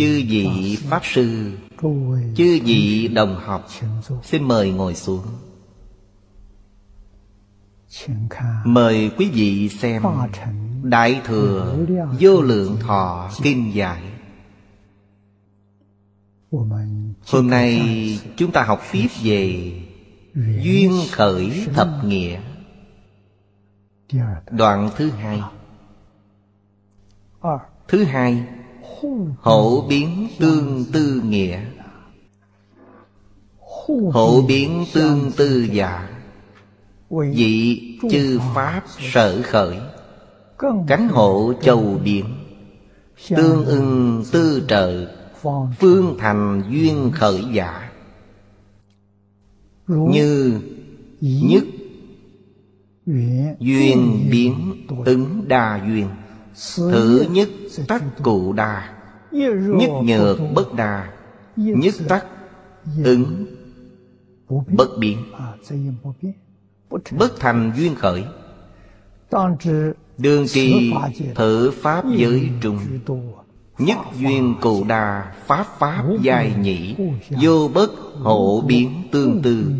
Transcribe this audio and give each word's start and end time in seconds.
chư 0.00 0.22
vị 0.28 0.76
pháp 0.80 1.00
sư, 1.04 1.52
chư 2.36 2.58
vị 2.64 3.08
đồng 3.08 3.36
học, 3.36 3.68
xin 4.22 4.42
mời 4.42 4.72
ngồi 4.72 4.94
xuống. 4.94 5.22
Mời 8.64 9.10
quý 9.18 9.30
vị 9.30 9.68
xem 9.68 10.02
đại 10.82 11.20
thừa 11.24 11.78
vô 12.20 12.40
lượng 12.42 12.76
thọ 12.80 13.30
kinh 13.42 13.74
giải. 13.74 14.02
Hôm 17.26 17.50
nay 17.50 17.80
chúng 18.36 18.52
ta 18.52 18.62
học 18.62 18.82
tiếp 18.92 19.08
về 19.22 19.72
duyên 20.62 20.92
khởi 21.12 21.66
thập 21.74 21.88
nghĩa. 22.04 22.40
Đoạn 24.50 24.90
thứ 24.96 25.10
hai. 25.10 25.42
Thứ 27.88 28.04
hai 28.04 28.44
hậu 29.40 29.86
biến 29.88 30.28
tương 30.38 30.84
tư 30.92 31.22
nghĩa. 31.24 31.60
Hậu 34.12 34.44
biến 34.48 34.84
tương 34.94 35.32
tư 35.36 35.66
giả. 35.72 36.08
Dị 37.34 37.80
chư 38.10 38.40
pháp 38.54 38.82
sở 39.12 39.42
khởi. 39.42 39.76
Cánh 40.86 41.08
hộ 41.08 41.52
châu 41.62 42.00
biển 42.04 42.24
Tương 43.28 43.64
ưng 43.64 44.24
tư 44.32 44.64
trợ. 44.68 45.06
Phương 45.78 46.16
thành 46.18 46.62
duyên 46.70 47.10
khởi 47.14 47.44
giả. 47.52 47.90
Như 49.88 50.60
nhất. 51.20 51.64
Duyên 53.58 54.28
biến 54.30 54.86
ứng 55.04 55.48
đa 55.48 55.80
duyên. 55.88 56.06
Thứ 56.76 57.26
nhất 57.30 57.48
tắc 57.88 58.02
cụ 58.22 58.52
đà 58.52 58.96
Nhất 59.30 59.90
nhược 60.04 60.38
bất 60.54 60.74
đà 60.74 61.12
Nhất 61.56 61.94
tắc 62.08 62.26
ứng 63.04 63.46
bất 64.48 64.88
biến. 64.98 65.18
Bất 67.18 67.40
thành 67.40 67.72
duyên 67.76 67.94
khởi. 67.94 68.24
Đương 70.18 70.46
kỳ 70.52 70.92
thử 71.34 71.70
pháp 71.70 72.04
giới 72.16 72.50
trùng. 72.60 72.78
Nhất 73.78 73.98
duyên 74.18 74.54
cụ 74.60 74.84
đà 74.84 75.34
pháp 75.46 75.66
pháp 75.78 76.04
dài 76.22 76.54
nhị 76.60 76.96
Vô 77.42 77.70
bất 77.74 77.90
hộ 78.14 78.60
biến 78.60 79.02
tương 79.12 79.42
tư. 79.42 79.72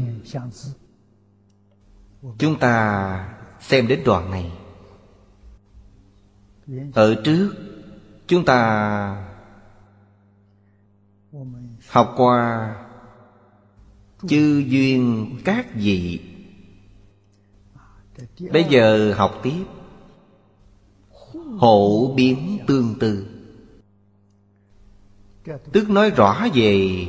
Chúng 2.39 2.59
ta 2.59 3.29
xem 3.61 3.89
đến 3.89 4.01
đoạn 4.05 4.31
này 4.31 4.53
ở 6.95 7.23
trước, 7.25 7.55
chúng 8.27 8.45
ta 8.45 9.27
học 11.89 12.15
qua 12.17 12.75
chư 14.29 14.65
duyên 14.67 15.31
các 15.45 15.75
vị. 15.75 16.21
Bây 18.53 18.65
giờ 18.65 19.15
học 19.17 19.41
tiếp. 19.43 19.65
Hộ 21.59 22.15
biến 22.17 22.59
tương 22.67 22.99
tư. 23.01 23.27
Tức 25.73 25.91
nói 25.91 26.11
rõ 26.11 26.47
về 26.55 27.07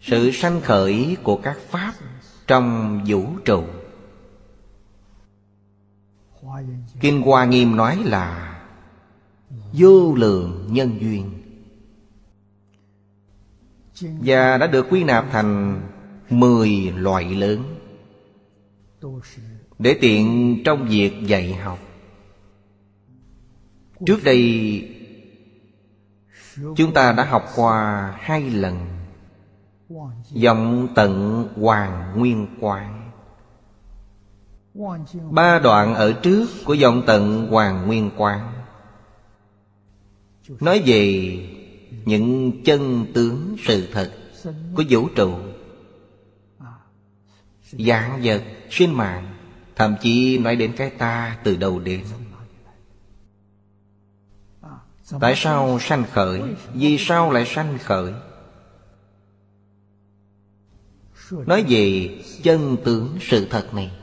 sự 0.00 0.30
sanh 0.30 0.60
khởi 0.60 1.16
của 1.22 1.36
các 1.36 1.58
pháp 1.68 1.94
trong 2.46 3.00
vũ 3.06 3.26
trụ. 3.44 3.64
Kinh 7.00 7.22
Hoa 7.22 7.44
Nghiêm 7.44 7.76
nói 7.76 7.98
là, 8.04 8.44
Vô 9.72 10.14
lượng 10.14 10.66
nhân 10.70 10.98
duyên. 11.00 11.30
Và 14.00 14.58
đã 14.58 14.66
được 14.66 14.86
quy 14.90 15.04
nạp 15.04 15.26
thành 15.30 15.80
mười 16.30 16.70
loại 16.96 17.34
lớn 17.34 17.62
Để 19.78 19.98
tiện 20.00 20.56
trong 20.64 20.88
việc 20.88 21.12
dạy 21.26 21.54
học. 21.54 21.78
Trước 24.06 24.24
đây, 24.24 24.82
Chúng 26.76 26.92
ta 26.94 27.12
đã 27.12 27.24
học 27.24 27.44
qua 27.56 28.14
hai 28.20 28.50
lần 28.50 28.86
Giọng 30.30 30.88
tận 30.94 31.44
Hoàng 31.56 32.18
Nguyên 32.18 32.46
Quang. 32.60 32.97
Ba 35.30 35.58
đoạn 35.58 35.94
ở 35.94 36.12
trước 36.12 36.46
của 36.64 36.74
dòng 36.74 37.02
tận 37.06 37.48
Hoàng 37.50 37.86
Nguyên 37.86 38.10
Quang 38.16 38.52
Nói 40.60 40.82
về 40.86 41.34
những 42.04 42.52
chân 42.64 43.06
tướng 43.14 43.56
sự 43.64 43.88
thật 43.92 44.12
của 44.76 44.84
vũ 44.88 45.08
trụ 45.16 45.34
Dạng 47.62 48.20
vật, 48.22 48.42
sinh 48.70 48.94
mạng 48.94 49.34
Thậm 49.76 49.94
chí 50.00 50.38
nói 50.38 50.56
đến 50.56 50.72
cái 50.76 50.90
ta 50.90 51.38
từ 51.44 51.56
đầu 51.56 51.80
đến 51.80 52.04
Tại 55.20 55.34
sao 55.36 55.78
sanh 55.80 56.04
khởi? 56.12 56.42
Vì 56.74 56.98
sao 56.98 57.32
lại 57.32 57.44
sanh 57.46 57.78
khởi? 57.78 58.12
Nói 61.30 61.64
về 61.68 62.08
chân 62.42 62.76
tướng 62.84 63.18
sự 63.20 63.46
thật 63.50 63.74
này 63.74 63.97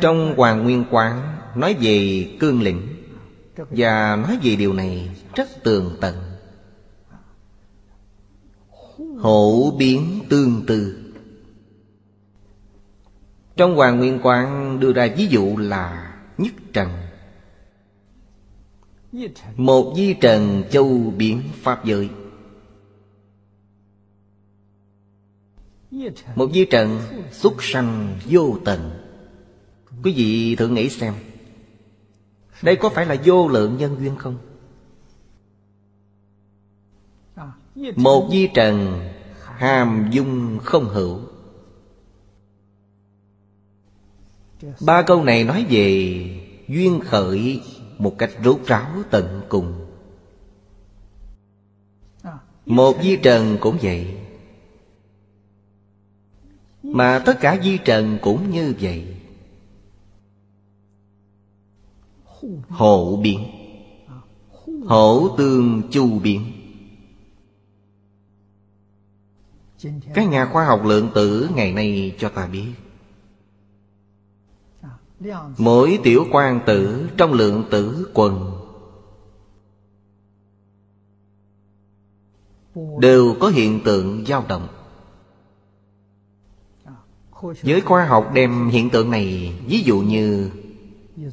trong 0.00 0.34
Hoàng 0.36 0.62
Nguyên 0.62 0.84
Quán, 0.90 1.36
nói 1.56 1.76
về 1.80 2.28
cương 2.40 2.62
lĩnh 2.62 2.88
Và 3.56 4.16
nói 4.16 4.38
về 4.42 4.56
điều 4.56 4.72
này 4.72 5.10
rất 5.34 5.48
tường 5.62 5.96
tận. 6.00 6.16
Hổ 9.18 9.70
biến 9.78 10.20
tương 10.28 10.66
tư. 10.66 10.98
Trong 13.56 13.74
Hoàng 13.74 13.98
Nguyên 13.98 14.18
Quán 14.22 14.80
đưa 14.80 14.92
ra 14.92 15.08
ví 15.16 15.26
dụ 15.26 15.56
là 15.56 16.14
nhất 16.38 16.52
trần. 16.72 16.88
Một 19.56 19.94
di 19.96 20.14
trần 20.14 20.64
châu 20.70 21.12
biển 21.16 21.42
Pháp 21.62 21.84
giới. 21.84 22.08
Một 26.34 26.50
di 26.54 26.64
trần 26.64 27.00
xuất 27.30 27.62
sanh 27.62 28.18
vô 28.26 28.58
tận. 28.64 29.01
Quý 30.02 30.12
vị 30.12 30.56
thử 30.56 30.68
nghĩ 30.68 30.88
xem, 30.88 31.14
Đây 32.62 32.76
có 32.76 32.88
phải 32.88 33.06
là 33.06 33.16
vô 33.24 33.48
lượng 33.48 33.76
nhân 33.76 33.96
duyên 34.00 34.16
không? 34.16 34.38
Một 37.96 38.28
di 38.32 38.48
trần 38.54 39.02
hàm 39.44 40.08
dung 40.10 40.58
không 40.64 40.88
hữu. 40.88 41.20
Ba 44.86 45.02
câu 45.02 45.24
này 45.24 45.44
nói 45.44 45.66
về 45.70 46.24
duyên 46.68 47.00
khởi 47.00 47.62
một 47.98 48.14
cách 48.18 48.30
rốt 48.44 48.60
ráo 48.66 48.90
tận 49.10 49.42
cùng. 49.48 49.86
Một 52.66 52.96
di 53.02 53.16
trần 53.16 53.56
cũng 53.60 53.78
vậy, 53.82 54.18
Mà 56.82 57.22
tất 57.26 57.40
cả 57.40 57.58
di 57.62 57.78
trần 57.78 58.18
cũng 58.22 58.50
như 58.50 58.74
vậy. 58.80 59.21
Hộ 62.68 63.16
biến. 63.16 63.40
Hổ 64.84 65.28
tương 65.38 65.82
chu 65.90 66.18
biến. 66.18 66.52
Các 70.14 70.28
nhà 70.28 70.46
khoa 70.52 70.66
học 70.66 70.84
lượng 70.84 71.10
tử 71.14 71.48
ngày 71.54 71.72
nay 71.72 72.14
cho 72.18 72.28
ta 72.28 72.46
biết. 72.46 72.66
Mỗi 75.58 75.98
tiểu 76.02 76.26
quan 76.32 76.60
tử 76.66 77.08
trong 77.16 77.32
lượng 77.32 77.64
tử 77.70 78.10
quần 78.14 78.52
Đều 82.98 83.34
có 83.40 83.48
hiện 83.48 83.80
tượng 83.84 84.24
dao 84.26 84.44
động. 84.48 84.68
Giới 87.62 87.80
khoa 87.80 88.06
học 88.06 88.30
đem 88.34 88.68
hiện 88.68 88.90
tượng 88.90 89.10
này, 89.10 89.54
Ví 89.66 89.82
dụ 89.82 90.00
như 90.00 90.50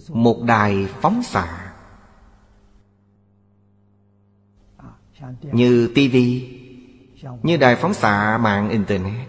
một 0.09 0.43
đài 0.43 0.85
phóng 0.85 1.23
xạ. 1.23 1.73
Như 5.41 5.91
tivi 5.95 6.59
như 7.43 7.57
đài 7.57 7.75
phóng 7.75 7.93
xạ 7.93 8.37
mạng 8.41 8.69
internet. 8.69 9.27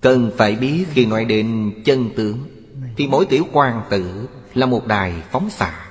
Cần 0.00 0.30
phải 0.36 0.56
biết 0.56 0.86
khi 0.90 1.06
nói 1.06 1.24
đến 1.24 1.74
chân 1.84 2.10
tướng, 2.16 2.38
thì 2.96 3.06
mỗi 3.06 3.26
tiểu 3.26 3.44
quan 3.52 3.82
tử 3.90 4.28
là 4.54 4.66
một 4.66 4.86
đài 4.86 5.22
phóng 5.30 5.50
xạ. 5.50 5.90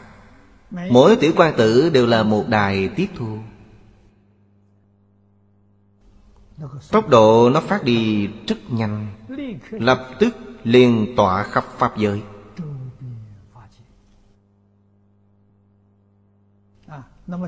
Mỗi 0.92 1.16
tiểu 1.16 1.32
quan 1.36 1.54
tử 1.58 1.90
đều 1.90 2.06
là 2.06 2.24
một 2.24 2.46
đài 2.48 2.88
tiếp 2.88 3.08
thu. 3.16 3.38
Tốc 6.92 7.10
độ 7.10 7.50
nó 7.50 7.62
phát 7.62 7.84
đi 7.84 8.28
rất 8.48 8.58
nhanh. 8.72 9.08
Lập 9.72 10.10
tức 10.20 10.36
liền 10.66 11.14
tỏa 11.16 11.44
khắp 11.44 11.66
pháp 11.78 11.98
giới. 11.98 12.22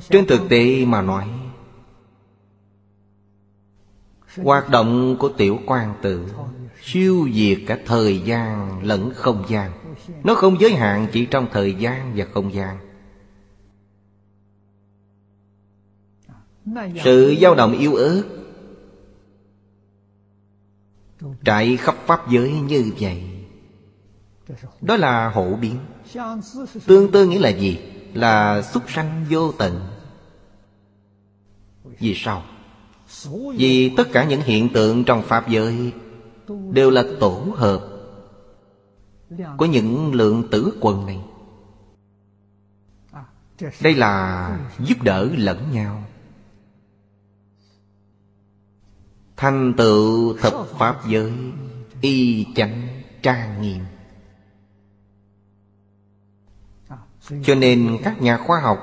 Trên 0.10 0.25
thực 0.28 0.42
tế 0.50 0.86
mà 0.86 1.02
nói, 1.02 1.30
hoạt 4.38 4.69
động 4.69 5.16
của 5.19 5.30
tiểu 5.30 5.60
quan 5.66 5.94
tự 6.02 6.28
siêu 6.81 7.30
diệt 7.34 7.58
cả 7.68 7.78
thời 7.86 8.19
gian 8.19 8.80
lẫn 8.84 9.12
không 9.16 9.44
gian. 9.50 9.72
Nó 10.24 10.36
không 10.36 10.60
giới 10.60 10.72
hạn 10.72 11.08
chỉ 11.12 11.25
trong 11.25 11.48
thời 11.52 11.74
gian 11.74 12.14
và 12.16 12.25
không 12.34 12.54
gian. 12.54 12.78
Sự 17.04 17.36
dao 17.42 17.56
động 17.56 17.78
yếu 17.78 17.96
ớt 17.96 18.24
Trải 21.44 21.78
khắp 21.78 21.96
pháp 22.06 22.30
giới 22.30 22.52
như 22.52 22.92
vậy. 23.00 23.24
Đó 24.81 24.98
là 24.98 25.30
hộ 25.30 25.56
biến. 25.56 25.80
Tương 26.86 27.12
tư 27.12 27.28
nghĩa 27.28 27.40
là 27.40 27.50
gì? 27.50 27.80
Là 28.14 28.62
xuất 28.62 28.90
sanh 28.90 29.25
vô 29.30 29.52
tận. 29.52 29.88
Vì 32.00 32.14
sao? 32.16 32.44
Vì 33.58 33.94
tất 33.98 34.08
cả 34.14 34.25
những 34.25 34.42
hiện 34.42 34.69
tượng 34.74 35.04
trong 35.04 35.22
Pháp 35.22 35.50
giới 35.50 35.94
Đều 36.72 36.90
là 36.92 37.04
tổ 37.19 37.44
hợp 37.56 37.88
Của 39.58 39.66
những 39.66 40.14
lượng 40.14 40.50
tử 40.52 40.78
quần 40.81 41.06
này. 41.06 41.19
Đây 43.81 43.94
là 43.94 44.60
giúp 44.80 45.02
đỡ 45.02 45.30
lẫn 45.38 45.72
nhau. 45.72 46.04
Thành 49.38 49.74
tựu 49.78 50.38
thập 50.38 50.54
Pháp 50.78 51.07
giới, 51.07 51.34
Y 52.01 52.45
chánh 52.56 52.88
trang 53.22 53.62
nghiêm. 53.62 53.80
Cho 57.44 57.56
nên 57.56 57.98
các 58.04 58.22
nhà 58.22 58.38
khoa 58.38 58.60
học 58.60 58.80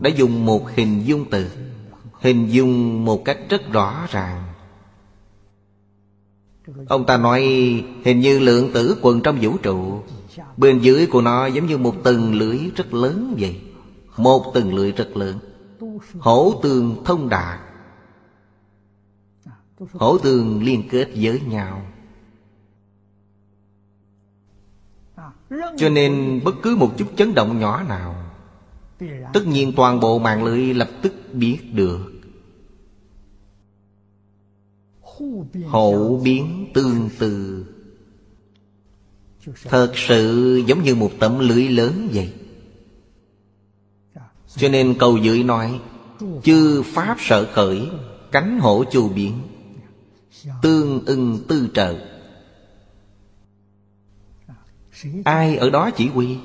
Đã 0.00 0.10
dùng 0.10 0.46
một 0.46 0.70
hình 0.74 1.06
dung 1.06 1.24
từ, 1.30 1.50
Hình 2.20 2.50
dung 2.50 3.04
một 3.04 3.24
cách 3.24 3.38
rất 3.48 3.72
rõ 3.72 4.06
ràng. 4.10 4.44
Ông 6.88 7.06
ta 7.06 7.16
nói, 7.16 7.42
hình 8.04 8.20
như 8.20 8.38
lượng 8.38 8.72
tử 8.72 8.98
quần 9.02 9.20
trong 9.20 9.38
vũ 9.40 9.56
trụ, 9.62 10.02
Bên 10.56 10.78
dưới 10.78 11.06
của 11.06 11.20
nó 11.20 11.46
giống 11.46 11.66
như 11.66 11.78
một 11.78 11.94
tầng 12.04 12.34
lưới 12.34 12.58
rất 12.76 12.94
lớn 12.94 13.34
vậy. 13.38 13.60
Một 14.16 14.54
tầng 14.54 14.74
lưới 14.74 14.92
rất 14.92 15.16
lớn, 15.16 15.38
Hổ 16.18 16.60
tường 16.62 17.02
thông 17.04 17.28
đạt. 17.28 17.60
Hổ 19.92 20.18
tường 20.18 20.62
liên 20.62 20.88
kết 20.90 21.08
với 21.14 21.40
nhau. 21.40 21.82
Cho 25.76 25.88
nên 25.88 26.40
bất 26.44 26.54
cứ 26.62 26.76
một 26.76 26.94
chút 26.98 27.06
chấn 27.16 27.34
động 27.34 27.58
nhỏ 27.58 27.82
nào, 27.82 28.24
Tất 29.32 29.46
nhiên 29.46 29.72
toàn 29.76 30.00
bộ 30.00 30.18
mạng 30.18 30.44
lưới 30.44 30.74
lập 30.74 30.90
tức 31.02 31.12
biết 31.32 31.58
được. 31.72 32.10
Hậu 35.66 36.20
biến 36.24 36.70
tương 36.74 37.08
tự. 37.18 37.64
Thật 39.64 39.92
sự 39.94 40.56
giống 40.66 40.82
như 40.82 40.94
một 40.94 41.10
tấm 41.18 41.38
lưới 41.38 41.68
lớn 41.68 42.08
vậy. 42.12 42.32
Cho 44.56 44.68
nên 44.68 44.94
cầu 44.98 45.16
dưới 45.16 45.42
nói, 45.42 45.80
Chư 46.42 46.82
Pháp 46.82 47.16
sở 47.20 47.52
khởi, 47.52 47.88
Cánh 48.32 48.58
hổ 48.58 48.84
chu 48.90 49.08
biến. 49.08 49.40
Tương 50.62 51.04
ưng 51.04 51.38
tư 51.48 51.68
trợ 51.74 51.94
Ai 55.24 55.56
ở 55.56 55.70
đó 55.70 55.90
chỉ 55.96 56.08
huy? 56.08 56.38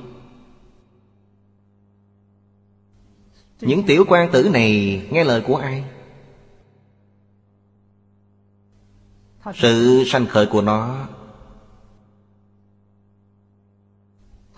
Những 3.62 3.84
tiểu 3.88 4.06
quan 4.08 4.32
tử 4.32 4.50
này 4.50 5.02
nghe 5.12 5.24
lời 5.24 5.44
của 5.48 5.56
ai? 5.56 5.84
Sự 9.56 10.04
sanh 10.08 10.26
khởi 10.26 10.46
của 10.46 10.62
nó 10.62 11.08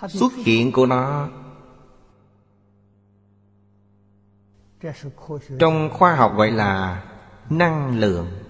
Xuất 0.08 0.34
hiện 0.36 0.72
của 0.72 0.86
nó 0.86 1.30
Trong 5.60 5.90
khoa 5.94 6.16
học 6.16 6.34
gọi 6.36 6.52
là 6.52 7.04
năng 7.50 8.00
lượng. 8.00 8.41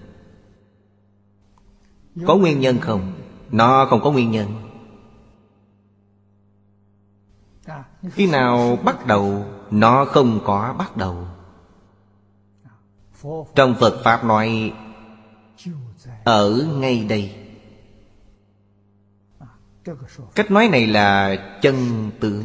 Có 2.26 2.36
nguyên 2.36 2.60
nhân 2.60 2.78
không? 2.80 3.12
Nó 3.50 3.86
không 3.90 4.00
có 4.04 4.10
nguyên 4.10 4.30
nhân. 4.30 4.48
Khi 8.10 8.26
nào 8.26 8.76
bắt 8.84 9.06
đầu, 9.06 9.44
Nó 9.70 10.04
không 10.04 10.40
có 10.44 10.74
bắt 10.78 10.96
đầu. 10.96 11.26
Trong 13.54 13.74
Phật 13.80 14.00
Pháp 14.04 14.24
nói, 14.24 14.72
Ở 16.24 16.68
ngay 16.74 17.04
đây. 17.04 17.34
Cách 20.34 20.50
nói 20.50 20.68
này 20.68 20.86
là 20.86 21.36
chân 21.62 22.10
tướng. 22.20 22.44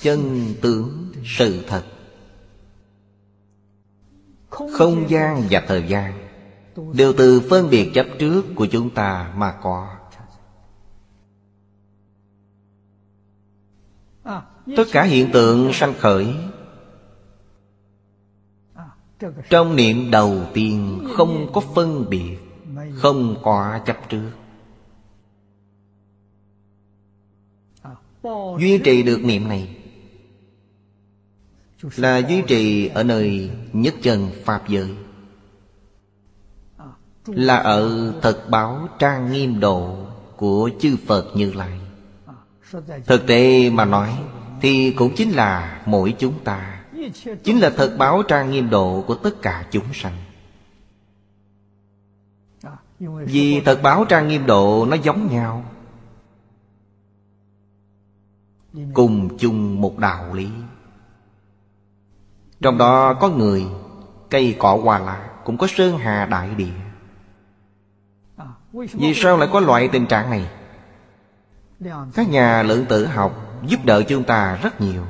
Chân 0.00 0.54
tướng 0.62 1.12
sự 1.24 1.64
thật. 1.68 1.91
Không 4.52 5.10
gian 5.10 5.42
và 5.50 5.62
thời 5.66 5.88
gian 5.88 6.28
Đều 6.94 7.12
từ 7.18 7.42
phân 7.50 7.70
biệt 7.70 7.90
chấp 7.94 8.06
trước 8.18 8.42
của 8.54 8.66
chúng 8.66 8.90
ta 8.90 9.32
mà 9.36 9.52
có. 9.62 9.88
Tất 14.76 14.84
cả 14.92 15.02
hiện 15.02 15.30
tượng 15.32 15.72
sanh 15.72 15.94
khởi 15.98 16.34
Trong 19.50 19.76
niệm 19.76 20.10
đầu 20.10 20.40
tiên 20.54 21.08
không 21.16 21.52
có 21.52 21.60
phân 21.60 22.10
biệt 22.10 22.38
Không 22.94 23.36
có 23.42 23.80
chấp 23.86 23.96
trước. 24.08 24.30
Duy 28.58 28.78
trì 28.78 29.02
được 29.02 29.20
niệm 29.24 29.48
này 29.48 29.81
là 31.82 32.18
duy 32.18 32.42
trì 32.42 32.88
ở 32.88 33.02
nơi 33.02 33.50
nhất 33.72 33.94
chân 34.02 34.30
Pháp 34.44 34.68
giới. 34.68 34.94
Là 37.26 37.56
ở 37.56 38.12
thật 38.22 38.50
báo 38.50 38.88
trang 38.98 39.32
nghiêm 39.32 39.60
độ 39.60 39.96
Của 40.36 40.70
chư 40.80 40.96
Phật 41.06 41.26
Như 41.34 41.52
Lai. 41.52 41.80
Thực 43.06 43.26
tế 43.26 43.70
mà 43.70 43.84
nói 43.84 44.18
Thì 44.60 44.92
cũng 44.92 45.14
chính 45.16 45.30
là 45.30 45.82
mỗi 45.86 46.14
chúng 46.18 46.44
ta, 46.44 46.84
Chính 47.44 47.60
là 47.60 47.70
thật 47.70 47.96
báo 47.98 48.22
trang 48.28 48.50
nghiêm 48.50 48.70
độ 48.70 49.04
của 49.06 49.14
tất 49.14 49.42
cả 49.42 49.66
chúng 49.70 49.92
sanh. 49.92 50.16
Vì 53.00 53.60
thật 53.60 53.80
báo 53.82 54.04
trang 54.04 54.28
nghiêm 54.28 54.46
độ 54.46 54.86
nó 54.86 54.96
giống 54.96 55.32
nhau, 55.32 55.64
Cùng 58.94 59.38
chung 59.38 59.80
một 59.80 59.98
đạo 59.98 60.34
lý. 60.34 60.48
Trong 62.62 62.78
đó 62.78 63.14
có 63.14 63.28
người, 63.28 63.66
Cây 64.30 64.56
cỏ 64.58 64.78
hoa 64.82 64.98
lá 64.98 65.30
Cũng 65.44 65.58
có 65.58 65.66
sơn 65.66 65.98
hà 65.98 66.26
đại 66.26 66.54
địa. 66.54 66.72
Vì 68.72 69.14
sao 69.14 69.36
lại 69.36 69.48
có 69.52 69.60
loại 69.60 69.88
tình 69.88 70.06
trạng 70.06 70.30
này? 70.30 70.50
Các 72.14 72.28
nhà 72.28 72.62
lượng 72.62 72.86
tử 72.88 73.06
học 73.06 73.32
giúp 73.66 73.80
đỡ 73.84 74.02
chúng 74.02 74.24
ta 74.24 74.58
rất 74.62 74.80
nhiều. 74.80 75.04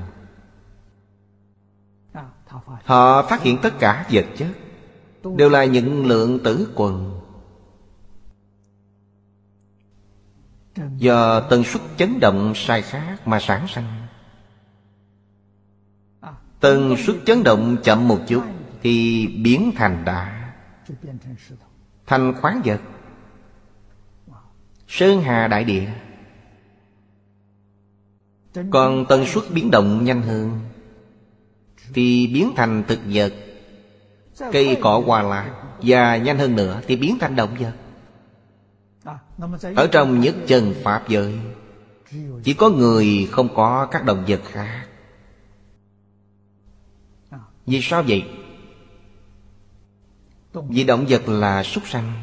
Họ 2.85 3.23
phát 3.23 3.43
hiện 3.43 3.59
tất 3.63 3.79
cả 3.79 4.07
vật 4.11 4.25
chất, 4.37 4.49
Đều 5.37 5.49
là 5.49 5.65
những 5.65 6.07
lượng 6.07 6.39
tử 6.45 6.73
quần. 6.75 7.21
Do 10.97 11.41
tần 11.41 11.65
suất 11.65 11.83
chấn 11.97 12.21
động 12.21 12.53
sai 12.57 12.83
khác 12.83 13.27
mà 13.27 13.41
sản 13.41 13.67
sinh. 13.69 13.85
Tần 16.63 16.97
suất 16.97 17.17
chấn 17.27 17.45
động 17.45 17.77
chậm 17.83 18.09
một 18.09 18.19
chút 18.27 18.43
Thì 18.83 19.27
biến 19.27 19.73
thành 19.77 20.05
đá. 20.05 20.53
Thành 22.07 22.35
khoáng 22.41 22.63
vật. 22.65 22.81
Sơn 24.89 25.23
hà 25.23 25.49
đại 25.49 25.65
địa. 25.65 25.89
Còn 28.71 29.05
tần 29.09 29.27
suất 29.27 29.45
biến 29.55 29.71
động 29.71 30.05
nhanh 30.05 30.23
hơn 30.23 30.61
Thì 31.95 32.27
biến 32.27 32.53
thành 32.57 32.85
thực 32.89 32.99
vật. 33.07 33.33
Cây 34.53 34.79
cỏ 34.83 35.03
hoa 35.07 35.23
lá 35.23 35.55
Và 35.83 36.17
nhanh 36.17 36.39
hơn 36.39 36.57
nữa 36.57 36.81
thì 36.87 36.97
biến 36.97 37.19
thành 37.21 37.37
động 37.37 37.57
vật. 37.61 37.73
Ở 39.77 39.87
trong 39.93 40.21
nhất 40.21 40.35
chân 40.47 40.75
Pháp 40.83 41.09
giới, 41.09 41.39
Chỉ 42.43 42.55
có 42.55 42.71
người 42.71 43.29
không 43.33 43.55
có 43.55 43.87
các 43.91 44.05
động 44.05 44.25
vật 44.29 44.41
khác. 44.45 44.87
Vì 47.67 47.81
sao 47.83 48.03
vậy? 48.03 48.25
Vì 50.53 50.85
động 50.85 51.07
vật 51.09 51.29
là 51.29 51.63
súc 51.63 51.83
sanh. 51.87 52.23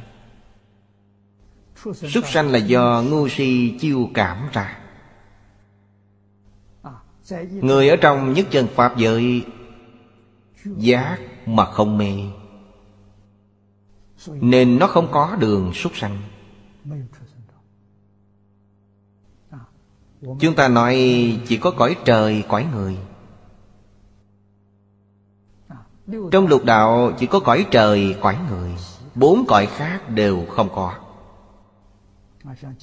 Súc 1.93 2.27
sanh 2.27 2.49
là 2.49 2.59
do 2.59 3.03
ngu 3.09 3.29
si 3.29 3.77
chiêu 3.79 4.09
cảm 4.13 4.49
ra. 4.53 4.79
Người 7.51 7.89
ở 7.89 7.95
trong 7.95 8.33
nhất 8.33 8.47
chân 8.51 8.67
Pháp 8.75 8.97
giới 8.97 9.45
Giác 10.65 11.17
mà 11.45 11.65
không 11.65 11.97
mê. 11.97 12.13
Nên 14.27 14.79
nó 14.79 14.87
không 14.87 15.07
có 15.11 15.37
đường 15.39 15.73
súc 15.73 15.97
sanh. 15.97 16.21
Chúng 20.21 20.55
ta 20.55 20.67
nói 20.67 20.95
chỉ 21.47 21.57
có 21.57 21.71
cõi 21.71 21.95
trời, 22.05 22.43
cõi 22.47 22.67
người. 22.73 22.97
Trong 26.31 26.47
lục 26.47 26.65
đạo 26.65 27.11
chỉ 27.19 27.25
có 27.25 27.39
cõi 27.39 27.65
trời, 27.71 28.15
cõi 28.21 28.37
người. 28.49 28.71
Bốn 29.15 29.45
cõi 29.47 29.65
khác 29.65 30.09
đều 30.09 30.45
không 30.49 30.69
có. 30.75 30.93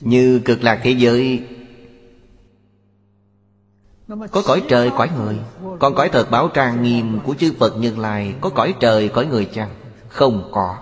Như 0.00 0.40
cực 0.44 0.62
lạc 0.62 0.80
thế 0.82 0.90
giới 0.90 1.46
Có 4.08 4.42
cõi 4.44 4.62
trời, 4.68 4.90
cõi 4.96 5.10
người. 5.16 5.38
Còn 5.78 5.94
cõi 5.94 6.08
thật 6.08 6.30
báo 6.30 6.48
trang 6.48 6.82
nghiêm 6.82 7.20
của 7.24 7.34
chư 7.34 7.54
Phật 7.58 7.76
Như 7.76 7.96
Lai 7.96 8.34
Có 8.40 8.50
cõi 8.50 8.74
trời, 8.80 9.08
cõi 9.08 9.26
người 9.26 9.44
chăng? 9.44 9.70
Không 10.08 10.50
có. 10.52 10.78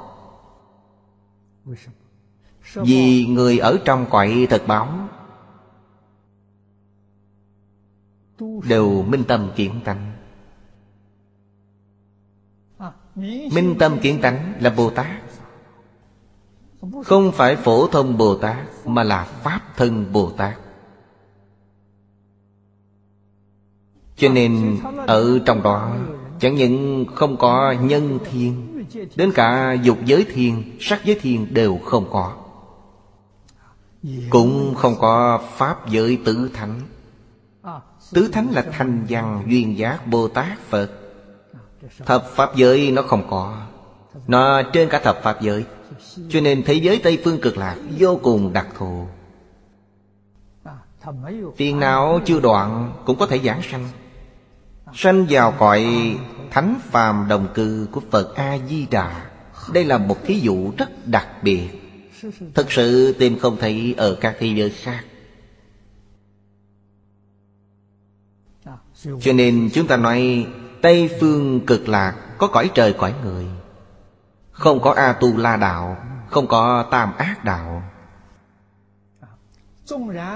Vì 2.75 3.27
người 3.27 3.59
ở 3.59 3.79
trong 3.85 4.07
cõi 4.11 4.47
thật 4.51 4.63
báo 4.67 5.09
Đều 8.69 9.03
minh 9.03 9.25
tâm 9.25 9.51
kiến 9.57 9.81
tánh. 9.85 10.13
Minh 13.16 13.76
tâm 13.78 13.99
kiến 13.99 14.21
tánh 14.23 14.52
là 14.61 14.71
Bồ 14.71 14.90
Tát. 14.90 15.06
Không 17.04 17.33
phải 17.33 17.56
phổ 17.56 17.87
thông 17.87 18.18
Bồ 18.18 18.37
Tát, 18.37 18.56
Mà 18.85 19.02
là 19.02 19.25
Pháp 19.25 19.61
thân 19.76 20.12
Bồ 20.12 20.30
Tát. 20.30 20.54
Cho 24.16 24.28
nên 24.28 24.78
ở 25.06 25.38
trong 25.47 25.62
đó, 25.62 25.97
Chẳng 26.40 26.54
những 26.54 27.04
không 27.14 27.37
có 27.37 27.75
nhân 27.80 28.18
thiên, 28.30 28.85
Đến 29.16 29.33
cả 29.35 29.73
dục 29.83 29.99
giới 30.04 30.26
thiên, 30.33 30.76
Sắc 30.80 31.04
giới 31.04 31.18
thiên 31.21 31.54
đều 31.54 31.78
không 31.85 32.06
có. 32.11 32.37
Cũng 34.30 34.75
không 34.75 34.94
có 35.00 35.40
Pháp 35.56 35.88
giới 35.88 36.18
tứ 36.25 36.50
thánh. 36.54 36.80
Tứ 38.12 38.28
thánh 38.33 38.50
là 38.50 38.64
thanh 38.73 39.06
văn 39.09 39.44
duyên 39.49 39.78
giác 39.78 40.06
Bồ 40.06 40.28
Tát 40.28 40.59
Phật. 40.59 41.04
Thập 42.07 42.31
Pháp 42.31 42.57
giới 42.57 42.91
nó 42.91 43.03
không 43.03 43.26
có. 43.31 43.67
Nó 44.26 44.62
trên 44.62 44.88
cả 44.88 44.99
thập 44.99 45.23
Pháp 45.23 45.41
giới. 45.41 45.64
Cho 46.29 46.41
nên 46.41 46.62
thế 46.62 46.75
giới 46.75 47.00
Tây 47.03 47.19
Phương 47.25 47.41
cực 47.41 47.57
lạc 47.57 47.76
Vô 47.99 48.21
cùng 48.23 48.53
đặc 48.53 48.67
thù. 48.79 49.07
Tiền 51.57 51.81
nào 51.81 52.21
chưa 52.25 52.41
đoạn 52.41 52.93
Cũng 53.05 53.19
có 53.19 53.26
thể 53.26 53.38
giảng 53.38 53.62
sanh. 53.62 53.88
Sanh 54.95 55.26
vào 55.31 55.55
cõi 55.59 56.17
Thánh 56.50 56.81
phàm 56.91 57.26
đồng 57.29 57.49
cư 57.55 57.88
của 57.93 58.00
Phật 58.11 58.35
A-di-đà. 58.35 59.31
Đây 59.73 59.85
là 59.85 59.99
một 59.99 60.17
thí 60.25 60.41
dụ 60.41 60.73
rất 60.79 61.07
đặc 61.07 61.29
biệt. 61.43 61.69
Thực 62.55 62.73
sự 62.73 63.12
tìm 63.12 63.38
không 63.38 63.57
thấy 63.57 63.95
ở 63.97 64.14
các 64.21 64.37
thế 64.38 64.47
giới 64.47 64.71
khác. 64.71 65.05
Cho 69.21 69.33
nên 69.33 69.71
chúng 69.73 69.87
ta 69.87 69.97
nói 69.97 70.47
Tây 70.85 71.11
phương 71.21 71.67
cực 71.67 71.88
lạc, 71.88 72.14
Có 72.38 72.47
cõi 72.47 72.71
trời 72.75 72.93
cõi 72.93 73.14
người. 73.25 73.47
Không 74.50 74.81
có 74.81 74.93
A-tu-la 74.93 75.57
đạo 75.57 75.97
Không 76.31 76.47
có 76.47 76.88
tam 76.91 77.17
ác 77.17 77.45
đạo 77.45 77.83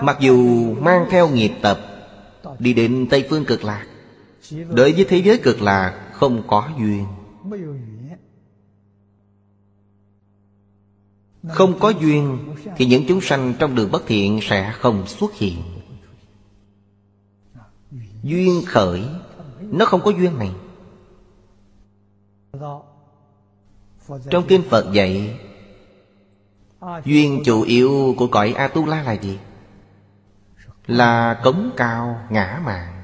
Mặc 0.02 0.16
dù 0.20 0.36
mang 0.74 1.06
theo 1.10 1.28
nghiệp 1.28 1.52
tập, 1.62 1.78
Đi 2.58 2.74
đến 2.74 3.06
Tây 3.10 3.26
phương 3.30 3.44
cực 3.44 3.64
lạc, 3.64 3.86
Đối 4.50 4.92
với 4.92 5.06
thế 5.08 5.16
giới 5.16 5.38
cực 5.38 5.62
lạc 5.62 6.10
Không 6.12 6.42
có 6.46 6.68
duyên. 6.78 7.06
Không 11.48 11.78
có 11.78 11.88
duyên 11.88 12.54
Thì 12.76 12.86
những 12.86 13.04
chúng 13.08 13.20
sanh 13.20 13.54
trong 13.58 13.74
đường 13.74 13.90
bất 13.90 14.02
thiện 14.06 14.40
Sẽ 14.42 14.72
không 14.78 15.06
xuất 15.06 15.34
hiện. 15.34 15.62
Duyên 18.22 18.62
khởi 18.66 19.04
nó 19.70 19.84
không 19.84 20.00
có 20.04 20.10
duyên 20.10 20.38
này. 20.38 20.52
Trong 24.30 24.44
kinh 24.48 24.62
Phật 24.70 24.92
dạy, 24.92 25.40
Duyên 27.04 27.42
chủ 27.44 27.62
yếu 27.62 28.14
của 28.18 28.26
cõi 28.26 28.52
A-tu-la 28.56 29.02
là 29.02 29.12
gì? 29.12 29.38
Là 30.86 31.40
cống 31.44 31.70
cao, 31.76 32.20
ngã 32.30 32.60
mạng. 32.64 32.94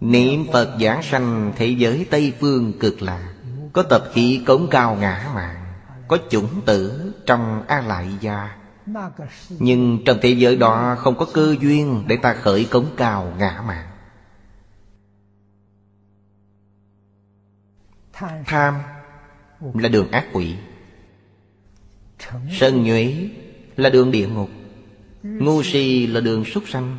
Niệm 0.00 0.46
Phật 0.52 0.76
giảng 0.80 1.02
sanh 1.02 1.52
thế 1.56 1.66
giới 1.66 2.06
Tây 2.10 2.32
Phương 2.40 2.72
cực 2.80 3.02
lạc 3.02 3.32
Có 3.72 3.82
tập 3.82 4.04
khí 4.12 4.42
cống 4.46 4.68
cao, 4.70 4.94
ngã 5.00 5.30
mạng, 5.34 5.64
Có 6.08 6.18
chủng 6.30 6.60
tử 6.66 7.12
trong 7.26 7.62
A 7.66 7.80
Lại 7.80 8.08
Gia 8.20 8.56
Nhưng 9.48 10.04
trong 10.04 10.18
thế 10.22 10.28
giới 10.28 10.56
đó 10.56 10.96
không 10.98 11.14
có 11.18 11.26
cơ 11.34 11.56
duyên 11.60 12.04
Để 12.06 12.16
ta 12.16 12.34
khởi 12.34 12.64
cống 12.70 12.86
cao, 12.96 13.32
ngã 13.38 13.62
mạng. 13.66 13.91
Tham. 18.12 18.74
Là 19.74 19.88
đường 19.88 20.10
ác 20.10 20.26
quỷ. 20.32 20.54
Sân 22.50 22.84
nhuế 22.84 23.28
là 23.76 23.90
đường 23.90 24.10
địa 24.10 24.28
ngục. 24.28 24.50
Ngu 25.22 25.62
si 25.62 26.06
là 26.06 26.20
đường 26.20 26.44
súc 26.44 26.68
sanh. 26.68 26.96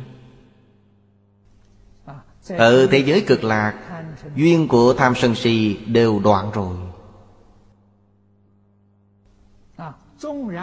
Ở 2.48 2.86
thế 2.86 2.98
giới 2.98 3.20
cực 3.20 3.44
lạc 3.44 3.74
Duyên 4.36 4.68
của 4.68 4.94
tham 4.94 5.14
sân 5.14 5.34
si 5.34 5.76
đều 5.86 6.20
đoạn 6.24 6.50
rồi. 6.50 6.76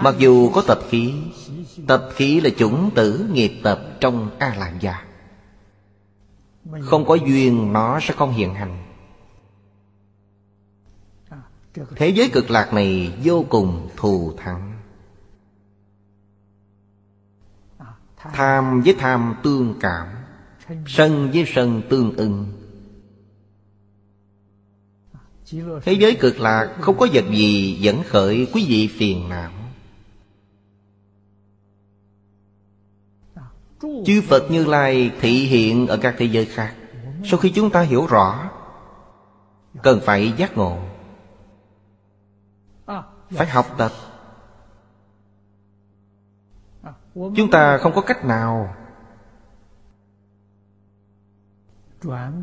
Mặc 0.03 0.15
dù 0.17 0.49
có 0.49 0.63
tập 0.67 0.79
khí 0.89 1.13
Tập 1.87 2.09
khí 2.13 2.41
là 2.41 2.49
chủng 2.57 2.91
tử 2.95 3.29
nghiệp 3.31 3.51
tập 3.63 3.81
trong 3.99 4.29
A 4.39 4.55
Lạng 4.55 4.77
Gia 4.79 5.05
Không 6.81 7.05
có 7.05 7.15
duyên 7.15 7.73
nó 7.73 7.99
sẽ 7.99 8.13
không 8.13 8.31
hiện 8.33 8.53
hành 8.53 8.90
Thế 11.73 12.09
giới 12.09 12.29
cực 12.33 12.51
lạc 12.51 12.73
này 12.73 13.13
vô 13.23 13.45
cùng 13.49 13.89
thù 13.97 14.33
thắng. 14.37 14.77
Tham 18.17 18.81
với 18.81 18.95
tham 18.99 19.35
tương 19.43 19.75
cảm, 19.79 20.07
Sân 20.87 21.31
với 21.33 21.45
sân 21.47 21.81
tương 21.89 22.15
ưng. 22.15 22.51
Thế 25.83 25.93
giới 25.93 26.17
cực 26.19 26.39
lạc 26.39 26.75
không 26.81 26.97
có 26.97 27.07
vật 27.13 27.25
gì 27.31 27.77
dẫn 27.81 28.03
khởi 28.03 28.47
quý 28.53 28.65
vị 28.67 28.87
phiền 28.87 29.29
não. 29.29 29.51
Chư 34.05 34.21
Phật 34.27 34.51
Như 34.51 34.65
Lai 34.65 35.11
thị 35.21 35.31
hiện 35.31 35.87
ở 35.87 35.97
các 35.97 36.15
thế 36.17 36.25
giới 36.25 36.45
khác. 36.45 36.75
Sau 37.25 37.39
khi 37.39 37.51
chúng 37.55 37.69
ta 37.69 37.81
hiểu 37.81 38.05
rõ, 38.05 38.49
Cần 39.83 39.99
phải 40.05 40.33
giác 40.37 40.57
ngộ. 40.57 40.77
Phải 43.31 43.47
học 43.47 43.65
tập. 43.77 43.91
Chúng 47.13 47.51
ta 47.51 47.77
không 47.77 47.93
có 47.95 48.01
cách 48.01 48.25
nào 48.25 48.75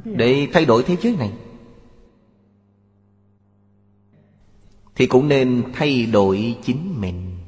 Để 0.05 0.49
thay 0.53 0.65
đổi 0.65 0.83
thế 0.83 0.97
giới 1.01 1.17
này. 1.17 1.33
Thì 4.95 5.07
cũng 5.07 5.29
nên 5.29 5.65
thay 5.75 6.07
đổi 6.07 6.59
chính 6.63 7.01
mình. 7.01 7.39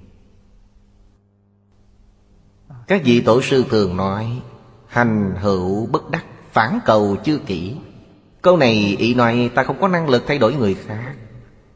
Các 2.86 3.02
vị 3.04 3.20
tổ 3.20 3.42
sư 3.42 3.64
thường 3.70 3.96
nói, 3.96 4.42
Hành 4.86 5.34
hữu 5.40 5.86
bất 5.86 6.10
đắc, 6.10 6.24
Phản 6.52 6.78
cầu 6.84 7.16
chưa 7.24 7.38
kỹ. 7.38 7.76
Câu 8.42 8.56
này, 8.56 8.96
ý 8.98 9.14
nói 9.14 9.50
ta 9.54 9.64
không 9.64 9.80
có 9.80 9.88
năng 9.88 10.08
lực 10.08 10.24
thay 10.26 10.38
đổi 10.38 10.54
người 10.54 10.74
khác. 10.74 11.16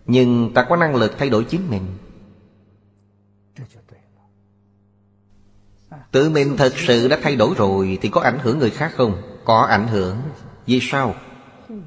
Nhưng 0.07 0.53
ta 0.55 0.67
có 0.69 0.77
năng 0.77 0.95
lực 0.95 1.13
thay 1.19 1.31
đổi 1.31 1.45
chính 1.45 1.71
mình. 1.71 1.87
Tự 6.11 6.31
mình 6.31 6.57
thật 6.57 6.73
sự 6.77 7.09
đã 7.09 7.19
thay 7.23 7.37
đổi 7.37 7.55
rồi 7.57 7.99
Thì 8.03 8.09
có 8.09 8.21
ảnh 8.21 8.39
hưởng 8.43 8.59
người 8.59 8.71
khác 8.71 8.93
không? 8.95 9.23
Có 9.45 9.61
ảnh 9.61 9.89
hưởng. 9.89 10.17
Vì 10.67 10.79
sao? 10.83 11.15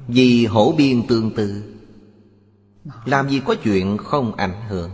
Vì 0.08 0.46
hổ 0.46 0.74
biên 0.78 1.06
tương 1.06 1.34
tự. 1.34 1.74
Làm 3.04 3.28
gì 3.28 3.42
có 3.46 3.54
chuyện 3.54 3.96
không 3.96 4.34
ảnh 4.34 4.62
hưởng? 4.68 4.90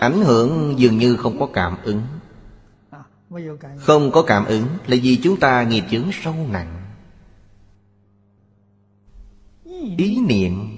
Ảnh 0.00 0.22
hưởng 0.22 0.74
dường 0.78 0.98
như 0.98 1.16
không 1.16 1.38
có 1.38 1.48
cảm 1.52 1.76
ứng. 1.82 2.02
Không 3.78 4.10
có 4.10 4.22
cảm 4.22 4.44
ứng 4.44 4.66
là 4.86 4.96
vì 5.02 5.20
chúng 5.22 5.40
ta 5.40 5.62
nghiệp 5.62 5.84
chướng 5.90 6.10
sâu 6.22 6.34
nặng. 6.50 6.79
Ý 9.98 10.20
niệm. 10.20 10.76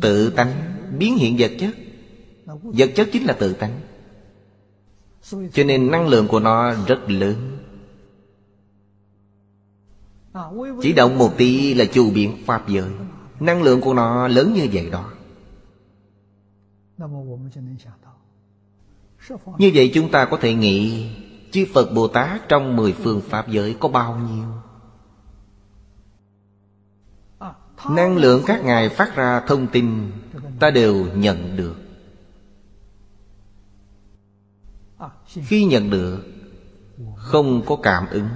Tự 0.00 0.30
tánh 0.30 0.76
biến 0.98 1.16
hiện 1.16 1.36
vật 1.38 1.52
chất. 1.58 1.74
Vật 2.62 2.90
chất 2.96 3.08
chính 3.12 3.24
là 3.24 3.32
tự 3.32 3.52
tánh. 3.52 3.80
Cho 5.30 5.64
nên 5.64 5.90
năng 5.90 6.08
lượng 6.08 6.28
của 6.28 6.40
nó 6.40 6.74
rất 6.86 7.00
lớn. 7.10 7.58
Chỉ 10.82 10.92
động 10.92 11.18
một 11.18 11.34
tí 11.36 11.74
là 11.74 11.84
chu 11.84 12.10
biến 12.10 12.36
Pháp 12.46 12.68
giới. 12.68 12.90
Năng 13.40 13.62
lượng 13.62 13.80
của 13.80 13.94
nó 13.94 14.28
lớn 14.28 14.54
như 14.54 14.68
vậy 14.72 14.90
đó. 14.90 15.12
Như 19.58 19.70
vậy 19.74 19.90
chúng 19.94 20.10
ta 20.10 20.24
có 20.30 20.36
thể 20.36 20.54
nghĩ 20.54 21.10
Chư 21.54 21.66
Phật 21.74 21.92
Bồ 21.94 22.08
Tát 22.08 22.48
trong 22.48 22.76
mười 22.76 22.92
phương 22.92 23.20
Pháp 23.20 23.48
giới 23.48 23.76
có 23.80 23.88
bao 23.88 24.16
nhiêu? 24.18 24.46
Năng 27.90 28.16
lượng 28.16 28.42
các 28.46 28.64
ngài 28.64 28.88
phát 28.88 29.16
ra 29.16 29.40
thông 29.40 29.66
tin, 29.66 30.12
Ta 30.60 30.70
đều 30.70 31.06
nhận 31.16 31.56
được. 31.56 31.76
Khi 35.26 35.64
nhận 35.64 35.90
được, 35.90 36.24
Không 37.16 37.62
có 37.66 37.76
cảm 37.82 38.06
ứng. 38.10 38.28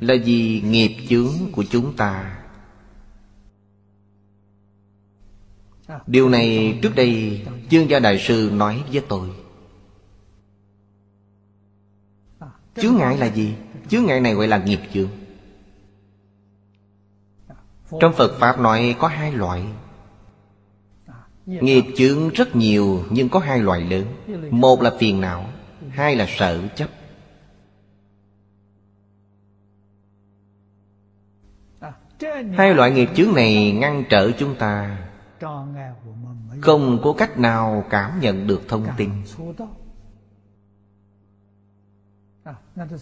Là 0.00 0.14
vì 0.24 0.60
nghiệp 0.60 1.06
chướng 1.08 1.52
của 1.52 1.64
chúng 1.70 1.96
ta. 1.96 2.41
Điều 6.06 6.28
này 6.28 6.78
trước 6.82 6.94
đây 6.96 7.42
Chương 7.70 7.90
gia 7.90 7.98
Đại 7.98 8.18
Sư 8.18 8.50
nói 8.54 8.82
với 8.92 9.02
tôi. 9.08 9.28
Chướng 12.76 12.94
ngại 12.96 13.18
là 13.18 13.26
gì? 13.26 13.54
Chướng 13.88 14.04
ngại 14.04 14.20
này 14.20 14.34
gọi 14.34 14.48
là 14.48 14.58
nghiệp 14.58 14.80
chướng. 14.94 15.08
Trong 18.00 18.12
Phật 18.12 18.38
Pháp 18.38 18.60
nói 18.60 18.96
có 18.98 19.08
hai 19.08 19.32
loại. 19.32 19.64
Nghiệp 21.46 21.84
chướng 21.96 22.28
rất 22.28 22.56
nhiều 22.56 23.04
nhưng 23.10 23.28
có 23.28 23.38
hai 23.38 23.58
loại 23.58 23.80
lớn. 23.80 24.04
Một 24.50 24.82
là 24.82 24.92
phiền 24.98 25.20
não, 25.20 25.48
Hai 25.90 26.16
là 26.16 26.26
sợ 26.28 26.60
chấp. 26.76 26.88
Hai 32.52 32.74
loại 32.74 32.90
nghiệp 32.90 33.08
chướng 33.16 33.34
này 33.34 33.72
ngăn 33.72 34.04
trở 34.10 34.30
chúng 34.38 34.54
ta 34.54 34.98
không 36.60 37.00
có 37.02 37.12
cách 37.12 37.38
nào 37.38 37.84
cảm 37.90 38.20
nhận 38.20 38.46
được 38.46 38.62
thông 38.68 38.86
tin. 38.96 39.10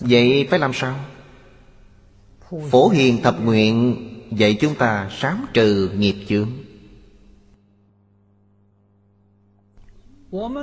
Vậy 0.01 0.47
phải 0.51 0.59
làm 0.59 0.73
sao? 0.75 0.97
Phổ 2.71 2.89
hiền 2.89 3.23
thập 3.23 3.41
nguyện 3.41 4.07
Dạy 4.31 4.59
chúng 4.61 4.75
ta 4.75 5.09
sám 5.11 5.47
trừ 5.53 5.91
nghiệp 5.97 6.25
chướng. 6.29 6.51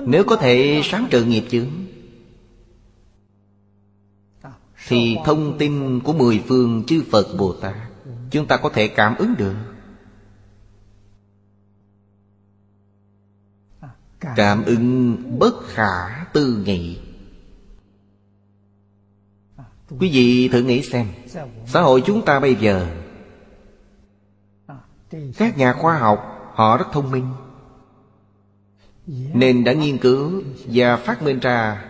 Nếu 0.06 0.24
có 0.28 0.36
thể 0.36 0.82
sáng 0.84 1.08
trừ 1.10 1.26
nghiệp 1.26 1.44
chướng 1.50 1.70
Thì 4.88 5.18
thông 5.26 5.58
tin 5.58 6.00
của 6.00 6.14
mười 6.14 6.44
phương 6.48 6.84
chư 6.88 7.04
Phật 7.12 7.28
Bồ 7.38 7.54
Tát 7.54 7.76
Chúng 8.32 8.48
ta 8.48 8.58
có 8.58 8.70
thể 8.70 8.88
cảm 8.88 9.16
ứng 9.16 9.36
được 9.38 9.56
Cảm 14.20 14.66
ứng 14.66 15.18
bất 15.40 15.54
khả 15.68 16.24
tư 16.34 16.64
nghị. 16.66 17.00
Quý 20.00 20.10
vị 20.14 20.50
thử 20.52 20.62
nghĩ 20.62 20.82
xem 20.82 21.08
Xã 21.66 21.82
hội 21.82 22.04
chúng 22.06 22.26
ta 22.26 22.40
bây 22.40 22.56
giờ 22.56 22.88
Các 25.38 25.58
nhà 25.58 25.74
khoa 25.74 25.98
học 25.98 26.34
Họ 26.54 26.78
rất 26.78 26.86
thông 26.92 27.12
minh. 27.12 27.28
Nên 29.34 29.64
đã 29.64 29.74
nghiên 29.74 29.98
cứu 29.98 30.42
Và 30.66 30.98
phát 30.98 31.22
minh 31.22 31.40
ra 31.40 31.86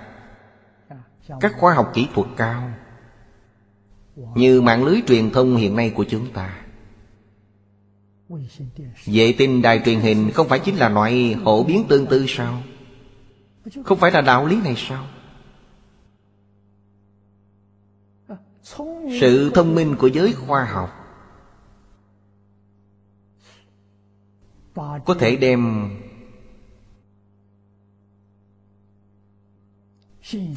Các 1.40 1.54
khoa 1.60 1.74
học 1.74 1.92
kỹ 1.94 2.08
thuật 2.14 2.28
cao 2.38 2.72
Như 4.16 4.62
mạng 4.62 4.86
lưới 4.86 5.02
truyền 5.08 5.32
thông 5.32 5.56
hiện 5.56 5.76
nay 5.76 5.90
của 5.96 6.06
chúng 6.10 6.34
ta 6.34 6.67
Vệ 9.06 9.36
tinh 9.38 9.62
đài 9.62 9.82
truyền 9.86 10.00
hình 10.00 10.32
Không 10.32 10.48
phải 10.50 10.60
chính 10.60 10.76
là 10.76 10.90
loại 10.90 11.34
hổ 11.34 11.64
biến 11.64 11.84
tương 11.90 12.06
tư 12.06 12.26
sao? 12.28 12.62
Không 13.86 13.98
phải 13.98 14.12
là 14.12 14.22
đạo 14.22 14.46
lý 14.46 14.62
này 14.62 14.74
sao? 14.78 15.08
Sự 19.20 19.52
thông 19.54 19.76
minh 19.76 19.96
của 19.96 20.08
giới 20.08 20.34
khoa 20.34 20.66
học 20.66 20.90
Có 25.06 25.14
thể 25.20 25.36
đem 25.36 25.90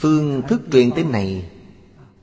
Phương 0.01 0.43
thức 0.49 0.61
truyền 0.73 0.91
tin 0.91 1.13
này 1.13 1.51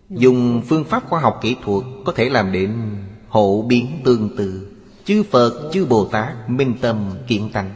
Dùng 0.10 0.62
phương 0.68 0.84
pháp 0.84 1.04
khoa 1.10 1.20
học 1.20 1.40
kỹ 1.42 1.56
thuật 1.64 1.84
Có 2.06 2.14
thể 2.16 2.30
làm 2.30 2.52
đến 2.52 2.98
hộ 3.28 3.62
biến 3.62 4.02
tương 4.06 4.38
tự 4.38 4.77
Chư 5.08 5.24
Phật, 5.24 5.70
chư 5.74 5.86
Bồ 5.86 6.06
Tát 6.06 6.50
Minh 6.50 6.78
tâm, 6.82 7.18
kiện 7.28 7.52
tánh 7.52 7.76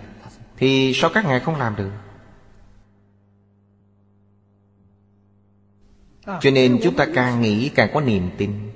Thì 0.57 0.91
sao 0.95 1.11
các 1.13 1.25
ngài 1.25 1.39
không 1.39 1.55
làm 1.55 1.75
được? 1.75 1.91
Cho 6.25 6.51
nên 6.51 6.79
chúng 6.83 6.95
ta 6.95 7.07
càng 7.15 7.41
nghĩ 7.41 7.69
càng 7.69 7.89
có 7.93 8.01
niềm 8.01 8.29
tin. 8.37 8.71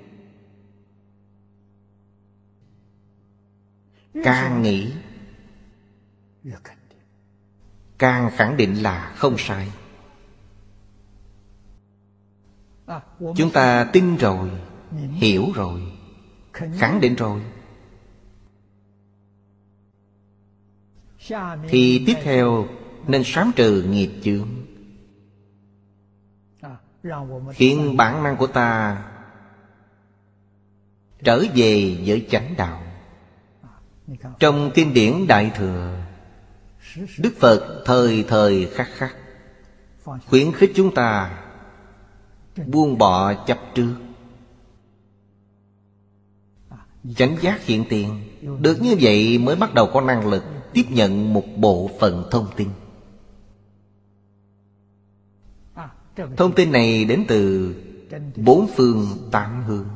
Càng 4.23 4.61
nghĩ 4.61 4.91
Càng 7.97 8.29
khẳng 8.35 8.57
định 8.57 8.83
là 8.83 9.13
không 9.15 9.35
sai. 9.37 9.71
Chúng 13.19 13.51
ta 13.53 13.89
tin 13.93 14.15
rồi 14.15 14.49
Hiểu 15.13 15.45
rồi 15.55 15.81
Khẳng 16.53 17.01
định 17.01 17.15
rồi 17.15 17.41
Thì 21.67 22.03
tiếp 22.05 22.15
theo 22.23 22.67
Nên 23.07 23.21
sám 23.25 23.51
trừ 23.55 23.83
nghiệp 23.83 24.11
chướng. 24.23 24.47
Khiến 27.51 27.97
bản 27.97 28.23
năng 28.23 28.37
của 28.37 28.47
ta 28.47 29.03
Trở 31.23 31.43
về 31.55 31.97
với 32.05 32.27
chánh 32.29 32.53
đạo. 32.57 32.81
Trong 34.39 34.71
kinh 34.73 34.93
điển 34.93 35.27
Đại 35.27 35.51
Thừa 35.55 35.97
Đức 37.19 37.33
Phật 37.39 37.83
thời 37.85 38.25
thời 38.27 38.65
khắc 38.73 38.87
khắc 38.91 39.15
Khuyến 40.25 40.51
khích 40.51 40.71
chúng 40.75 40.95
ta 40.95 41.43
Buông 42.67 42.97
bỏ 42.97 43.33
chấp 43.33 43.59
trước 43.75 43.95
Chánh 47.15 47.37
giác 47.41 47.65
hiện 47.65 47.85
tiền. 47.89 48.21
Được 48.61 48.81
như 48.81 48.95
vậy 49.01 49.37
mới 49.37 49.55
bắt 49.55 49.73
đầu 49.73 49.89
có 49.93 50.01
năng 50.01 50.27
lực 50.27 50.43
Tiếp 50.75 50.85
nhận 50.89 51.33
một 51.33 51.43
bộ 51.57 51.89
phận 51.99 52.23
thông 52.31 52.47
tin. 52.55 52.69
Thông 56.37 56.55
tin 56.55 56.71
này 56.71 57.05
đến 57.05 57.25
từ 57.27 57.75
Bốn 58.35 58.67
phương 58.75 59.05
tám 59.31 59.63
hương. 59.63 59.87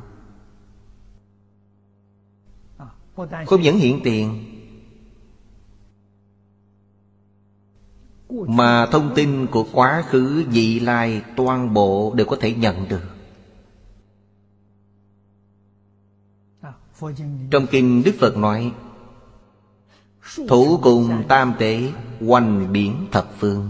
Không 3.46 3.62
những 3.62 3.78
hiện 3.78 4.00
tiền, 4.04 4.44
Mà 8.30 8.86
thông 8.86 9.12
tin 9.14 9.46
của 9.46 9.66
quá 9.72 10.04
khứ, 10.08 10.44
vị 10.48 10.80
lai, 10.80 11.22
Toàn 11.36 11.74
bộ 11.74 12.14
đều 12.16 12.26
có 12.26 12.36
thể 12.40 12.54
nhận 12.54 12.88
được. 12.88 13.02
Trong 17.50 17.66
kinh 17.70 18.02
Đức 18.04 18.12
Phật 18.20 18.36
nói 18.36 18.72
Thủ 20.48 20.78
cùng 20.82 21.24
tam 21.28 21.54
tế 21.58 21.92
Quanh 22.26 22.72
biển 22.72 23.06
thập 23.12 23.34
phương. 23.38 23.68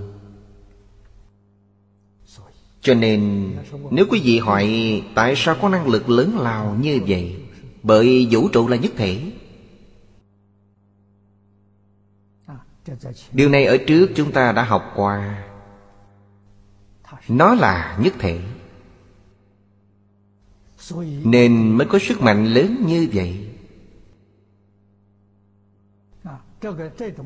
Cho 2.80 2.94
nên, 2.94 3.52
Nếu 3.90 4.06
quý 4.10 4.20
vị 4.24 4.38
hỏi 4.38 5.02
Tại 5.14 5.34
sao 5.36 5.56
có 5.62 5.68
năng 5.68 5.86
lực 5.86 6.10
lớn 6.10 6.38
lao 6.38 6.76
như 6.80 7.00
vậy, 7.06 7.36
Bởi 7.82 8.28
vũ 8.30 8.48
trụ 8.48 8.68
là 8.68 8.76
nhất 8.76 8.92
thể. 8.96 9.32
Điều 13.32 13.48
này 13.48 13.64
ở 13.64 13.76
trước 13.86 14.10
chúng 14.16 14.32
ta 14.32 14.52
đã 14.52 14.64
học 14.64 14.92
qua. 14.96 15.44
Nó 17.28 17.54
là 17.54 17.98
nhất 18.02 18.14
thể. 18.18 18.40
Nên 21.24 21.76
mới 21.78 21.86
có 21.86 21.98
sức 21.98 22.22
mạnh 22.22 22.46
lớn 22.46 22.84
như 22.86 23.08
vậy. 23.12 23.49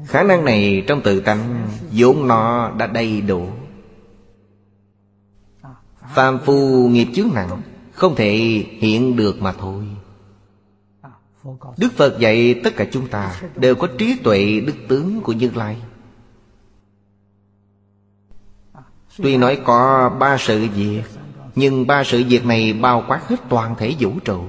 Khả 0.07 0.23
năng 0.23 0.45
này 0.45 0.85
trong 0.87 1.01
tự 1.03 1.21
tánh 1.21 1.69
vốn 1.93 2.29
nó 2.29 2.71
đã 2.79 2.87
đầy 2.87 3.21
đủ. 3.21 3.49
Phàm 6.15 6.39
phu 6.39 6.89
nghiệp 6.89 7.09
chướng 7.15 7.29
nặng, 7.35 7.63
Không 7.93 8.15
thể 8.15 8.37
hiện 8.79 9.17
được 9.17 9.43
mà 9.43 9.53
thôi. 9.53 9.85
Đức 11.77 11.93
Phật 11.97 12.19
dạy 12.19 12.61
tất 12.65 12.77
cả 12.77 12.87
chúng 12.93 13.09
ta 13.09 13.41
Đều 13.57 13.75
có 13.75 13.89
trí 13.99 14.17
tuệ 14.25 14.61
đức 14.67 14.75
tướng 14.89 15.21
của 15.21 15.33
Như 15.33 15.51
Lai. 15.55 15.77
Tuy 19.17 19.37
nói 19.37 19.61
có 19.65 20.11
ba 20.19 20.37
sự 20.39 20.69
việc, 20.75 21.03
Nhưng 21.55 21.87
ba 21.87 22.05
sự 22.05 22.25
việc 22.29 22.47
này 22.47 22.73
bao 22.73 23.05
quát 23.09 23.29
hết 23.29 23.37
toàn 23.49 23.75
thể 23.79 23.95
vũ 23.99 24.11
trụ. 24.25 24.45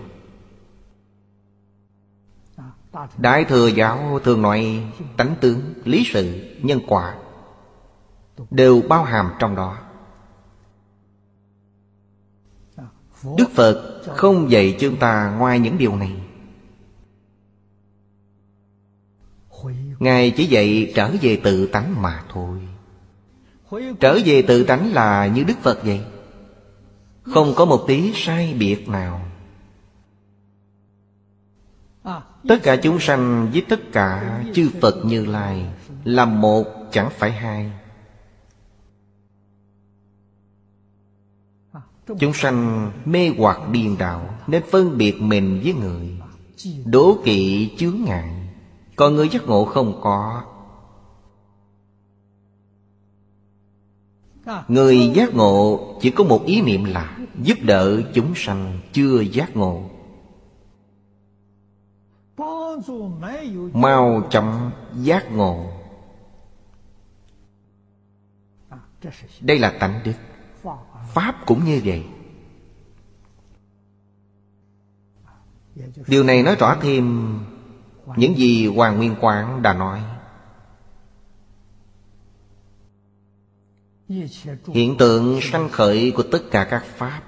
Đại 3.18 3.46
thừa 3.46 3.68
giáo 3.68 4.20
thường 4.24 4.42
nói 4.42 4.84
tánh 5.18 5.36
tướng, 5.42 5.74
lý 5.84 6.04
sự, 6.14 6.56
nhân 6.62 6.80
quả 6.88 7.16
Đều 8.52 8.82
bao 8.90 9.04
hàm 9.04 9.32
trong 9.40 9.56
đó. 9.56 9.78
Đức 13.38 13.50
Phật 13.56 14.02
không 14.16 14.52
dạy 14.52 14.78
chúng 14.80 14.98
ta 14.98 15.36
ngoài 15.38 15.60
những 15.60 15.78
điều 15.78 15.96
này. 15.96 16.12
Ngài 20.00 20.32
chỉ 20.32 20.46
dạy 20.46 20.92
trở 20.96 21.12
về 21.22 21.42
tự 21.44 21.68
tánh 21.68 22.02
mà 22.02 22.24
thôi. 22.30 22.60
Trở 24.00 24.20
về 24.26 24.42
tự 24.42 24.64
tánh 24.64 24.94
là 24.94 25.28
như 25.28 25.44
Đức 25.44 25.58
Phật 25.62 25.84
vậy. 25.84 26.02
Không 27.24 27.54
có 27.56 27.66
một 27.66 27.84
tí 27.88 28.12
sai 28.16 28.56
biệt 28.60 28.90
nào. 28.90 29.22
Tất 32.48 32.60
cả 32.64 32.76
chúng 32.76 33.00
sanh 33.00 33.50
với 33.52 33.62
tất 33.70 33.80
cả 33.92 34.40
chư 34.54 34.70
Phật 34.82 35.06
Như 35.06 35.26
Lai 35.26 35.66
Là 36.04 36.26
một, 36.26 36.66
chẳng 36.92 37.10
phải 37.18 37.32
hai. 37.32 37.72
Chúng 42.20 42.34
sanh 42.34 42.92
mê 43.06 43.32
hoặc 43.38 43.60
điên 43.72 43.96
đạo 44.00 44.30
Nên 44.48 44.64
phân 44.72 44.98
biệt 44.98 45.22
mình 45.22 45.62
với 45.64 45.74
người, 45.74 46.22
Đố 46.86 47.18
kỵ 47.24 47.72
chướng 47.78 47.98
ngại, 48.06 48.50
Còn 48.96 49.16
người 49.16 49.30
giác 49.30 49.48
ngộ 49.48 49.66
không 49.66 50.00
có. 50.02 50.44
Người 54.68 55.12
giác 55.14 55.36
ngộ 55.36 55.80
chỉ 56.02 56.12
có 56.12 56.24
một 56.24 56.46
ý 56.46 56.62
niệm 56.62 56.84
là 56.84 57.18
Giúp 57.42 57.58
đỡ 57.62 58.02
chúng 58.14 58.34
sanh 58.36 58.80
chưa 58.94 59.22
giác 59.22 59.58
ngộ. 59.58 59.90
Mau 63.74 64.28
chóng 64.30 64.72
giác 64.94 65.32
ngộ. 65.32 65.72
Đây 69.42 69.60
là 69.60 69.74
tánh 69.80 70.02
đức. 70.04 70.14
Pháp 71.14 71.36
cũng 71.46 71.66
như 71.66 71.82
vậy. 71.86 72.06
Điều 76.08 76.24
này 76.24 76.44
nói 76.44 76.56
rõ 76.56 76.78
thêm 76.82 77.36
Những 78.16 78.38
gì 78.38 78.68
Hoàng 78.68 78.98
Nguyên 78.98 79.16
Quang 79.22 79.62
đã 79.62 79.74
nói. 79.74 80.04
Hiện 84.68 84.98
tượng 84.98 85.40
sanh 85.42 85.70
khởi 85.70 86.14
của 86.16 86.24
tất 86.32 86.40
cả 86.52 86.68
các 86.70 86.86
Pháp 86.86 87.22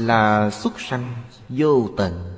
Là 0.00 0.50
xuất 0.50 0.80
sanh 0.80 1.14
vô 1.48 1.88
tận 1.96 2.36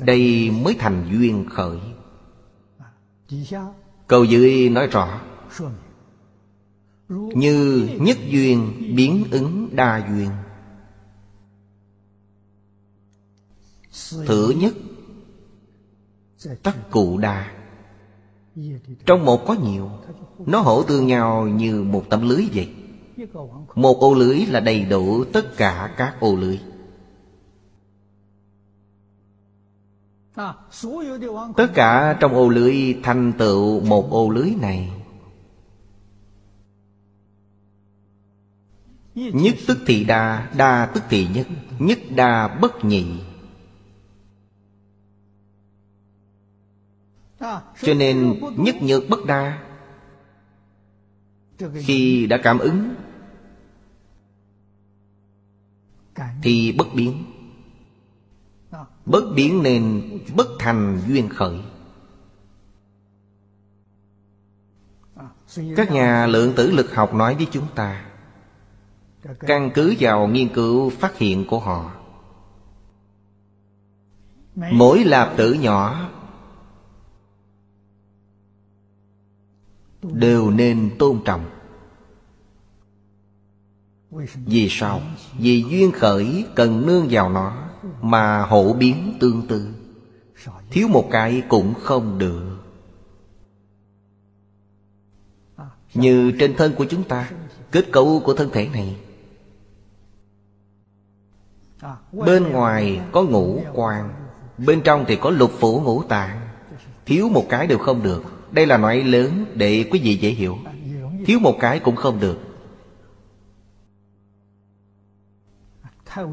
Đây 0.00 0.50
mới 0.50 0.76
thành 0.78 1.08
duyên 1.10 1.46
khởi. 1.50 1.78
Câu 4.06 4.24
dưới 4.24 4.68
nói 4.68 4.86
rõ, 4.86 5.20
Như 7.08 7.88
nhất 8.00 8.18
duyên 8.28 8.72
biến 8.96 9.24
ứng 9.30 9.76
đa 9.76 10.08
duyên. 10.08 10.30
Thứ 14.26 14.54
nhất, 14.56 14.74
Tắc 16.62 16.90
cụ 16.90 17.18
đa. 17.18 17.52
Trong 19.06 19.24
một 19.24 19.44
có 19.46 19.54
nhiều, 19.54 19.90
Nó 20.46 20.60
hỗ 20.60 20.82
tương 20.82 21.06
nhau 21.06 21.48
như 21.48 21.82
một 21.82 22.04
tấm 22.10 22.28
lưới 22.28 22.48
vậy. 22.54 22.81
Một 23.74 24.00
ô 24.00 24.14
lưới 24.14 24.46
là 24.46 24.60
đầy 24.60 24.84
đủ 24.84 25.24
tất 25.24 25.56
cả 25.56 25.94
các 25.96 26.16
ô 26.20 26.36
lưới. 26.36 26.60
Tất 31.56 31.68
cả 31.74 32.16
trong 32.20 32.34
ô 32.34 32.48
lưới 32.48 32.98
thành 33.02 33.32
tựu 33.38 33.80
một 33.80 34.10
ô 34.10 34.30
lưới 34.30 34.50
này. 34.60 34.90
Nhất 39.14 39.54
tức 39.66 39.78
thì 39.86 40.04
đa, 40.04 40.50
đa 40.56 40.90
tức 40.94 41.02
thì 41.08 41.28
nhất 41.34 41.46
Nhất 41.78 41.98
đa 42.14 42.58
bất 42.60 42.84
nhị. 42.84 43.06
Cho 47.82 47.94
nên 47.96 48.40
nhất 48.56 48.76
nhược 48.82 49.02
bất 49.08 49.18
đa. 49.26 49.62
Khi 51.74 52.26
đã 52.26 52.38
cảm 52.42 52.58
ứng 52.58 52.94
thì 56.42 56.72
bất 56.72 56.86
biến. 56.94 57.24
Bất 59.06 59.24
biến 59.34 59.62
nên 59.62 60.02
bất 60.36 60.46
thành 60.58 61.02
duyên 61.06 61.28
khởi. 61.28 61.60
Các 65.76 65.90
nhà 65.90 66.26
lượng 66.26 66.52
tử 66.56 66.70
lực 66.70 66.94
học 66.94 67.14
nói 67.14 67.34
với 67.34 67.46
chúng 67.50 67.66
ta, 67.74 68.04
Căn 69.38 69.70
cứ 69.74 69.94
vào 69.98 70.28
nghiên 70.28 70.48
cứu 70.54 70.90
phát 70.90 71.18
hiện 71.18 71.44
của 71.48 71.60
họ. 71.60 71.94
Mỗi 74.54 75.04
lạp 75.04 75.36
tử 75.36 75.52
nhỏ 75.52 76.10
Đều 80.02 80.50
nên 80.50 80.90
tôn 80.98 81.20
trọng. 81.24 81.61
Vì 84.46 84.68
sao? 84.70 85.00
Vì 85.38 85.64
duyên 85.70 85.92
khởi 85.92 86.44
cần 86.54 86.86
nương 86.86 87.06
vào 87.10 87.28
nó 87.28 87.68
Mà 88.02 88.42
hộ 88.42 88.72
biến 88.72 89.16
tương 89.20 89.46
tư. 89.46 89.68
Thiếu 90.70 90.88
một 90.88 91.08
cái 91.10 91.42
cũng 91.48 91.74
không 91.74 92.18
được. 92.18 92.58
Như 95.94 96.32
trên 96.38 96.54
thân 96.56 96.72
của 96.74 96.84
chúng 96.84 97.04
ta, 97.04 97.30
Kết 97.70 97.92
cấu 97.92 98.22
của 98.24 98.34
thân 98.34 98.50
thể 98.52 98.68
này. 98.68 98.96
Bên 102.12 102.48
ngoài 102.52 103.00
có 103.12 103.22
ngũ 103.22 103.62
quan, 103.74 104.14
Bên 104.58 104.80
trong 104.84 105.04
thì 105.08 105.16
có 105.16 105.30
lục 105.30 105.50
phủ 105.58 105.80
ngũ 105.80 106.02
tạng. 106.02 106.40
Thiếu 107.06 107.28
một 107.28 107.46
cái 107.48 107.66
đều 107.66 107.78
không 107.78 108.02
được. 108.02 108.22
Đây 108.50 108.66
là 108.66 108.76
nói 108.76 109.02
lớn 109.02 109.44
để 109.54 109.88
quý 109.90 110.00
vị 110.02 110.16
dễ 110.16 110.30
hiểu. 110.30 110.58
Thiếu 111.26 111.38
một 111.38 111.56
cái 111.60 111.78
cũng 111.78 111.96
không 111.96 112.20
được. 112.20 112.51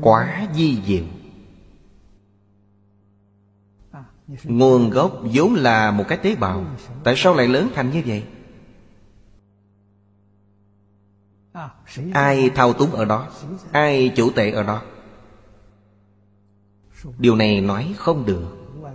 Quá 0.02 0.48
di 0.54 0.82
diệu. 0.86 1.04
Nguồn 4.44 4.90
gốc 4.90 5.12
vốn 5.34 5.54
là 5.54 5.92
một 5.92 6.04
cái 6.08 6.18
tế 6.18 6.36
bào. 6.36 6.66
Tại 7.04 7.14
sao 7.18 7.36
lại 7.36 7.48
lớn 7.48 7.70
thành 7.76 7.92
như 7.92 8.04
vậy? 8.06 8.24
Ai 12.14 12.50
thao 12.50 12.74
túng 12.74 12.92
ở 12.92 13.06
đó? 13.06 13.28
Ai 13.72 14.12
chủ 14.16 14.32
tệ 14.32 14.52
ở 14.52 14.64
đó? 14.64 14.82
Điều 17.18 17.36
này 17.36 17.62
nói 17.62 17.94
không 17.98 18.26
được. 18.26 18.44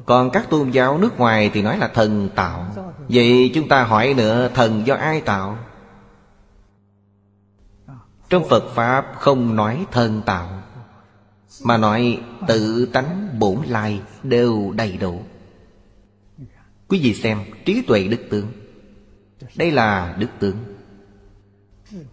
Còn 0.07 0.31
các 0.31 0.51
tôn 0.51 0.70
giáo 0.70 0.99
nước 0.99 1.18
ngoài 1.18 1.51
thì 1.55 1.62
nói 1.62 1.79
là 1.79 1.88
thần 1.88 2.29
tạo. 2.35 2.66
Vậy 3.09 3.51
chúng 3.55 3.68
ta 3.68 3.85
hỏi 3.85 4.14
nữa 4.14 4.51
thần 4.55 4.87
do 4.87 4.94
ai 4.94 5.20
tạo? 5.20 5.59
Trong 8.29 8.49
Phật 8.49 8.64
Pháp 8.75 9.07
không 9.18 9.57
nói 9.57 9.87
thần 9.92 10.23
tạo 10.27 10.54
mà 11.62 11.77
nói 11.77 12.21
tự 12.49 12.87
tánh 12.87 13.38
bổn 13.38 13.62
lai 13.67 14.03
đều 14.23 14.73
đầy 14.77 14.97
đủ. 14.97 15.23
Quý 16.88 17.01
vị 17.03 17.14
xem 17.14 17.38
trí 17.64 17.83
tuệ 17.83 18.09
đức 18.09 18.21
tướng. 18.31 18.47
Đây 19.57 19.71
là 19.71 20.17
đức 20.21 20.29
tướng. 20.40 20.57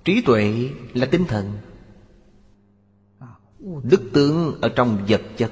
Trí 0.03 0.21
tuệ 0.21 0.69
là 0.93 1.05
tinh 1.05 1.25
thần. 1.25 1.51
Đức 3.83 4.01
tướng 4.13 4.61
ở 4.61 4.69
trong 4.69 5.05
vật 5.07 5.21
chất. 5.37 5.51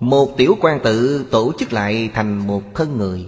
Một 0.00 0.34
tiểu 0.36 0.56
quan 0.60 0.80
tự 0.84 1.26
tổ 1.30 1.52
chức 1.58 1.72
lại 1.72 2.10
thành 2.14 2.46
một 2.46 2.62
thân 2.74 2.96
người. 2.96 3.26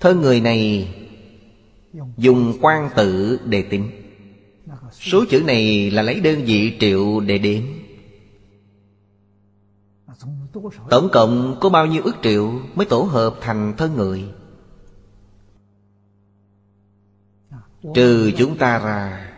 Thân 0.00 0.20
người 0.20 0.40
này 0.40 0.88
Dùng 2.16 2.58
quan 2.60 2.90
tự 2.96 3.40
để 3.44 3.62
tính. 3.62 3.90
Số 5.02 5.24
chữ 5.30 5.42
này 5.42 5.90
là 5.90 6.02
lấy 6.02 6.20
đơn 6.20 6.44
vị 6.44 6.76
triệu 6.80 7.20
để 7.20 7.38
đếm. 7.38 7.62
Tổng 10.90 11.08
cộng 11.12 11.58
có 11.60 11.68
bao 11.68 11.86
nhiêu 11.86 12.02
ước 12.04 12.14
triệu 12.22 12.52
Mới 12.74 12.86
tổ 12.86 13.02
hợp 13.02 13.34
thành 13.40 13.74
thân 13.76 13.96
người? 13.96 14.24
Trừ 17.94 18.32
chúng 18.38 18.58
ta 18.58 18.78
ra, 18.78 19.30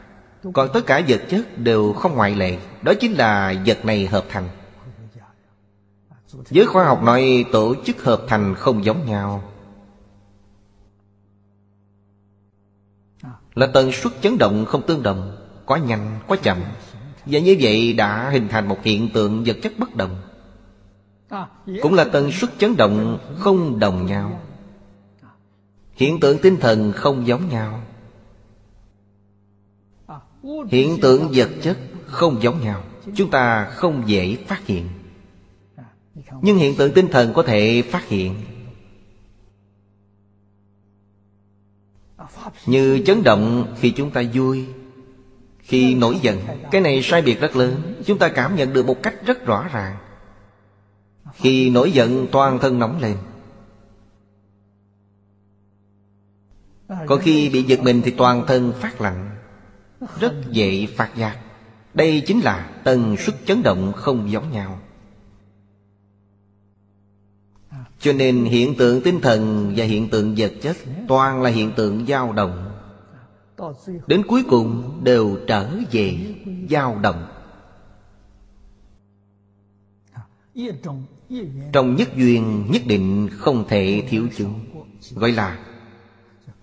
Còn 0.52 0.68
tất 0.72 0.80
cả 0.86 1.02
vật 1.08 1.22
chất 1.28 1.58
đều 1.58 1.92
không 1.92 2.14
ngoại 2.14 2.34
lệ, 2.34 2.58
Đó 2.82 2.92
chính 3.00 3.12
là 3.12 3.62
vật 3.66 3.84
này 3.84 4.06
hợp 4.06 4.24
thành. 4.28 4.48
Giới 6.50 6.66
khoa 6.66 6.84
học 6.84 7.02
nói 7.02 7.44
tổ 7.52 7.74
chức 7.84 8.04
hợp 8.04 8.22
thành 8.28 8.54
không 8.54 8.84
giống 8.84 9.06
nhau. 9.06 9.52
Là 13.54 13.66
tần 13.74 13.92
suất 13.92 14.12
chấn 14.22 14.38
động 14.38 14.64
không 14.68 14.86
tương 14.86 15.02
đồng. 15.02 15.33
Có 15.66 15.76
nhanh, 15.76 16.18
có 16.28 16.36
chậm. 16.36 16.58
Và 17.26 17.40
như 17.40 17.56
vậy 17.60 17.92
đã 17.92 18.30
hình 18.30 18.48
thành 18.48 18.68
một 18.68 18.78
hiện 18.82 19.08
tượng 19.14 19.44
vật 19.46 19.56
chất 19.62 19.72
bất 19.78 19.96
đồng. 19.96 20.16
Cũng 21.82 21.94
là 21.94 22.04
tần 22.04 22.32
suất 22.32 22.50
chấn 22.58 22.76
động 22.76 23.18
không 23.38 23.78
đồng 23.78 24.06
nhau. 24.06 24.40
Hiện 25.92 26.20
tượng 26.20 26.38
tinh 26.38 26.56
thần 26.56 26.92
không 26.92 27.26
giống 27.26 27.48
nhau. 27.48 27.80
Hiện 30.68 30.98
tượng 31.02 31.28
vật 31.34 31.50
chất 31.62 31.78
không 32.06 32.42
giống 32.42 32.60
nhau. 32.60 32.82
Chúng 33.14 33.30
ta 33.30 33.64
không 33.64 34.02
dễ 34.06 34.36
phát 34.46 34.66
hiện. 34.66 34.88
Nhưng 36.42 36.56
hiện 36.56 36.76
tượng 36.76 36.92
tinh 36.94 37.08
thần 37.08 37.32
có 37.34 37.42
thể 37.42 37.82
phát 37.82 38.08
hiện. 38.08 38.34
Như 42.66 43.02
chấn 43.06 43.22
động 43.22 43.74
khi 43.80 43.90
chúng 43.90 44.10
ta 44.10 44.22
vui 44.34 44.66
khi 45.64 45.94
nổi 45.94 46.18
giận, 46.22 46.38
Cái 46.70 46.80
này 46.80 47.02
sai 47.02 47.22
biệt 47.22 47.40
rất 47.40 47.56
lớn, 47.56 47.94
Chúng 48.06 48.18
ta 48.18 48.28
cảm 48.28 48.56
nhận 48.56 48.72
được 48.72 48.86
một 48.86 49.02
cách 49.02 49.14
rất 49.26 49.46
rõ 49.46 49.68
ràng. 49.72 49.96
Khi 51.34 51.70
nổi 51.70 51.92
giận, 51.92 52.26
toàn 52.32 52.58
thân 52.58 52.78
nóng 52.78 53.00
lên. 53.00 53.16
Còn 57.06 57.20
khi 57.20 57.48
bị 57.48 57.62
giật 57.62 57.80
mình 57.82 58.02
thì 58.04 58.10
toàn 58.10 58.44
thân 58.46 58.72
phát 58.80 59.00
lạnh, 59.00 59.30
Rất 60.20 60.34
dễ 60.50 60.86
phạt 60.86 61.10
giác. 61.16 61.38
Đây 61.94 62.22
chính 62.26 62.40
là 62.40 62.70
tần 62.84 63.16
suất 63.16 63.34
chấn 63.46 63.62
động 63.62 63.92
không 63.96 64.30
giống 64.30 64.52
nhau. 64.52 64.78
Cho 68.00 68.12
nên 68.12 68.44
hiện 68.44 68.74
tượng 68.74 69.02
tinh 69.02 69.20
thần 69.20 69.72
và 69.76 69.84
hiện 69.84 70.08
tượng 70.08 70.34
vật 70.38 70.52
chất 70.62 70.76
Toàn 71.08 71.42
là 71.42 71.50
hiện 71.50 71.72
tượng 71.72 72.06
dao 72.06 72.32
động. 72.32 72.73
Đến 74.06 74.22
cuối 74.28 74.44
cùng 74.50 75.00
đều 75.04 75.36
trở 75.46 75.68
về 75.90 76.34
dao 76.70 76.98
động. 77.02 77.26
Trong 81.72 81.96
nhất 81.96 82.08
duyên 82.16 82.66
nhất 82.70 82.82
định 82.86 83.28
không 83.32 83.64
thể 83.68 84.02
thiếu 84.08 84.28
chứng, 84.36 84.60
Gọi 85.14 85.32
là 85.32 85.58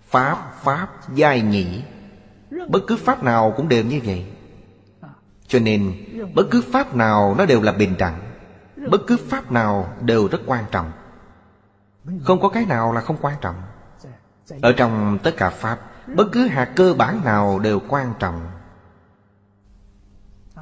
Pháp 0.01 0.51
Pháp 0.63 0.89
giai 1.15 1.41
nhị. 1.41 1.83
Bất 2.69 2.79
cứ 2.87 2.97
Pháp 2.97 3.23
nào 3.23 3.53
cũng 3.57 3.69
đều 3.69 3.83
như 3.83 3.99
vậy. 4.05 4.25
Cho 5.47 5.59
nên 5.59 5.95
Bất 6.35 6.47
cứ 6.51 6.61
Pháp 6.61 6.95
nào 6.95 7.35
nó 7.37 7.45
đều 7.45 7.61
là 7.61 7.71
bình 7.71 7.95
đẳng. 7.99 8.19
Bất 8.89 9.01
cứ 9.07 9.17
Pháp 9.17 9.51
nào 9.51 9.93
đều 10.01 10.27
rất 10.27 10.41
quan 10.45 10.65
trọng. 10.71 10.91
Không 12.23 12.41
có 12.41 12.49
cái 12.49 12.65
nào 12.65 12.93
là 12.93 13.01
không 13.01 13.17
quan 13.21 13.35
trọng. 13.41 13.55
Ở 14.61 14.73
trong 14.73 15.19
tất 15.23 15.33
cả 15.37 15.49
Pháp 15.49 15.90
Bất 16.07 16.29
cứ 16.31 16.47
hạt 16.47 16.73
cơ 16.75 16.93
bản 16.93 17.21
nào 17.25 17.59
đều 17.59 17.79
quan 17.87 18.13
trọng. 18.19 18.41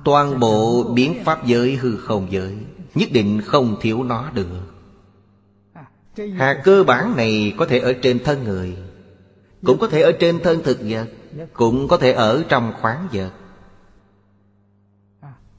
Toàn 0.05 0.39
bộ 0.39 0.83
biến 0.93 1.23
Pháp 1.23 1.45
giới 1.45 1.75
hư 1.75 1.97
không 1.97 2.31
giới, 2.31 2.57
Nhất 2.95 3.09
định 3.11 3.41
không 3.45 3.77
thiếu 3.81 4.03
nó 4.03 4.29
được. 4.29 4.47
Hạt 6.37 6.61
cơ 6.63 6.83
bản 6.83 7.15
này 7.15 7.53
có 7.57 7.65
thể 7.65 7.79
ở 7.79 7.93
trên 8.01 8.23
thân 8.23 8.43
người, 8.43 8.77
cũng 9.65 9.79
có 9.79 9.87
thể 9.87 10.01
ở 10.01 10.11
trên 10.19 10.39
thân 10.43 10.63
thực 10.63 10.79
vật, 10.81 11.07
Cũng 11.53 11.87
có 11.87 11.97
thể 11.97 12.11
ở 12.11 12.43
trong 12.49 12.73
khoáng 12.81 13.07
vật. 13.13 13.31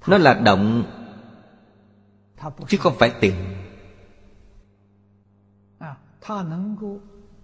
Nó 0.06 0.18
là 0.18 0.34
động, 0.34 0.84
Chứ 2.68 2.78
không 2.80 2.94
phải 2.98 3.12
tiền. 3.20 3.34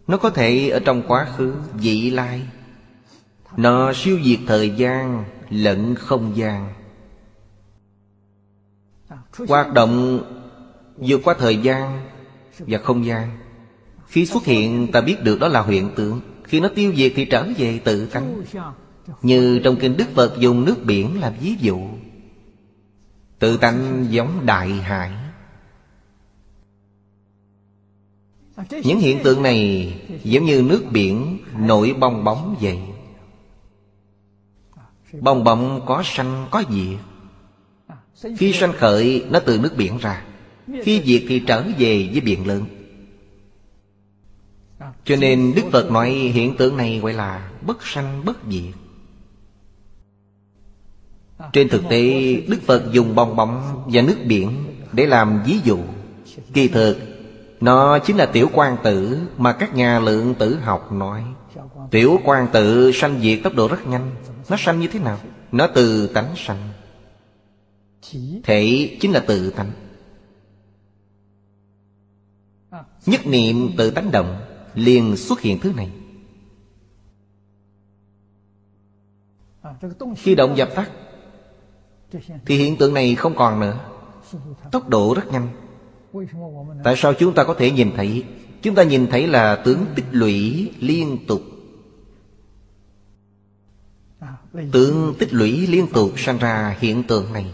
Nó 0.09 0.17
có 0.17 0.31
thể 0.31 0.69
ở 0.69 0.79
trong 0.79 1.03
quá 1.09 1.27
khứ, 1.37 1.55
Vị 1.75 2.11
lai. 2.11 2.43
Nó 3.57 3.93
siêu 3.93 4.19
diệt 4.25 4.39
thời 4.47 4.71
gian, 4.71 5.25
Lẫn 5.51 5.95
không 5.95 6.37
gian. 6.37 6.73
Hoạt 9.49 9.73
động 9.73 10.21
vượt 10.97 11.21
qua 11.25 11.35
thời 11.39 11.57
gian 11.57 12.07
Và 12.59 12.79
không 12.79 13.07
gian. 13.07 13.39
Khi 14.07 14.27
xuất 14.27 14.45
hiện, 14.45 14.93
ta 14.93 15.01
biết 15.01 15.23
được 15.23 15.41
đó 15.41 15.49
là 15.49 15.63
hiện 15.63 15.91
tượng. 15.97 16.21
Khi 16.45 16.61
nó 16.61 16.69
tiêu 16.75 16.93
diệt 16.97 17.13
thì 17.17 17.25
trở 17.25 17.47
về 17.59 17.79
tự 17.79 18.07
tánh. 18.07 18.43
Như 19.23 19.61
trong 19.65 19.77
kinh 19.77 19.97
Đức 19.97 20.07
Phật 20.15 20.39
dùng 20.39 20.65
nước 20.65 20.77
biển 20.85 21.21
làm 21.21 21.33
ví 21.41 21.57
dụ. 21.61 21.81
Tự 23.39 23.57
tánh 23.57 24.07
giống 24.11 24.47
đại 24.47 24.69
hải. 24.69 25.11
Những 28.57 28.99
hiện 28.99 29.19
tượng 29.25 29.43
này 29.43 29.93
giống 30.25 30.45
như 30.45 30.63
nước 30.63 30.85
biển 30.93 31.39
nổi 31.59 31.95
bong 31.99 32.25
bóng 32.25 32.57
vậy. 32.61 32.79
Bong 35.21 35.45
bóng 35.45 35.81
có 35.87 36.03
sanh 36.05 36.47
có 36.51 36.63
diệt. 36.71 36.99
Khi 38.39 38.53
sanh 38.53 38.73
khởi, 38.73 39.25
nó 39.31 39.41
từ 39.41 39.59
nước 39.59 39.77
biển 39.77 39.99
ra. 39.99 40.25
Khi 40.83 41.03
diệt 41.05 41.23
thì 41.29 41.43
trở 41.47 41.65
về 41.79 42.09
với 42.13 42.21
biển 42.21 42.47
lớn. 42.47 42.65
Cho 45.05 45.17
nên 45.17 45.53
Đức 45.57 45.63
Phật 45.73 45.91
nói 45.91 46.11
hiện 46.11 46.57
tượng 46.57 46.77
này 46.77 46.99
gọi 46.99 47.13
là 47.13 47.51
bất 47.67 47.87
sanh, 47.87 48.25
bất 48.25 48.37
diệt. 48.51 48.75
Trên 51.53 51.69
thực 51.69 51.83
tế, 51.91 52.35
Đức 52.49 52.63
Phật 52.63 52.93
dùng 52.93 53.15
bong 53.15 53.37
bóng 53.37 53.83
và 53.93 54.03
nước 54.03 54.17
biển 54.27 54.51
Để 54.93 55.07
làm 55.07 55.43
ví 55.47 55.61
dụ, 55.65 55.79
Kỳ 56.53 56.69
thực 56.69 57.16
nó 57.61 57.99
chính 57.99 58.17
là 58.17 58.27
tiểu 58.27 58.51
quan 58.53 58.77
tử 58.85 59.19
Mà 59.37 59.53
các 59.53 59.75
nhà 59.75 60.01
lượng 60.01 60.35
tử 60.35 60.57
học 60.57 60.93
nói. 60.93 61.25
Tiểu 61.91 62.21
quan 62.25 62.49
tử 62.53 62.93
sanh 62.95 63.21
diệt 63.21 63.39
tốc 63.45 63.55
độ 63.55 63.69
rất 63.69 63.87
nhanh. 63.87 64.11
Nó 64.49 64.57
sanh 64.59 64.81
như 64.81 64.89
thế 64.89 64.99
nào? 64.99 65.19
Nó 65.53 65.67
từ 65.75 66.07
tánh 66.07 66.35
sanh. 66.37 66.69
Thể 68.45 68.97
chính 69.01 69.13
là 69.13 69.21
tự 69.21 69.51
tánh. 69.51 69.71
Nhất 73.07 73.27
niệm 73.27 73.71
tự 73.77 73.91
tánh 73.91 74.11
động 74.11 74.41
liền 74.75 75.17
xuất 75.17 75.41
hiện 75.41 75.59
thứ 75.61 75.73
này. 75.73 75.91
Khi 80.17 80.35
động 80.35 80.57
dập 80.57 80.69
tắt, 80.75 80.91
thì 82.47 82.57
hiện 82.57 82.77
tượng 82.77 82.95
này 82.95 83.15
không 83.15 83.37
còn 83.37 83.61
nữa. 83.61 83.79
Tốc 84.73 84.89
độ 84.89 85.15
rất 85.15 85.33
nhanh 85.33 85.49
tại 86.85 86.95
sao 86.97 87.15
chúng 87.15 87.35
ta 87.35 87.45
có 87.45 87.55
thể 87.55 87.71
nhìn 87.71 87.91
thấy? 87.97 88.25
Chúng 88.63 88.75
ta 88.75 88.83
nhìn 88.83 89.07
thấy 89.07 89.27
là 89.27 89.57
tướng 89.57 89.87
tích 89.95 90.05
lũy 90.11 90.69
liên 90.81 91.19
tục. 91.27 91.43
Tướng 94.73 95.15
tích 95.19 95.35
lũy 95.35 95.67
liên 95.67 95.87
tục 95.87 96.11
sanh 96.17 96.39
ra 96.39 96.77
hiện 96.81 97.03
tượng 97.03 97.33
này. 97.33 97.53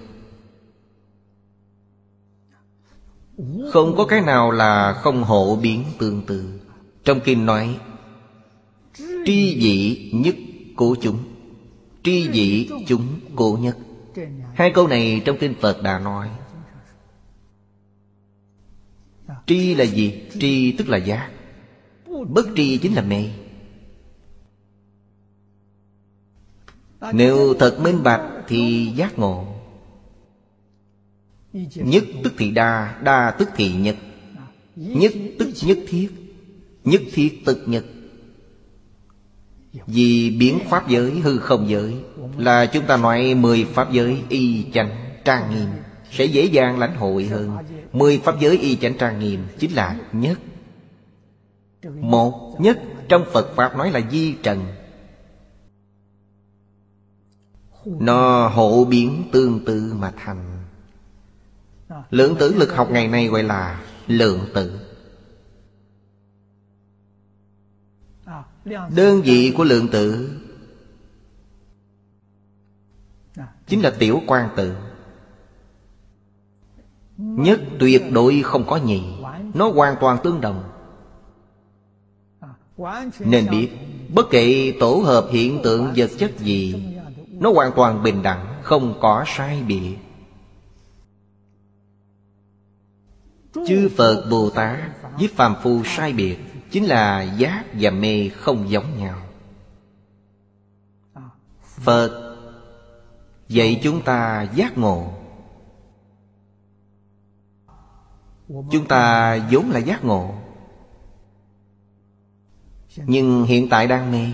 Không 3.72 3.96
có 3.96 4.06
cái 4.06 4.20
nào 4.20 4.50
là 4.50 4.92
không 4.92 5.22
hộ 5.22 5.56
biến 5.56 5.84
tương 5.98 6.22
tự. 6.26 6.60
Trong 7.04 7.20
kinh 7.20 7.46
nói, 7.46 7.78
Tri 9.26 9.60
dị 9.60 10.10
nhất 10.12 10.34
của 10.76 10.96
chúng, 11.00 11.18
Tri 12.02 12.30
dị 12.32 12.68
chúng 12.86 13.06
của 13.34 13.56
nhất. 13.56 13.76
Hai 14.54 14.72
câu 14.74 14.88
này 14.88 15.22
trong 15.24 15.36
kinh 15.40 15.54
Phật 15.60 15.82
đã 15.82 15.98
nói. 15.98 16.28
Tri 19.46 19.74
là 19.74 19.84
gì? 19.84 20.22
Tri 20.40 20.72
tức 20.72 20.88
là 20.88 20.96
giác 20.96 21.30
Bất 22.28 22.46
tri 22.56 22.78
chính 22.78 22.94
là 22.94 23.02
mê. 23.02 23.24
Nếu 27.12 27.54
thật 27.58 27.78
minh 27.80 28.02
bạch 28.02 28.22
thì 28.48 28.92
giác 28.96 29.18
ngộ. 29.18 29.46
Nhất 31.74 32.04
tức 32.24 32.32
thì 32.38 32.50
đa, 32.50 33.00
đa 33.04 33.36
tức 33.38 33.48
thì 33.56 33.72
nhất 33.72 33.96
Nhất 34.76 35.12
tức 35.38 35.50
nhất 35.62 35.78
thiết 35.88 36.08
Nhất 36.84 37.02
thiết 37.12 37.42
tự 37.44 37.64
nhật. 37.66 37.84
Vì 39.86 40.30
biến 40.30 40.58
pháp 40.70 40.88
giới 40.88 41.10
hư 41.10 41.38
không 41.38 41.68
giới 41.68 41.94
Là 42.36 42.66
chúng 42.66 42.86
ta 42.86 42.96
nói 42.96 43.34
mười 43.34 43.64
pháp 43.64 43.92
giới 43.92 44.22
y 44.28 44.66
chánh 44.72 44.90
trang 45.24 45.50
nghiêm. 45.50 45.68
Sẽ 46.12 46.24
dễ 46.24 46.44
dàng 46.44 46.78
lãnh 46.78 46.96
hội 46.96 47.24
hơn. 47.24 47.56
Mười 47.92 48.18
pháp 48.18 48.40
giới 48.40 48.58
y 48.58 48.76
chánh 48.76 48.98
trang 48.98 49.18
nghiêm 49.18 49.46
Chính 49.58 49.72
là 49.72 50.00
nhất. 50.12 50.38
Một, 51.84 52.56
nhất, 52.60 52.82
trong 53.08 53.24
Phật 53.32 53.52
Pháp 53.56 53.76
nói 53.76 53.90
là 53.90 54.00
di 54.10 54.34
trần. 54.42 54.66
Nó 57.84 58.48
hộ 58.48 58.84
biến 58.84 59.24
tương 59.32 59.64
tự 59.64 59.94
mà 59.94 60.12
thành. 60.16 60.64
Lượng 62.10 62.36
tử 62.38 62.54
lực 62.54 62.76
học 62.76 62.90
ngày 62.90 63.08
nay 63.08 63.26
gọi 63.26 63.42
là 63.42 63.84
lượng 64.06 64.40
tử. 64.54 64.78
Đơn 68.96 69.22
vị 69.22 69.52
của 69.56 69.64
lượng 69.64 69.88
tử 69.88 70.30
Chính 73.66 73.80
là 73.80 73.90
tiểu 73.98 74.22
quan 74.26 74.48
tử. 74.56 74.74
Nhất 77.16 77.60
tuyệt 77.78 78.02
đối 78.12 78.42
không 78.42 78.64
có 78.66 78.76
nhị. 78.76 79.02
Nó 79.54 79.70
hoàn 79.70 79.96
toàn 80.00 80.18
tương 80.24 80.40
đồng. 80.40 80.62
Nên 83.18 83.50
biết, 83.50 83.68
Bất 84.14 84.26
kể 84.30 84.74
tổ 84.80 84.94
hợp 85.04 85.26
hiện 85.30 85.60
tượng 85.64 85.92
vật 85.96 86.10
chất 86.18 86.38
gì, 86.38 86.84
Nó 87.28 87.52
hoàn 87.52 87.72
toàn 87.76 88.02
bình 88.02 88.22
đẳng, 88.22 88.46
Không 88.62 88.98
có 89.00 89.24
sai 89.26 89.62
biệt. 89.68 89.96
Chư 93.66 93.88
Phật 93.96 94.26
Bồ 94.30 94.50
Tát 94.50 94.78
với 95.18 95.28
phàm 95.28 95.54
phu 95.62 95.82
sai 95.84 96.12
biệt 96.12 96.38
Chính 96.70 96.84
là 96.84 97.22
giác 97.22 97.64
và 97.72 97.90
mê 97.90 98.28
không 98.28 98.70
giống 98.70 98.98
nhau. 98.98 99.18
Phật 101.62 102.36
dạy 103.48 103.80
chúng 103.82 104.02
ta 104.02 104.42
giác 104.54 104.78
ngộ. 104.78 105.21
Chúng 108.70 108.86
ta 108.88 109.36
vốn 109.50 109.70
là 109.70 109.78
giác 109.78 110.04
ngộ. 110.04 110.34
Nhưng 112.96 113.44
hiện 113.44 113.68
tại 113.68 113.86
đang 113.86 114.12
mê. 114.12 114.26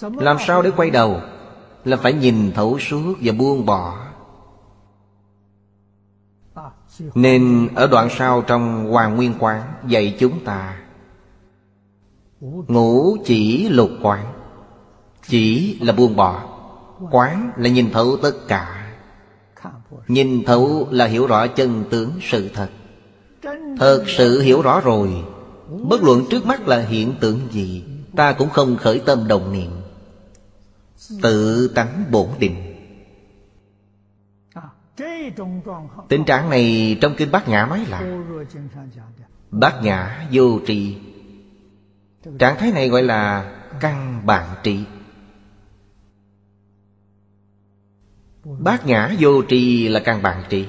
Làm 0.00 0.36
sao 0.46 0.62
để 0.62 0.70
quay 0.76 0.90
đầu? 0.90 1.20
Là 1.84 1.96
phải 1.96 2.12
nhìn 2.12 2.52
thấu 2.52 2.78
suốt 2.78 3.14
và 3.22 3.32
buông 3.32 3.66
bỏ. 3.66 4.04
Nên 7.14 7.68
ở 7.74 7.86
đoạn 7.86 8.08
sau 8.10 8.42
trong 8.42 8.90
Hoàng 8.90 9.16
Nguyên 9.16 9.34
Quán 9.38 9.72
Dạy 9.86 10.16
chúng 10.18 10.44
ta, 10.44 10.78
Ngũ 12.40 13.16
chỉ 13.24 13.68
lục 13.68 13.90
quán. 14.02 14.32
Chỉ 15.22 15.78
là 15.80 15.92
buông 15.92 16.16
bỏ. 16.16 16.42
Quán 17.10 17.50
là 17.56 17.68
nhìn 17.68 17.90
thấu 17.90 18.16
tất 18.22 18.32
cả. 18.48 18.77
Nhìn 20.08 20.44
thấu 20.44 20.88
là 20.90 21.06
hiểu 21.06 21.26
rõ 21.26 21.46
chân 21.46 21.84
tướng 21.90 22.10
sự 22.22 22.48
thật. 22.54 22.68
Thật 23.78 24.04
sự 24.06 24.40
hiểu 24.40 24.62
rõ 24.62 24.80
rồi. 24.80 25.24
Bất 25.82 26.02
luận 26.02 26.24
trước 26.30 26.46
mắt 26.46 26.68
là 26.68 26.80
hiện 26.80 27.14
tượng 27.20 27.40
gì, 27.50 27.84
Ta 28.16 28.32
cũng 28.32 28.50
không 28.50 28.76
khởi 28.76 29.00
tâm 29.06 29.28
đồng 29.28 29.52
niệm. 29.52 29.70
Tự 31.22 31.68
tánh 31.68 32.04
bổn 32.10 32.28
định. 32.38 32.74
Tình 36.08 36.24
trạng 36.24 36.50
này 36.50 36.96
trong 37.00 37.14
Kinh 37.16 37.30
Bát 37.30 37.48
Nhã 37.48 37.66
nói 37.66 37.86
là, 37.88 38.02
Bát 39.50 39.82
Nhã 39.82 40.28
vô 40.32 40.58
trì 40.66 40.96
Trạng 42.38 42.56
thái 42.58 42.72
này 42.72 42.88
gọi 42.88 43.02
là 43.02 43.52
căn 43.80 44.26
bản 44.26 44.46
trị. 44.62 44.84
Bát 48.58 48.86
nhã 48.86 49.16
vô 49.20 49.42
tri 49.48 49.88
là 49.88 50.00
căn 50.00 50.22
bản 50.22 50.44
trị 50.48 50.66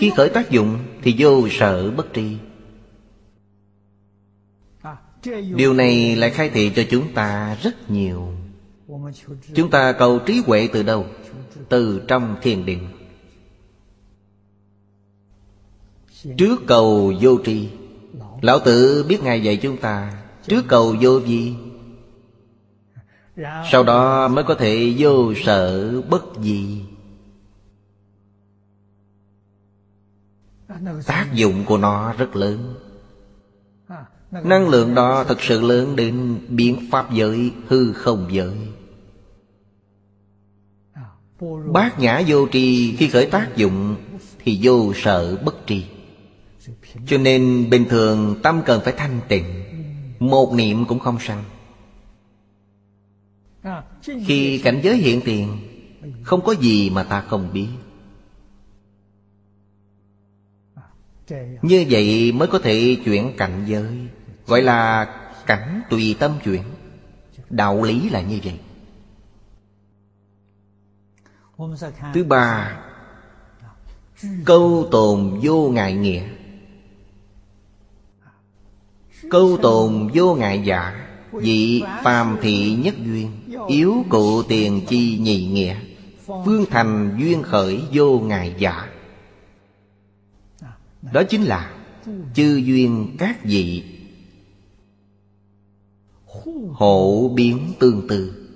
Khi 0.00 0.10
khởi 0.16 0.28
tác 0.28 0.50
dụng 0.50 0.78
thì 1.02 1.14
vô 1.18 1.48
sợ 1.50 1.90
bất 1.90 2.06
tri. 2.14 2.36
Điều 5.54 5.72
này 5.72 6.16
lại 6.16 6.30
khai 6.30 6.50
thị 6.50 6.72
cho 6.76 6.82
chúng 6.90 7.14
ta 7.14 7.56
rất 7.62 7.90
nhiều. 7.90 8.32
Chúng 9.54 9.70
ta 9.70 9.92
cầu 9.92 10.18
trí 10.18 10.42
huệ 10.46 10.68
từ 10.72 10.82
đâu? 10.82 11.06
Từ 11.68 12.02
trong 12.08 12.36
thiền 12.42 12.66
định. 12.66 12.88
Trước 16.38 16.56
cầu 16.66 17.12
vô 17.20 17.38
tri. 17.44 17.68
Lão 18.40 18.58
tử 18.58 19.04
biết 19.08 19.22
Ngài 19.22 19.42
dạy 19.42 19.56
chúng 19.56 19.76
ta, 19.76 20.12
Trước 20.46 20.64
cầu 20.68 20.94
vô 21.00 21.18
vi 21.18 21.54
Dạ. 23.36 23.64
Sau 23.70 23.84
đó 23.84 24.28
mới 24.28 24.44
có 24.44 24.54
thể 24.54 24.94
vô 24.98 25.34
sợ 25.44 25.92
bất 26.10 26.24
gì 26.40 26.84
Tác 31.06 31.26
dụng 31.34 31.64
của 31.64 31.78
nó 31.78 32.12
rất 32.12 32.36
lớn. 32.36 32.74
Năng 34.30 34.68
lượng 34.68 34.94
đó 34.94 35.24
thật 35.24 35.40
sự 35.40 35.60
lớn 35.60 35.96
đến 35.96 36.38
biến 36.48 36.88
pháp 36.90 37.12
giới, 37.12 37.52
hư 37.68 37.92
không 37.92 38.28
giới. 38.30 38.56
Bát 41.72 41.98
nhã 41.98 42.22
vô 42.26 42.48
tri 42.52 42.96
khi 42.96 43.08
khởi 43.08 43.26
tác 43.26 43.56
dụng 43.56 43.96
Thì 44.38 44.58
vô 44.62 44.92
sợ 44.94 45.36
bất 45.44 45.54
tri. 45.66 45.84
Cho 47.06 47.18
nên 47.18 47.70
bình 47.70 47.84
thường 47.88 48.36
tâm 48.42 48.62
cần 48.66 48.80
phải 48.84 48.92
thanh 48.96 49.20
tịnh, 49.28 49.44
Một 50.18 50.52
niệm 50.52 50.84
cũng 50.84 50.98
không 50.98 51.18
sanh 51.20 51.44
khi 54.26 54.60
cảnh 54.64 54.80
giới 54.82 54.96
hiện 54.96 55.20
tiền, 55.24 55.58
Không 56.22 56.44
có 56.44 56.52
gì 56.52 56.90
mà 56.90 57.02
ta 57.02 57.20
không 57.20 57.52
biết. 57.52 57.68
Như 61.62 61.84
vậy 61.90 62.32
mới 62.32 62.48
có 62.48 62.58
thể 62.58 62.96
chuyển 63.04 63.32
cảnh 63.36 63.64
giới, 63.66 64.08
Gọi 64.46 64.62
là 64.62 65.06
cảnh 65.46 65.82
tùy 65.90 66.16
tâm 66.18 66.32
chuyển. 66.44 66.62
Đạo 67.50 67.82
lý 67.82 68.08
là 68.08 68.20
như 68.20 68.40
vậy. 68.44 68.60
Thứ 72.14 72.24
ba, 72.24 72.78
Câu 74.44 74.88
tồn 74.90 75.40
vô 75.42 75.70
ngại 75.70 75.92
nghĩa. 75.92 76.28
Câu 79.30 79.58
tồn 79.62 80.10
vô 80.14 80.34
ngại 80.34 80.62
giả, 80.64 81.06
Vị 81.32 81.82
phàm 82.02 82.36
thị 82.42 82.76
nhất 82.84 82.94
duyên. 83.04 83.30
Yếu 83.68 84.04
cụ 84.08 84.42
tiền 84.42 84.80
chi 84.88 85.18
nhị 85.18 85.46
nghĩa, 85.46 85.76
Phương 86.26 86.64
thành 86.70 87.16
duyên 87.18 87.42
khởi 87.42 87.82
vô 87.92 88.18
ngại 88.18 88.54
giả. 88.58 88.88
Đó 91.12 91.22
chính 91.28 91.42
là 91.42 91.72
Chư 92.34 92.56
duyên 92.56 93.16
các 93.18 93.44
vị 93.44 93.84
Hộ 96.72 97.28
biến 97.34 97.72
tương 97.78 98.08
tự 98.08 98.46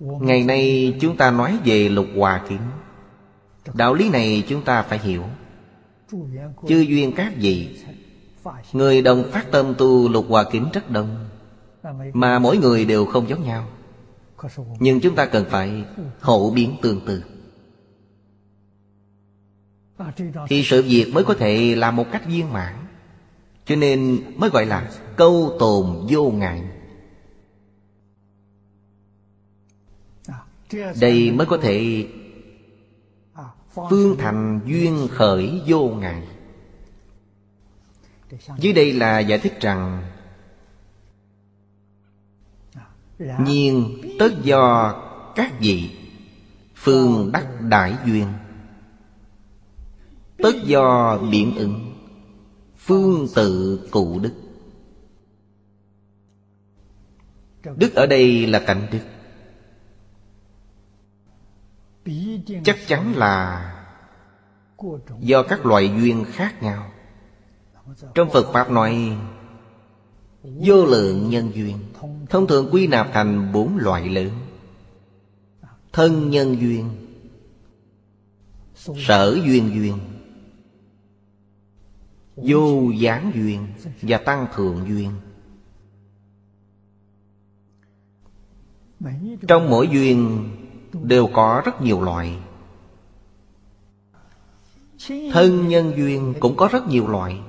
Ngày 0.00 0.44
nay 0.44 0.94
chúng 1.00 1.16
ta 1.16 1.30
nói 1.30 1.58
về 1.64 1.88
lục 1.88 2.06
hòa 2.16 2.44
kiến 2.48 2.60
Đạo 3.74 3.94
lý 3.94 4.08
này 4.08 4.44
chúng 4.48 4.62
ta 4.62 4.82
phải 4.82 4.98
hiểu. 4.98 5.22
Chư 6.68 6.80
duyên 6.80 7.12
các 7.16 7.32
vị, 7.36 7.68
Người 8.72 9.02
đồng 9.02 9.24
phát 9.32 9.50
tâm 9.50 9.74
tu 9.78 10.08
lục 10.08 10.26
hòa 10.28 10.44
kiếm 10.52 10.66
rất 10.72 10.90
đông. 10.90 11.28
Mà 12.12 12.38
mỗi 12.38 12.58
người 12.58 12.84
đều 12.84 13.06
không 13.06 13.28
giống 13.28 13.44
nhau. 13.44 13.68
Nhưng 14.78 15.00
chúng 15.00 15.14
ta 15.14 15.26
cần 15.26 15.44
phải 15.50 15.84
hậu 16.20 16.50
biến 16.50 16.76
tương 16.82 17.06
tự. 17.06 17.24
Thì 20.48 20.62
sự 20.64 20.82
việc 20.82 21.10
mới 21.14 21.24
có 21.24 21.34
thể 21.34 21.74
làm 21.74 21.96
một 21.96 22.06
cách 22.12 22.22
viên 22.26 22.52
mãn. 22.52 22.74
Cho 23.64 23.76
nên 23.76 24.22
mới 24.36 24.50
gọi 24.50 24.66
là 24.66 24.90
câu 25.16 25.56
tồn 25.58 26.06
vô 26.10 26.30
ngại. 26.30 26.62
Đây 31.00 31.30
mới 31.30 31.46
có 31.46 31.58
thể 31.62 32.06
Phương 33.90 34.16
thành 34.18 34.60
duyên 34.66 35.08
khởi 35.10 35.62
vô 35.66 35.88
ngại. 35.88 36.22
Dưới 38.58 38.72
đây 38.72 38.92
là 38.92 39.18
giải 39.18 39.38
thích 39.38 39.60
rằng 39.60 40.02
Nhiên 43.18 44.00
tất 44.18 44.30
do 44.42 44.94
các 45.34 45.52
vị 45.60 45.90
Phương 46.74 47.32
đắc 47.32 47.46
đại 47.60 47.96
duyên. 48.06 48.26
Tất 50.38 50.52
do 50.64 51.18
biện 51.30 51.56
ứng 51.56 51.92
Phương 52.76 53.26
tự 53.34 53.80
cụ 53.90 54.18
đức. 54.18 54.32
Đức 57.76 57.94
ở 57.94 58.06
đây 58.06 58.46
là 58.46 58.62
cảnh 58.66 58.86
đức. 58.92 59.00
Chắc 62.64 62.76
chắn 62.86 63.16
là 63.16 63.72
do 65.20 65.42
các 65.42 65.66
loại 65.66 65.90
duyên 65.98 66.24
khác 66.32 66.62
nhau. 66.62 66.92
Trong 68.14 68.30
phật 68.30 68.52
pháp 68.52 68.70
nói 68.70 69.16
vô 70.42 70.84
lượng 70.84 71.30
nhân 71.30 71.50
duyên 71.54 71.78
thông 72.30 72.46
thường 72.46 72.68
quy 72.72 72.86
nạp 72.86 73.08
thành 73.12 73.52
bốn 73.52 73.76
loại 73.76 74.08
lớn 74.08 74.30
thân 75.96 76.30
nhân 76.30 76.60
duyên, 76.60 76.90
sở 78.74 79.38
duyên 79.44 79.70
duyên, 79.74 79.98
vô 82.36 82.90
gián 82.90 83.32
duyên 83.34 83.66
và 84.02 84.18
tăng 84.18 84.46
thượng 84.54 84.84
duyên. 84.88 85.12
Trong 89.48 89.70
mỗi 89.70 89.88
duyên 89.88 90.48
đều 91.02 91.26
có 91.26 91.62
rất 91.64 91.82
nhiều 91.82 92.02
loại. 92.02 92.38
Thân 95.32 95.68
nhân 95.68 95.92
duyên 95.96 96.34
cũng 96.40 96.56
có 96.56 96.68
rất 96.72 96.88
nhiều 96.88 97.08
loại. 97.08 97.40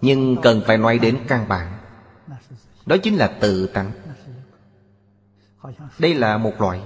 Nhưng 0.00 0.36
cần 0.42 0.62
phải 0.66 0.78
nói 0.78 0.98
đến 0.98 1.18
căn 1.28 1.48
bản. 1.48 1.83
Đó 2.86 2.96
chính 3.02 3.16
là 3.16 3.26
tự 3.40 3.66
tánh 3.66 3.92
Đây 5.98 6.14
là 6.14 6.38
một 6.38 6.60
loại. 6.60 6.80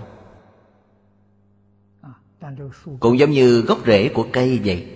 Cũng 3.00 3.18
giống 3.18 3.30
như 3.30 3.60
gốc 3.60 3.78
rễ 3.86 4.08
của 4.08 4.26
cây 4.32 4.60
vậy. 4.64 4.94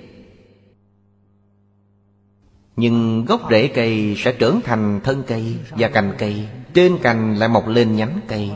Nhưng 2.76 3.24
gốc 3.24 3.40
rễ 3.50 3.68
cây 3.74 4.14
sẽ 4.18 4.32
trưởng 4.32 4.60
thành 4.64 5.00
thân 5.04 5.22
cây 5.26 5.58
và 5.70 5.88
cành 5.88 6.14
cây. 6.18 6.48
Trên 6.74 6.98
cành 7.02 7.38
lại 7.38 7.48
mọc 7.48 7.66
lên 7.66 7.96
nhánh 7.96 8.20
cây. 8.28 8.50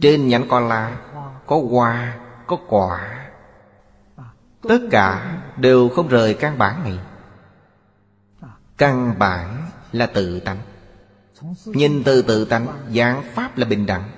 Trên 0.00 0.28
nhánh 0.28 0.48
có 0.48 0.60
lá, 0.60 0.96
có 1.46 1.62
hoa, 1.70 2.18
có 2.46 2.58
quả. 2.68 3.28
Tất 4.62 4.78
cả 4.90 5.38
đều 5.56 5.88
không 5.88 6.08
rời 6.08 6.34
căn 6.34 6.58
bản 6.58 6.84
này. 6.84 6.98
Căn 8.76 9.14
bản 9.18 9.66
là 9.92 10.06
tự 10.06 10.40
tánh. 10.40 10.58
Nhìn 11.66 12.02
từ 12.04 12.22
tự 12.22 12.44
tánh, 12.44 12.66
Giảng 12.94 13.22
Pháp 13.34 13.58
là 13.58 13.66
bình 13.66 13.86
đẳng. 13.86 14.10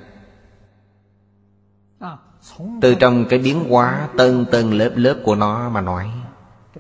Từ 2.80 2.94
trong 2.94 3.26
cái 3.30 3.38
biến 3.38 3.64
hóa 3.70 4.08
Tân 4.18 4.46
tân 4.52 4.70
lớp 4.70 4.92
lớp 4.94 5.20
của 5.24 5.34
nó 5.34 5.70
mà 5.70 5.80
nói, 5.80 6.10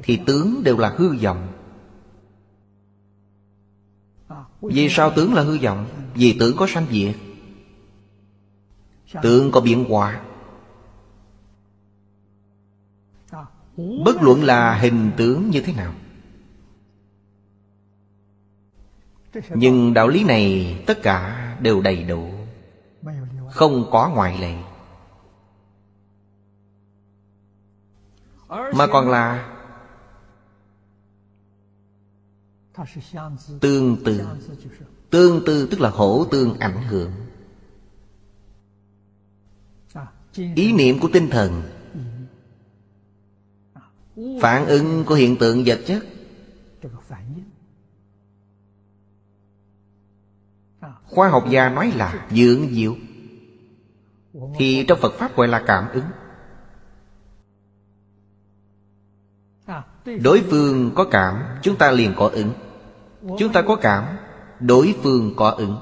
Thì 0.02 0.20
tướng 0.26 0.62
đều 0.64 0.78
là 0.78 0.94
hư 0.96 1.16
vọng. 1.16 1.48
Vì 4.60 4.88
sao 4.90 5.12
tướng 5.16 5.34
là 5.34 5.42
hư 5.42 5.58
vọng? 5.58 5.86
Vì 6.14 6.36
tướng 6.40 6.56
có 6.56 6.66
sanh 6.66 6.86
diệt. 6.90 7.16
Tướng 9.22 9.50
có 9.50 9.60
biến 9.60 9.84
hóa. 9.84 10.20
Bất 14.04 14.22
luận 14.22 14.44
là 14.44 14.74
hình 14.74 15.10
tướng 15.16 15.50
như 15.50 15.60
thế 15.60 15.72
nào 15.72 15.92
Nhưng 19.50 19.94
đạo 19.94 20.08
lý 20.08 20.24
này 20.24 20.76
tất 20.86 20.98
cả 21.02 21.56
đều 21.60 21.82
đầy 21.82 22.04
đủ, 22.04 22.30
Không 23.50 23.88
có 23.90 24.10
ngoại 24.14 24.38
lệ. 24.38 24.54
Mà 28.74 28.86
còn 28.86 29.10
là 29.10 29.50
Tương 33.60 34.04
tự 34.04 34.26
Tương 35.10 35.44
tự 35.46 35.68
tức 35.70 35.80
là 35.80 35.90
hỗ 35.90 36.24
tương 36.24 36.58
ảnh 36.58 36.82
hưởng. 36.82 37.10
Ý 40.54 40.72
niệm 40.72 40.98
của 40.98 41.08
tinh 41.12 41.30
thần, 41.30 41.62
Phản 44.42 44.66
ứng 44.66 45.04
của 45.04 45.14
hiện 45.14 45.36
tượng 45.36 45.62
vật 45.66 45.80
chất 45.86 46.06
Khoa 51.04 51.28
học 51.28 51.44
gia 51.50 51.68
nói 51.68 51.92
là 51.96 52.26
dưỡng 52.30 52.68
diệu 52.70 52.96
Thì 54.56 54.84
trong 54.88 54.98
Phật 54.98 55.14
Pháp 55.14 55.36
gọi 55.36 55.48
là 55.48 55.62
cảm 55.66 55.88
ứng. 55.92 56.04
Đối 60.22 60.42
phương 60.50 60.90
có 60.94 61.04
cảm, 61.04 61.42
Chúng 61.62 61.76
ta 61.76 61.90
liền 61.90 62.12
có 62.16 62.28
ứng. 62.28 62.52
Chúng 63.38 63.52
ta 63.52 63.62
có 63.62 63.76
cảm, 63.76 64.04
Đối 64.60 64.94
phương 65.02 65.34
có 65.36 65.50
ứng. 65.50 65.76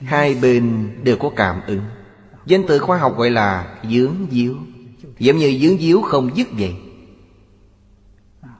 Hai 0.00 0.34
bên 0.34 0.94
đều 1.04 1.16
có 1.16 1.30
cảm 1.36 1.60
ứng. 1.66 1.80
Danh 2.46 2.62
từ 2.68 2.78
khoa 2.78 2.98
học 2.98 3.16
gọi 3.16 3.30
là 3.30 3.78
dưỡng 3.90 4.14
diếu 4.30 4.56
Giống 5.18 5.36
như 5.36 5.58
dưỡng 5.62 5.78
diếu 5.78 6.00
không 6.00 6.36
dứt 6.36 6.48
vậy. 6.52 6.76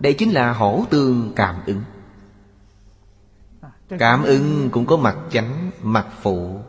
Đây 0.01 0.15
chính 0.15 0.31
là 0.31 0.53
hổ 0.53 0.85
tương 0.91 1.33
cảm 1.37 1.55
ứng. 1.67 1.83
Cảm 3.99 4.23
ứng 4.23 4.69
cũng 4.73 4.87
có 4.87 4.97
mặt 4.97 5.17
chánh, 5.31 5.71
mặt 5.83 6.07
phụ. 6.23 6.61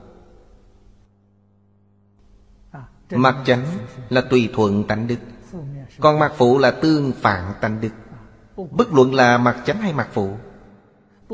Mặt 3.11 3.36
chánh 3.45 3.65
là 4.09 4.22
tùy 4.22 4.49
thuận 4.53 4.84
tánh 4.84 5.07
đức. 5.07 5.17
Còn 5.99 6.19
mặt 6.19 6.32
phụ 6.38 6.57
là 6.57 6.72
tương 6.72 7.11
phản 7.11 7.53
tánh 7.61 7.82
đức. 7.82 7.89
Bất 8.72 8.93
luận 8.93 9.13
là 9.13 9.38
mặt 9.38 9.57
chánh 9.65 9.82
hay 9.82 9.93
mặt 9.93 10.07
phụ 10.11 10.38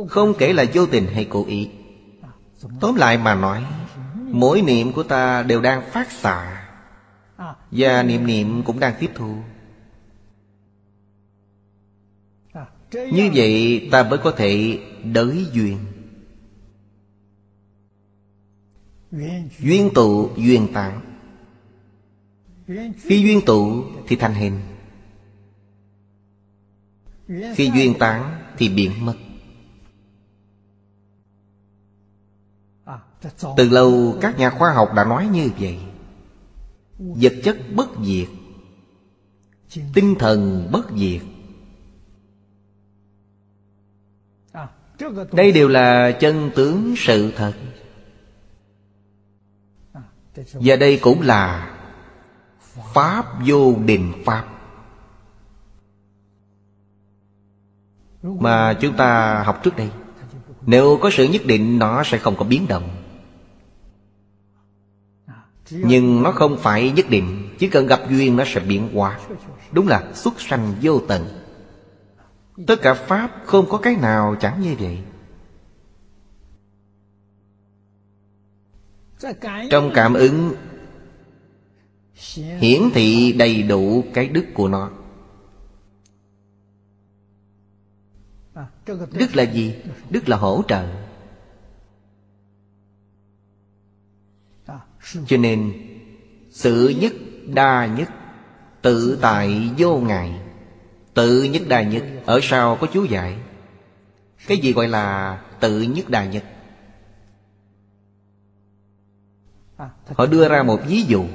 Không 0.10 0.34
kể 0.38 0.54
là 0.54 0.66
vô 0.74 0.86
tình 0.86 1.08
hay 1.14 1.26
cố 1.30 1.46
ý. 1.46 1.70
Tóm 2.80 2.96
lại 2.96 3.18
mà 3.18 3.36
nói 3.36 3.66
Mỗi 4.16 4.62
niệm 4.62 4.94
của 4.94 5.04
ta 5.04 5.44
đều 5.44 5.62
đang 5.62 5.90
phát 5.92 6.12
xạ 6.12 6.68
Và 7.72 8.04
niệm 8.04 8.28
niệm 8.28 8.64
cũng 8.64 8.80
đang 8.80 8.94
tiếp 9.00 9.12
thu. 9.16 9.36
Như 12.92 13.30
vậy 13.34 13.88
ta 13.92 14.04
mới 14.04 14.18
có 14.18 14.32
thể 14.32 14.80
đới 15.14 15.46
duyên. 15.54 15.78
Duyên 19.60 19.90
tụ, 19.94 20.30
duyên 20.36 20.68
tán 20.74 21.02
Khi 22.98 23.22
duyên 23.24 23.42
tụ 23.46 23.84
thì 24.08 24.16
thành 24.16 24.34
hình. 24.34 24.62
Khi 27.56 27.72
duyên 27.76 27.94
tán 28.00 28.42
thì 28.58 28.70
biến 28.70 28.92
mất. 29.06 29.16
Từ 33.58 33.70
lâu 33.70 34.18
các 34.22 34.38
nhà 34.38 34.50
khoa 34.50 34.74
học 34.74 34.94
đã 34.96 35.04
nói 35.04 35.28
như 35.28 35.50
vậy. 35.60 35.80
Vật 36.98 37.34
chất 37.44 37.58
bất 37.76 37.90
diệt, 38.04 38.28
Tinh 39.94 40.16
thần 40.20 40.70
bất 40.72 40.86
diệt 40.98 41.22
Đây 45.32 45.52
đều 45.52 45.68
là 45.68 46.12
chân 46.12 46.52
tướng 46.56 46.94
sự 46.98 47.32
thật. 47.38 47.54
Và 50.54 50.76
đây 50.76 51.00
cũng 51.02 51.22
là 51.22 51.74
Pháp 52.94 53.26
vô 53.46 53.76
định 53.86 54.14
Pháp. 54.26 54.46
Mà 58.24 58.74
chúng 58.74 58.98
ta 58.98 59.44
học 59.44 59.60
trước 59.64 59.78
đây, 59.78 59.90
Nếu 60.62 61.00
có 61.02 61.10
sự 61.14 61.28
nhất 61.28 61.42
định, 61.46 61.80
Nó 61.80 62.04
sẽ 62.04 62.18
không 62.18 62.36
có 62.36 62.46
biến 62.46 62.68
động. 62.68 62.90
Nhưng 65.72 66.24
nó 66.24 66.32
không 66.32 66.58
phải 66.58 66.92
nhất 66.92 67.06
định, 67.10 67.50
Chỉ 67.60 67.68
cần 67.70 67.88
gặp 67.88 68.02
duyên, 68.10 68.36
nó 68.36 68.44
sẽ 68.48 68.60
biến 68.60 68.90
hóa. 68.94 69.20
Đúng 69.72 69.88
là 69.88 70.04
xuất 70.14 70.42
sanh 70.42 70.74
vô 70.82 71.02
tận. 71.08 71.47
Tất 72.66 72.76
cả 72.82 72.94
Pháp 72.94 73.32
không 73.46 73.66
có 73.70 73.78
cái 73.78 73.96
nào 73.96 74.36
chẳng 74.40 74.62
như 74.62 74.76
vậy. 74.80 75.00
Trong 79.70 79.92
cảm 79.94 80.14
ứng, 80.14 80.54
Hiển 82.60 82.82
thị 82.94 83.34
đầy 83.34 83.64
đủ 83.64 84.04
cái 84.14 84.28
đức 84.28 84.46
của 84.54 84.68
nó. 84.68 84.92
Đức 89.12 89.36
là 89.36 89.44
gì? 89.44 89.76
Đức 90.10 90.30
là 90.30 90.38
hỗ 90.38 90.64
trợ. 90.68 90.88
Cho 95.28 95.38
nên, 95.38 95.74
Sự 96.52 96.96
nhất, 97.00 97.14
đa 97.48 97.86
nhất, 97.86 98.10
Tự 98.82 99.20
tại 99.22 99.70
vô 99.78 99.98
ngại. 99.98 100.47
Tự 101.18 101.44
nhất 101.44 101.62
đa 101.68 101.84
nhất 101.84 102.04
Ở 102.26 102.40
sau 102.44 102.78
có 102.82 102.88
chú 102.94 103.04
giải 103.04 103.38
Cái 104.48 104.58
gì 104.58 104.74
gọi 104.74 104.88
là 104.88 105.38
tự 105.60 105.82
nhất 105.82 106.10
đa 106.10 106.26
nhất 106.26 106.44
Họ 110.16 110.26
đưa 110.26 110.50
ra 110.50 110.64
một 110.64 110.80
ví 110.88 111.02
dụ. 111.02 111.26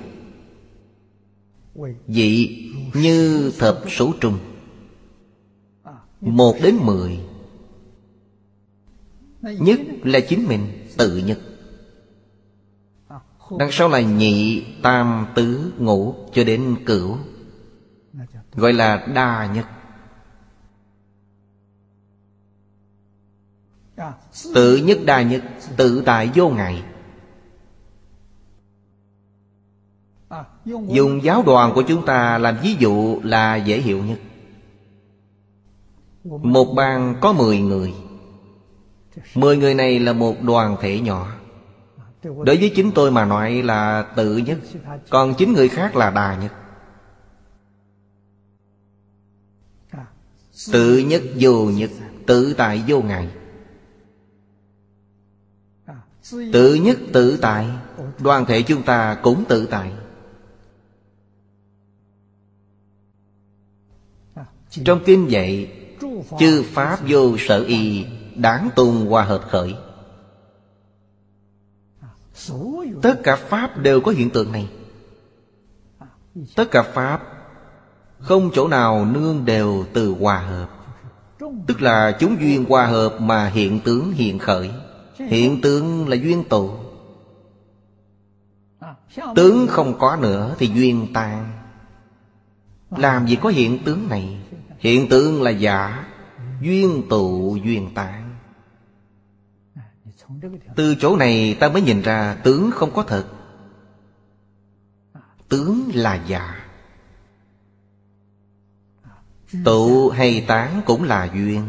Vị 2.07 2.68
như 2.95 3.53
thập 3.59 3.83
số 3.89 4.12
trung 4.20 4.39
Một 6.20 6.57
đến 6.62 6.76
mười. 6.83 7.20
Nhất 9.43 9.80
là 10.03 10.20
chính 10.20 10.49
mình 10.49 10.87
tự 10.97 11.16
nhất 11.16 11.39
Đằng 13.59 13.70
sau 13.72 13.89
là 13.89 14.01
nhị, 14.01 14.64
tam, 14.83 15.26
tứ, 15.35 15.72
ngũ 15.78 16.14
Cho 16.33 16.45
đến 16.45 16.76
cửu. 16.87 17.16
Gọi 18.55 18.72
là 18.72 19.07
đa 19.14 19.53
nhất 19.55 19.66
Tự 24.55 24.76
nhất 24.76 24.99
đa 25.05 25.22
nhất, 25.22 25.43
Tự 25.76 26.03
tại 26.07 26.30
vô 26.35 26.49
ngại. 26.49 26.83
Dùng 30.64 31.22
giáo 31.22 31.43
đoàn 31.47 31.72
của 31.74 31.83
chúng 31.83 32.07
ta 32.07 32.39
làm 32.39 32.57
ví 32.62 32.74
dụ 32.78 33.20
là 33.22 33.57
dễ 33.57 33.80
hiểu 33.80 34.05
nhất. 34.05 34.18
Một 36.24 36.74
bang 36.76 37.16
có 37.20 37.33
mười 37.33 37.59
người. 37.59 37.95
Mười 39.35 39.57
người 39.57 39.74
này 39.74 39.99
là 39.99 40.12
một 40.12 40.43
đoàn 40.43 40.76
thể 40.80 41.01
nhỏ. 41.01 41.33
Đối 42.22 42.57
với 42.57 42.72
chính 42.76 42.93
tôi 42.95 43.11
mà 43.11 43.24
nói 43.24 43.62
là 43.62 44.03
tự 44.16 44.37
nhất. 44.37 44.59
Còn 45.11 45.35
chính 45.35 45.53
người 45.53 45.68
khác 45.68 45.97
là 45.97 46.11
đà 46.11 46.37
nhất. 46.37 46.53
Tự 50.72 50.99
nhất 50.99 51.22
vô 51.41 51.70
nhất, 51.70 51.91
Tự 52.26 52.55
tại 52.55 52.83
vô 52.87 53.03
ngại. 53.03 53.28
Tự 56.53 56.74
nhất 56.74 56.99
tự 57.12 57.39
tại, 57.43 57.68
Đoàn 58.18 58.47
thể 58.47 58.62
chúng 58.62 58.83
ta 58.83 59.14
cũng 59.22 59.45
tự 59.49 59.66
tại. 59.66 59.93
Trong 64.70 65.01
kinh 65.07 65.30
dạy, 65.30 65.72
Chư 66.39 66.62
Pháp 66.62 66.99
vô 67.09 67.37
sở 67.39 67.62
y 67.62 68.05
Đáng 68.37 68.68
tôn 68.76 69.07
hòa 69.07 69.24
hợp 69.24 69.43
khởi. 69.51 69.74
Tất 73.03 73.20
cả 73.22 73.37
Pháp 73.37 73.78
đều 73.78 74.01
có 74.01 74.12
hiện 74.12 74.30
tượng 74.30 74.53
này. 74.53 74.68
Tất 76.57 76.70
cả 76.70 76.83
Pháp 76.83 77.22
Không 78.18 78.51
chỗ 78.55 78.68
nào 78.68 79.05
nương 79.05 79.45
đều 79.45 79.85
từ 79.93 80.14
hòa 80.20 80.39
hợp. 80.39 80.68
Tức 81.66 81.83
là 81.83 82.16
chúng 82.20 82.37
duyên 82.41 82.64
hòa 82.68 82.87
hợp 82.87 83.20
mà 83.20 83.47
hiện 83.47 83.80
tướng 83.80 84.12
hiện 84.12 84.39
khởi. 84.39 84.70
Hiện 85.29 85.61
tướng 85.61 86.09
là 86.09 86.16
duyên 86.16 86.45
tụ. 86.49 86.70
Tướng 89.35 89.66
không 89.68 89.99
có 89.99 90.16
nữa 90.16 90.57
thì 90.59 90.66
duyên 90.75 91.07
tan. 91.14 91.53
Làm 92.91 93.27
gì 93.27 93.37
có 93.37 93.49
hiện 93.49 93.79
tướng 93.85 94.09
này? 94.09 94.39
Hiện 94.79 95.09
tượng 95.09 95.43
là 95.43 95.51
giả. 95.51 96.07
Duyên 96.61 97.03
tụ 97.11 97.57
duyên 97.64 97.91
tan. 97.95 98.37
Từ 100.77 100.95
chỗ 100.95 101.16
này 101.16 101.57
ta 101.61 101.68
mới 101.68 101.83
nhìn 101.83 102.03
ra 102.03 102.35
tướng 102.35 102.70
không 102.70 102.91
có 102.95 103.03
thật. 103.03 103.27
Tướng 105.49 105.91
là 105.95 106.25
giả. 106.27 106.66
Tụ 109.64 110.09
hay 110.09 110.45
tán 110.49 110.83
cũng 110.87 111.03
là 111.03 111.31
duyên 111.35 111.62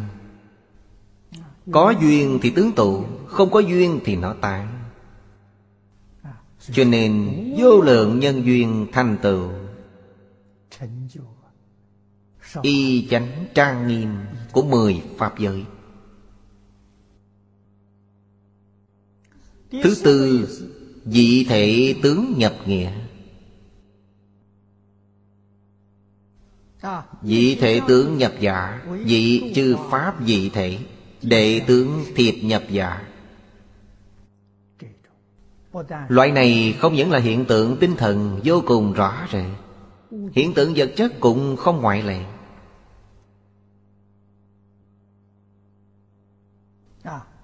có 1.72 1.94
duyên 2.02 2.40
thì 2.42 2.50
tướng 2.50 2.72
tụ, 2.72 3.06
Không 3.28 3.52
có 3.52 3.60
duyên 3.60 4.00
thì 4.06 4.16
nó 4.16 4.36
tan 4.42 4.84
Cho 6.72 6.84
nên 6.84 7.30
vô 7.58 7.82
lượng 7.82 8.20
nhân 8.20 8.46
duyên 8.46 8.88
thành 8.92 9.18
tựu. 9.22 9.50
Y 12.62 13.08
chánh 13.10 13.46
trang 13.54 13.88
nghiêm 13.88 14.10
của 14.52 14.64
mười 14.64 15.02
Pháp 15.18 15.40
giới. 15.40 15.66
Thứ 19.72 19.96
tư, 20.04 20.48
Dị 21.06 21.46
thể 21.46 21.96
tướng 22.04 22.34
nhập 22.38 22.56
nghĩa. 22.66 22.92
Dị 27.24 27.56
thể 27.56 27.82
tướng 27.88 28.18
nhập 28.18 28.34
giả, 28.40 28.86
Dị 29.06 29.54
chư 29.56 29.76
Pháp 29.90 30.16
dị 30.26 30.50
thể. 30.50 30.80
Đệ 31.24 31.62
tướng 31.68 32.06
thiệp 32.16 32.36
nhập 32.44 32.64
giả 32.70 33.02
Loại 36.08 36.32
này 36.32 36.76
không 36.80 36.94
những 36.94 37.12
là 37.12 37.20
hiện 37.20 37.46
tượng 37.46 37.78
tinh 37.80 37.96
thần 37.96 38.40
vô 38.44 38.64
cùng 38.66 38.94
rõ 38.94 39.28
rệt, 39.32 39.46
Hiện 40.34 40.54
tượng 40.54 40.74
vật 40.76 40.94
chất 40.96 41.20
cũng 41.20 41.56
không 41.58 41.82
ngoại 41.82 42.04
lệ. 42.04 42.20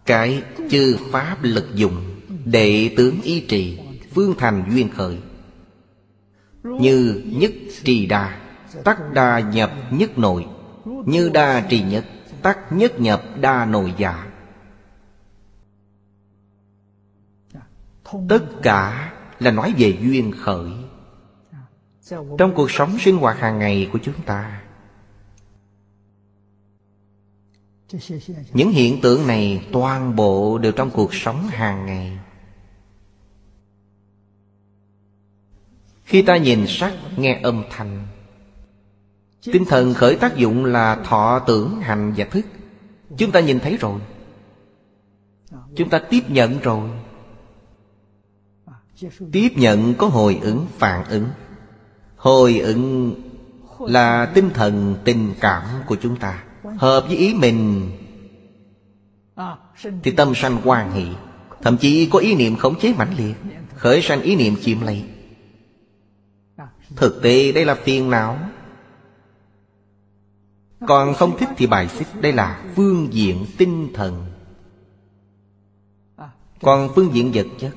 Cái 0.05 0.43
chư 0.69 0.97
pháp 1.11 1.37
lực 1.41 1.75
dụng, 1.75 2.21
Đệ 2.45 2.93
tướng 2.97 3.21
y 3.21 3.39
trì, 3.39 3.79
Phương 4.15 4.33
thành 4.37 4.71
duyên 4.71 4.89
khởi. 4.89 5.17
Như 6.63 7.23
nhất 7.25 7.51
trì 7.83 8.05
đa 8.05 8.39
Tắc 8.83 9.13
đa 9.13 9.39
nhập 9.39 9.71
nhất 9.91 10.17
nội, 10.17 10.45
Như 10.85 11.29
đa 11.29 11.61
trì 11.69 11.81
nhất. 11.81 12.05
Tắc 12.43 12.71
nhất 12.71 12.99
nhập 12.99 13.23
đa 13.39 13.65
nội 13.65 13.93
giả. 13.97 14.27
Tất 18.29 18.45
cả 18.61 19.13
là 19.39 19.51
nói 19.51 19.73
về 19.77 19.97
duyên 20.01 20.31
khởi. 20.37 20.71
Trong 22.37 22.55
cuộc 22.55 22.71
sống 22.71 22.97
sinh 22.99 23.17
hoạt 23.17 23.39
hàng 23.39 23.59
ngày 23.59 23.89
của 23.93 23.99
chúng 24.03 24.21
ta, 24.25 24.61
những 28.53 28.71
hiện 28.71 29.01
tượng 29.01 29.27
này 29.27 29.67
toàn 29.71 30.15
bộ 30.15 30.57
đều 30.57 30.71
trong 30.71 30.89
cuộc 30.91 31.13
sống 31.13 31.47
hàng 31.47 31.85
ngày. 31.85 32.19
Khi 36.03 36.21
ta 36.21 36.37
nhìn 36.37 36.65
sắc 36.67 36.93
nghe 37.17 37.39
âm 37.43 37.63
thanh 37.69 38.07
tinh 39.43 39.65
thần 39.65 39.93
khởi 39.93 40.15
tác 40.15 40.35
dụng 40.35 40.65
là 40.65 40.95
thọ 40.95 41.39
tưởng, 41.39 41.81
hành 41.81 42.13
và 42.17 42.25
thức. 42.25 42.45
Chúng 43.17 43.31
ta 43.31 43.39
nhìn 43.39 43.59
thấy 43.59 43.77
rồi. 43.77 43.99
Chúng 45.75 45.89
ta 45.89 45.99
tiếp 45.99 46.21
nhận 46.27 46.59
rồi. 46.59 46.89
Tiếp 49.31 49.49
nhận 49.55 49.93
có 49.93 50.07
hồi 50.07 50.39
ứng, 50.41 50.65
phản 50.77 51.05
ứng. 51.05 51.25
Hồi 52.15 52.59
ứng 52.59 53.15
là 53.79 54.25
tinh 54.25 54.49
thần, 54.53 54.95
tình 55.03 55.33
cảm 55.39 55.63
của 55.87 55.95
chúng 56.01 56.15
ta. 56.15 56.43
Hợp 56.77 57.03
với 57.07 57.17
ý 57.17 57.33
mình 57.33 57.91
Thì 60.03 60.11
tâm 60.11 60.35
sanh 60.35 60.57
quan 60.63 60.91
hỷ. 60.91 61.07
Thậm 61.61 61.77
chí 61.77 62.09
có 62.11 62.19
ý 62.19 62.35
niệm 62.35 62.55
khống 62.55 62.79
chế 62.79 62.93
mãnh 62.97 63.13
liệt, 63.17 63.35
Khởi 63.75 64.01
sanh 64.01 64.21
ý 64.21 64.35
niệm 64.35 64.55
chiếm 64.61 64.81
lấy 64.81 65.03
Thực 66.95 67.21
tế 67.23 67.51
đây 67.51 67.65
là 67.65 67.75
phiền 67.75 68.09
não. 68.09 68.39
Còn 70.87 71.13
không 71.13 71.37
thích 71.37 71.49
thì 71.57 71.67
bài 71.67 71.87
xích. 71.87 72.07
Đây 72.21 72.33
là 72.33 72.63
phương 72.75 73.07
diện 73.11 73.45
tinh 73.57 73.93
thần. 73.93 74.25
Còn 76.61 76.89
phương 76.95 77.13
diện 77.13 77.31
vật 77.33 77.47
chất 77.59 77.71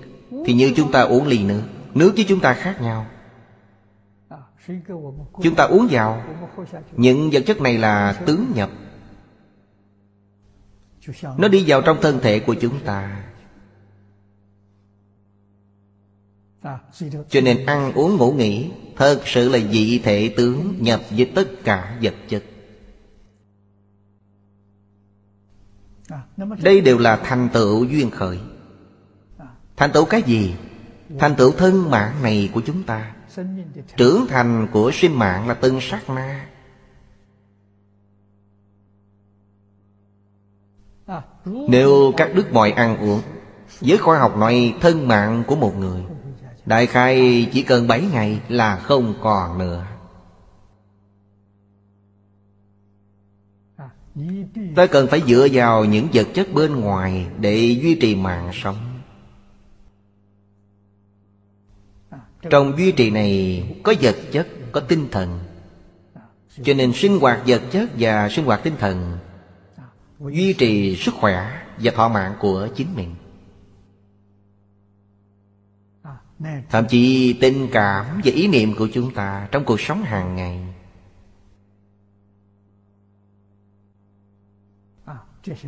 Thì 0.46 0.55
như 0.55 0.72
chúng 0.76 0.92
ta 0.92 1.00
uống 1.00 1.26
ly 1.26 1.44
nước 1.44 1.62
Nước 1.94 2.12
với 2.16 2.24
chúng 2.28 2.40
ta 2.40 2.55
khác 2.55 2.80
nhau. 2.80 3.07
Chúng 5.42 5.55
ta 5.57 5.64
uống 5.64 5.88
vào. 5.90 6.24
Những 6.92 7.30
vật 7.32 7.42
chất 7.46 7.61
này 7.61 7.78
là 7.78 8.22
tướng 8.26 8.53
nhập. 8.55 8.70
Nó 11.38 11.48
đi 11.48 11.64
vào 11.66 11.82
trong 11.82 11.98
thân 12.03 12.18
thể 12.22 12.40
của 12.40 12.55
chúng 12.55 12.80
ta. 12.84 13.24
Cho 17.28 17.40
nên 17.40 17.66
ăn 17.66 17.92
uống 17.92 18.16
ngủ 18.16 18.32
nghỉ, 18.32 18.70
Thật 18.96 19.22
sự 19.26 19.48
là 19.48 19.59
dị 19.72 19.98
thể 19.98 20.34
tướng 20.36 20.74
nhập 20.80 21.00
với 21.11 21.30
tất 21.34 21.48
cả 21.64 21.98
vật 22.03 22.14
chất. 22.28 22.42
Đây 26.62 26.80
đều 26.80 26.98
là 26.98 27.16
thành 27.16 27.48
tựu 27.52 27.84
duyên 27.84 28.10
khởi. 28.10 28.38
Thành 29.76 29.92
tựu 29.92 30.04
cái 30.04 30.22
gì? 30.22 30.54
Thành 31.18 31.34
tựu 31.34 31.52
thân 31.52 31.90
mạng 31.90 32.14
này 32.22 32.50
của 32.54 32.60
chúng 32.66 32.82
ta. 32.82 33.12
Trưởng 33.96 34.26
thành 34.28 34.68
của 34.72 34.90
sinh 34.94 35.18
mạng 35.18 35.48
là 35.48 35.54
từng 35.54 35.80
sát 35.80 36.10
na. 36.10 36.46
Nếu 41.44 42.12
các 42.16 42.34
đức 42.34 42.52
mọi 42.52 42.70
ăn 42.70 42.96
uống 42.96 43.20
Với 43.80 43.98
khoa 43.98 44.18
học 44.18 44.36
nói 44.36 44.74
thân 44.80 45.08
mạng 45.08 45.44
của 45.46 45.56
một 45.56 45.76
người, 45.76 46.02
Đại 46.66 46.86
khai 46.86 47.48
chỉ 47.52 47.62
cần 47.62 47.88
7 47.88 48.02
ngày 48.12 48.40
là 48.48 48.76
không 48.76 49.14
còn 49.22 49.58
nữa. 49.58 49.86
Ta 54.76 54.86
cần 54.86 55.06
phải 55.10 55.22
dựa 55.26 55.48
vào 55.52 55.84
những 55.84 56.08
vật 56.12 56.26
chất 56.34 56.52
bên 56.52 56.80
ngoài 56.80 57.26
Để 57.40 57.56
duy 57.56 57.94
trì 57.94 58.14
mạng 58.14 58.50
sống. 58.52 58.76
Trong 62.50 62.78
duy 62.78 62.92
trì 62.92 63.10
này 63.10 63.62
có 63.82 63.94
vật 64.00 64.16
chất, 64.32 64.48
có 64.72 64.80
tinh 64.80 65.08
thần. 65.10 65.38
Cho 66.62 66.74
nên 66.74 66.92
sinh 66.92 67.18
hoạt 67.18 67.42
vật 67.46 67.62
chất 67.70 67.90
và 67.98 68.28
sinh 68.28 68.44
hoạt 68.44 68.60
tinh 68.62 68.74
thần 68.78 69.18
Duy 70.20 70.52
trì 70.52 70.96
sức 70.96 71.14
khỏe 71.14 71.62
và 71.78 71.92
thọ 71.94 72.08
mạng 72.08 72.34
của 72.40 72.68
chính 72.76 72.88
mình. 72.96 73.14
Thậm 76.70 76.84
chí 76.88 77.32
tình 77.40 77.68
cảm 77.72 78.06
và 78.24 78.32
ý 78.34 78.48
niệm 78.48 78.74
của 78.74 78.88
chúng 78.92 79.14
ta 79.14 79.48
Trong 79.50 79.64
cuộc 79.64 79.80
sống 79.80 80.02
hàng 80.02 80.36
ngày 80.36 80.72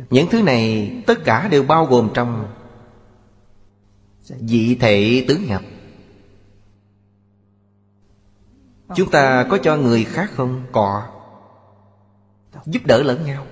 Những 0.09 0.27
thứ 0.31 0.41
này 0.41 0.91
tất 1.07 1.15
cả 1.25 1.47
đều 1.47 1.63
bao 1.63 1.85
gồm 1.85 2.09
trong 2.13 2.53
Dị 4.23 4.75
thể 4.75 5.25
tướng 5.27 5.45
nhập. 5.45 5.61
Chúng 8.95 9.11
ta 9.11 9.47
có 9.49 9.57
cho 9.63 9.77
người 9.77 10.03
khác 10.03 10.31
không? 10.33 10.65
Có. 10.71 11.07
Giúp 12.65 12.79
đỡ 12.85 13.03
lẫn 13.03 13.25
nhau. 13.25 13.47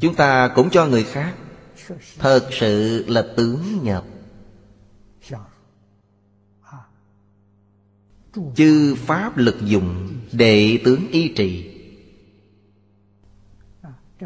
Chúng 0.00 0.14
ta 0.16 0.48
cũng 0.54 0.70
cho 0.70 0.86
người 0.86 1.04
khác. 1.04 1.34
Thật 2.18 2.48
sự 2.50 3.04
là 3.08 3.26
tướng 3.36 3.62
nhập. 3.82 4.04
Chư 8.54 8.94
Pháp 8.94 9.36
lực 9.36 9.56
dụng 9.64 10.08
Đệ 10.32 10.78
tướng 10.84 11.00
y 11.10 11.28
trì. 11.28 11.72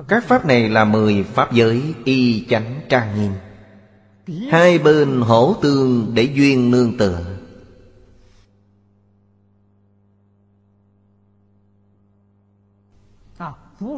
Các 0.09 0.25
Pháp 0.25 0.47
này 0.47 0.69
là 0.69 0.85
mười 0.85 1.23
Pháp 1.23 1.53
giới 1.53 1.83
Y 2.05 2.47
chánh 2.49 2.81
trang 2.89 3.21
nghiêm. 3.21 3.33
Hai 4.51 4.79
bên 4.79 5.21
hỗ 5.21 5.55
tương 5.63 6.15
để 6.15 6.23
duyên 6.23 6.71
nương 6.71 6.97
tựa. 6.99 7.37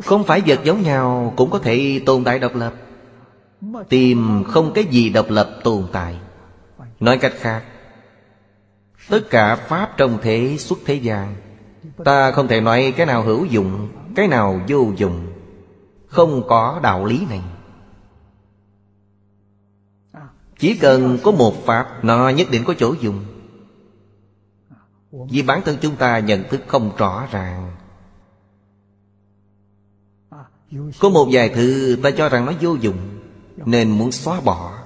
Không 0.04 0.24
phải 0.24 0.42
vật 0.46 0.60
giống 0.64 0.82
nhau 0.82 1.34
Cũng 1.36 1.50
có 1.50 1.58
thể 1.58 2.02
tồn 2.06 2.24
tại 2.24 2.38
độc 2.38 2.54
lập. 2.54 2.74
Tìm 3.88 4.44
không 4.44 4.72
cái 4.74 4.84
gì 4.84 5.10
độc 5.10 5.30
lập 5.30 5.60
tồn 5.64 5.86
tại. 5.92 6.18
Nói 7.00 7.18
cách 7.18 7.32
khác 7.36 7.64
Tất 9.08 9.20
cả 9.30 9.56
Pháp 9.56 9.94
trong 9.96 10.18
thế 10.22 10.56
xuất 10.58 10.78
thế 10.84 10.94
gian. 10.94 11.34
Ta 12.04 12.32
không 12.32 12.48
thể 12.48 12.60
nói 12.60 12.94
cái 12.96 13.06
nào 13.06 13.22
hữu 13.22 13.44
dụng, 13.44 13.88
Cái 14.14 14.28
nào 14.28 14.60
vô 14.68 14.92
dụng. 14.96 15.26
Không 16.06 16.48
có 16.48 16.80
đạo 16.82 17.04
lý 17.04 17.26
này. 17.30 17.40
Chỉ 20.58 20.74
cần 20.74 21.18
có 21.22 21.30
một 21.30 21.66
Pháp, 21.66 22.04
Nó 22.04 22.28
nhất 22.28 22.50
định 22.50 22.64
có 22.64 22.74
chỗ 22.78 22.94
dùng. 23.00 23.24
Vì 25.30 25.42
bản 25.42 25.62
thân 25.64 25.76
chúng 25.82 25.96
ta 25.96 26.18
nhận 26.18 26.44
thức 26.48 26.60
không 26.66 26.96
rõ 26.96 27.26
ràng. 27.30 27.76
Có 31.00 31.08
một 31.08 31.28
vài 31.32 31.48
thứ 31.48 31.96
ta 32.02 32.10
cho 32.10 32.28
rằng 32.28 32.46
nó 32.46 32.52
vô 32.60 32.74
dụng, 32.74 32.98
Nên 33.56 33.90
muốn 33.90 34.12
xóa 34.12 34.40
bỏ. 34.40 34.78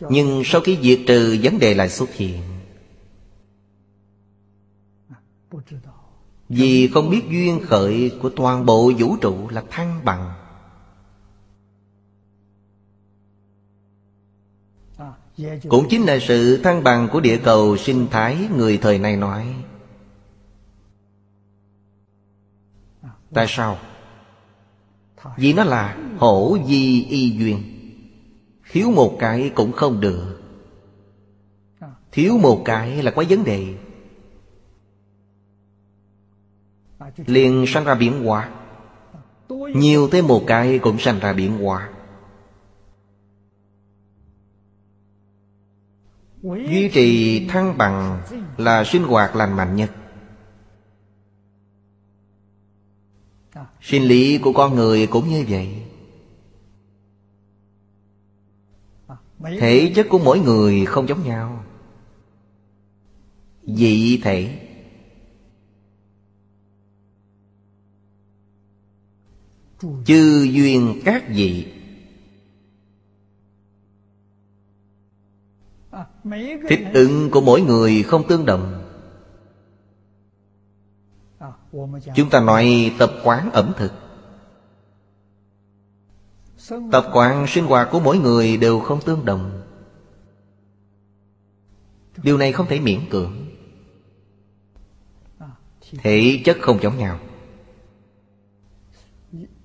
Nhưng 0.00 0.42
sau 0.44 0.60
khi 0.60 0.78
diệt 0.82 1.00
trừ, 1.06 1.38
vấn 1.42 1.58
đề 1.58 1.74
lại 1.74 1.88
xuất 1.88 2.14
hiện. 2.14 2.42
Vì 6.48 6.88
không 6.88 7.10
biết 7.10 7.22
duyên 7.30 7.60
khởi 7.62 8.18
của 8.22 8.30
toàn 8.36 8.66
bộ 8.66 8.92
vũ 8.98 9.16
trụ 9.16 9.48
là 9.48 9.64
thăng 9.70 10.00
bằng. 10.04 10.32
Cũng 15.68 15.86
chính 15.90 16.02
là 16.02 16.18
sự 16.20 16.62
thăng 16.62 16.84
bằng 16.84 17.08
của 17.12 17.20
địa 17.20 17.40
cầu 17.44 17.76
sinh 17.76 18.06
thái, 18.10 18.48
người 18.56 18.78
thời 18.78 18.98
nay 18.98 19.16
nói. 19.16 19.54
Tại 23.34 23.46
sao? 23.48 23.78
Vì 25.36 25.52
nó 25.52 25.64
là 25.64 25.96
hổ 26.18 26.58
di 26.66 27.04
y 27.04 27.30
duyên. 27.30 27.62
Thiếu 28.70 28.90
một 28.90 29.16
cái 29.18 29.50
cũng 29.54 29.72
không 29.72 30.00
được. 30.00 30.40
Thiếu 32.12 32.38
một 32.38 32.62
cái 32.64 33.02
là 33.02 33.10
có 33.10 33.24
vấn 33.28 33.44
đề. 33.44 33.74
Liền 37.16 37.64
sanh 37.68 37.84
ra 37.84 37.94
biến 37.94 38.24
hóa 38.24 38.50
nhiều 39.74 40.08
thêm 40.08 40.26
một 40.26 40.44
cái 40.46 40.78
cũng 40.78 40.98
sanh 40.98 41.18
ra 41.18 41.32
biến 41.32 41.58
hóa 41.58 41.88
duy 46.42 46.88
trì 46.92 47.46
thăng 47.48 47.78
bằng 47.78 48.22
là 48.56 48.84
sinh 48.84 49.02
hoạt 49.02 49.36
lành 49.36 49.56
mạnh 49.56 49.76
nhất. 49.76 49.90
Sinh 53.80 54.02
lý 54.02 54.38
của 54.38 54.52
con 54.52 54.74
người 54.74 55.06
cũng 55.06 55.28
như 55.28 55.44
vậy. 55.48 55.82
Thể 59.60 59.92
chất 59.96 60.06
của 60.10 60.18
mỗi 60.18 60.38
người 60.38 60.84
không 60.86 61.08
giống 61.08 61.24
nhau. 61.24 61.64
Dị 63.62 64.20
thể. 64.22 64.61
Chư 70.04 70.42
duyên 70.50 71.00
các 71.04 71.24
vị. 71.28 71.72
Thích 76.68 76.80
ứng 76.94 77.30
của 77.30 77.40
mỗi 77.40 77.60
người 77.60 78.02
không 78.02 78.28
tương 78.28 78.46
đồng. 78.46 78.78
Chúng 82.14 82.30
ta 82.30 82.40
nói 82.40 82.94
tập 82.98 83.12
quán 83.24 83.50
ẩm 83.52 83.72
thực. 83.76 83.92
Tập 86.92 87.10
quán 87.12 87.46
sinh 87.48 87.64
hoạt 87.64 87.88
của 87.90 88.00
mỗi 88.00 88.18
người 88.18 88.56
đều 88.56 88.80
không 88.80 89.00
tương 89.04 89.24
đồng. 89.24 89.62
Điều 92.22 92.38
này 92.38 92.52
không 92.52 92.66
thể 92.68 92.80
miễn 92.80 93.00
cưỡng. 93.10 93.46
Thể 95.98 96.42
chất 96.44 96.56
không 96.60 96.78
giống 96.82 96.98
nhau 96.98 97.18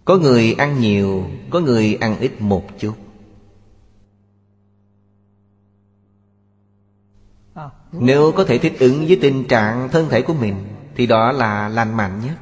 có 0.08 0.18
người 0.18 0.53
ăn 0.53 0.80
nhiều 0.80 1.26
Có 1.49 1.60
người 1.60 1.97
ăn 2.01 2.20
ít 2.20 2.32
một 2.39 2.64
chút. 2.80 2.93
Nếu 7.91 8.32
có 8.32 8.43
thể 8.43 8.58
thích 8.58 8.80
ứng 8.80 9.05
với 9.08 9.18
tình 9.22 9.47
trạng 9.47 9.89
thân 9.91 10.10
thể 10.10 10.22
của 10.22 10.34
mình 10.34 10.55
Thì 10.95 11.05
đó 11.05 11.32
là 11.32 11.68
lành 11.70 11.97
mạnh 11.97 12.22
nhất. 12.26 12.36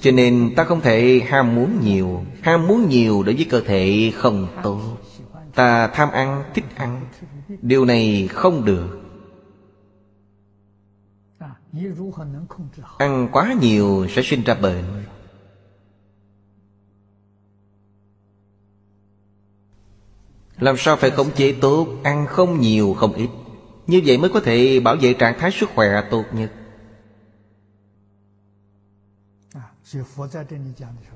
Cho 0.00 0.10
nên 0.10 0.52
ta 0.56 0.64
không 0.64 0.80
thể 0.80 1.22
ham 1.26 1.54
muốn 1.54 1.80
nhiều 1.80 2.24
Ham 2.42 2.66
muốn 2.66 2.88
nhiều 2.88 3.22
đối 3.22 3.34
với 3.34 3.46
cơ 3.50 3.60
thể 3.60 4.12
không 4.14 4.48
tốt. 4.62 4.80
Ta 5.54 5.86
tham 5.86 6.10
ăn, 6.10 6.44
thích 6.54 6.64
ăn 6.76 7.00
Điều 7.62 7.84
này 7.84 8.28
không 8.32 8.64
được. 8.64 9.03
Ăn 12.98 13.28
quá 13.32 13.54
nhiều 13.60 14.06
sẽ 14.10 14.22
sinh 14.22 14.42
ra 14.44 14.54
bệnh. 14.54 15.04
Làm 20.58 20.76
sao 20.78 20.96
phải 20.96 21.10
khống 21.10 21.30
chế 21.30 21.56
tốt 21.60 21.88
Ăn 22.02 22.26
không 22.26 22.60
nhiều 22.60 22.94
không 22.94 23.12
ít. 23.12 23.28
Như 23.86 24.02
vậy 24.06 24.18
mới 24.18 24.30
có 24.30 24.40
thể 24.40 24.80
bảo 24.80 24.96
vệ 25.00 25.14
trạng 25.14 25.38
thái 25.38 25.50
sức 25.50 25.70
khỏe 25.74 26.08
tốt 26.10 26.24
nhất. 26.32 26.52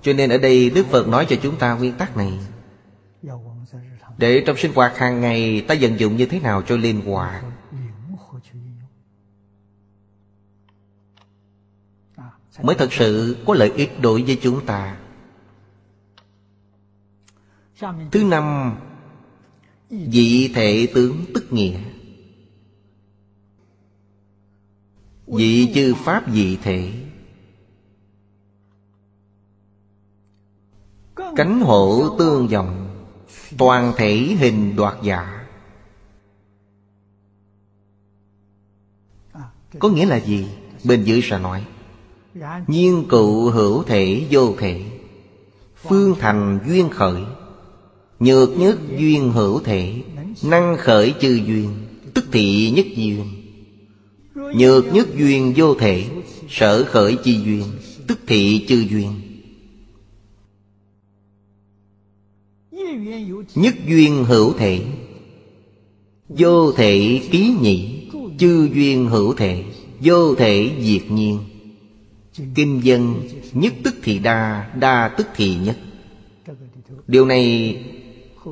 Cho 0.03 0.13
nên 0.13 0.31
ở 0.31 0.39
đây 0.39 0.71
Đức 0.71 0.87
Phật 0.87 1.09
nói 1.09 1.27
cho 1.29 1.37
chúng 1.43 1.59
ta 1.59 1.75
nguyên 1.75 1.95
tắc 1.95 2.17
này. 2.17 2.39
Để 4.19 4.43
trong 4.47 4.57
sinh 4.57 4.73
hoạt 4.75 4.99
hàng 4.99 5.21
ngày 5.21 5.65
Ta 5.69 5.75
vận 5.81 6.01
dụng 6.01 6.17
như 6.17 6.27
thế 6.27 6.41
nào 6.41 6.63
cho 6.63 6.77
linh 6.77 7.01
hoạt 7.01 7.45
mới 12.63 12.77
thật 12.77 12.93
sự 12.93 13.37
có 13.47 13.55
lợi 13.55 13.73
ích 13.77 14.01
đối 14.01 14.23
với 14.23 14.39
chúng 14.43 14.67
ta. 14.67 14.99
Thứ 18.13 18.25
năm, 18.25 18.77
vị 19.91 20.53
thể 20.55 20.89
tướng 20.95 21.25
tức 21.35 21.53
nghĩa. 21.53 21.79
Vị 25.27 25.73
chư 25.75 25.95
pháp 25.95 26.29
vị 26.29 26.59
thể 26.63 26.93
cánh 31.37 31.61
hổ 31.61 32.17
tương 32.19 32.51
dòng 32.51 32.89
toàn 33.59 33.93
thể 33.97 34.17
hình 34.17 34.77
đoạt 34.77 34.95
giả. 35.03 35.47
Có 39.79 39.89
nghĩa 39.89 40.07
là 40.07 40.21
gì? 40.21 40.49
Bên 40.85 41.05
dưới 41.05 41.21
sẽ 41.23 41.39
nói. 41.39 41.67
Nhiên 42.67 43.05
cụ 43.09 43.51
hữu 43.51 43.83
thể 43.83 44.25
vô 44.31 44.55
thể, 44.59 44.83
Phương 45.89 46.15
thành 46.21 46.59
duyên 46.67 46.89
khởi, 46.89 47.23
Nhược 48.21 48.59
nhất 48.59 48.79
duyên 48.99 49.33
hữu 49.33 49.61
thể, 49.61 49.95
Năng 50.43 50.77
khởi 50.79 51.15
chư 51.21 51.41
duyên, 51.47 51.69
Tức 52.15 52.25
thị 52.33 52.71
nhất 52.71 52.87
duyên. 52.97 53.25
Nhược 54.35 54.95
nhất 54.95 55.09
duyên 55.17 55.53
vô 55.57 55.75
thể, 55.75 56.05
Sở 56.49 56.85
khởi 56.85 57.17
chi 57.25 57.41
duyên, 57.45 57.65
Tức 58.07 58.19
thị 58.27 58.67
chư 58.69 58.85
duyên. 58.91 59.13
Nhất 63.55 63.75
duyên 63.89 64.25
hữu 64.25 64.53
thể, 64.53 64.85
Vô 66.29 66.73
thể 66.73 67.21
ký 67.31 67.55
nhị, 67.61 68.09
Chư 68.39 68.69
duyên 68.75 69.07
hữu 69.07 69.35
thể, 69.35 69.65
Vô 70.01 70.35
thể 70.35 70.71
diệt 70.81 71.11
nhiên. 71.11 71.39
Kinh 72.55 72.81
dân 72.85 73.23
nhất 73.53 73.73
tức 73.85 73.95
thì 74.03 74.19
đa 74.19 74.71
Đa 74.75 75.15
tức 75.17 75.27
thì 75.35 75.55
nhất. 75.55 75.77
Điều 77.07 77.27
này 77.27 77.77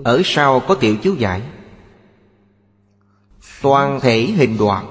ở 0.05 0.23
sau 0.25 0.61
có 0.61 0.75
tiểu 0.75 0.97
chú 1.03 1.15
giải. 1.15 1.43
Toàn 3.63 4.01
thể 4.01 4.23
hình 4.23 4.57
đoạt 4.59 4.85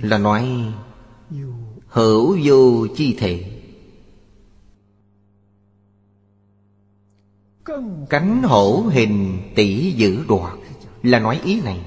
Là 0.00 0.18
nói, 0.18 0.72
Hữu 1.88 2.38
vô 2.44 2.86
chi 2.96 3.16
thể. 3.18 3.52
Cánh 8.10 8.42
hổ 8.42 8.80
hình 8.80 9.42
tỷ 9.54 9.92
giữ 9.92 10.24
đoạt 10.28 10.58
Là 11.02 11.18
nói 11.18 11.40
ý 11.44 11.60
này. 11.60 11.80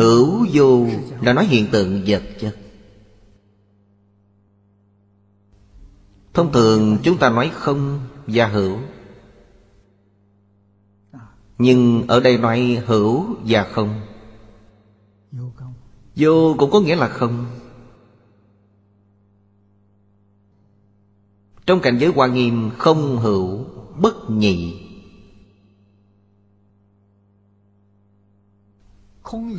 Hữu 0.00 0.46
vô 0.52 0.86
là 1.20 1.32
nói 1.32 1.46
hiện 1.46 1.66
tượng 1.72 2.02
vật 2.06 2.22
chất. 2.40 2.56
Thông 6.34 6.52
thường 6.52 6.98
chúng 7.02 7.18
ta 7.18 7.30
nói 7.30 7.50
không 7.54 8.00
và 8.26 8.46
hữu. 8.46 8.78
Nhưng 11.58 12.06
ở 12.08 12.20
đây 12.20 12.38
nói 12.38 12.82
hữu 12.86 13.26
và 13.46 13.64
không. 13.72 14.00
Vô 16.16 16.54
cũng 16.58 16.70
có 16.70 16.80
nghĩa 16.80 16.96
là 16.96 17.08
không. 17.08 17.46
Trong 21.66 21.80
cảnh 21.80 21.98
giới 21.98 22.12
hoa 22.14 22.26
nghiêm, 22.26 22.70
không 22.78 23.18
hữu, 23.18 23.64
bất 24.00 24.30
nhị. 24.30 24.89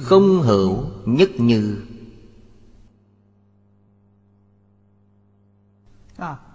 Không 0.01 0.41
hữu 0.41 0.85
nhất 1.05 1.29
như. 1.37 1.81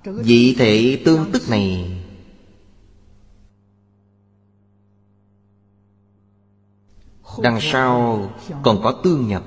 Vị 0.05 0.55
thể 0.59 1.03
tương 1.05 1.33
tức 1.33 1.43
này. 1.51 2.03
Đằng 7.43 7.59
sau 7.61 8.31
còn 8.63 8.81
có 8.83 9.01
tương 9.05 9.29
nhập. 9.29 9.43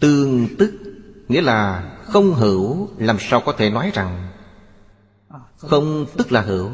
Tương 0.00 0.48
tức 0.58 0.72
Nghĩa 1.28 1.40
là 1.40 1.92
không 2.04 2.34
hữu, 2.34 2.88
Làm 2.98 3.16
sao 3.20 3.42
có 3.46 3.52
thể 3.52 3.70
nói 3.70 3.90
rằng? 3.94 4.28
Không 5.56 6.06
tức 6.16 6.32
là 6.32 6.40
hữu. 6.40 6.70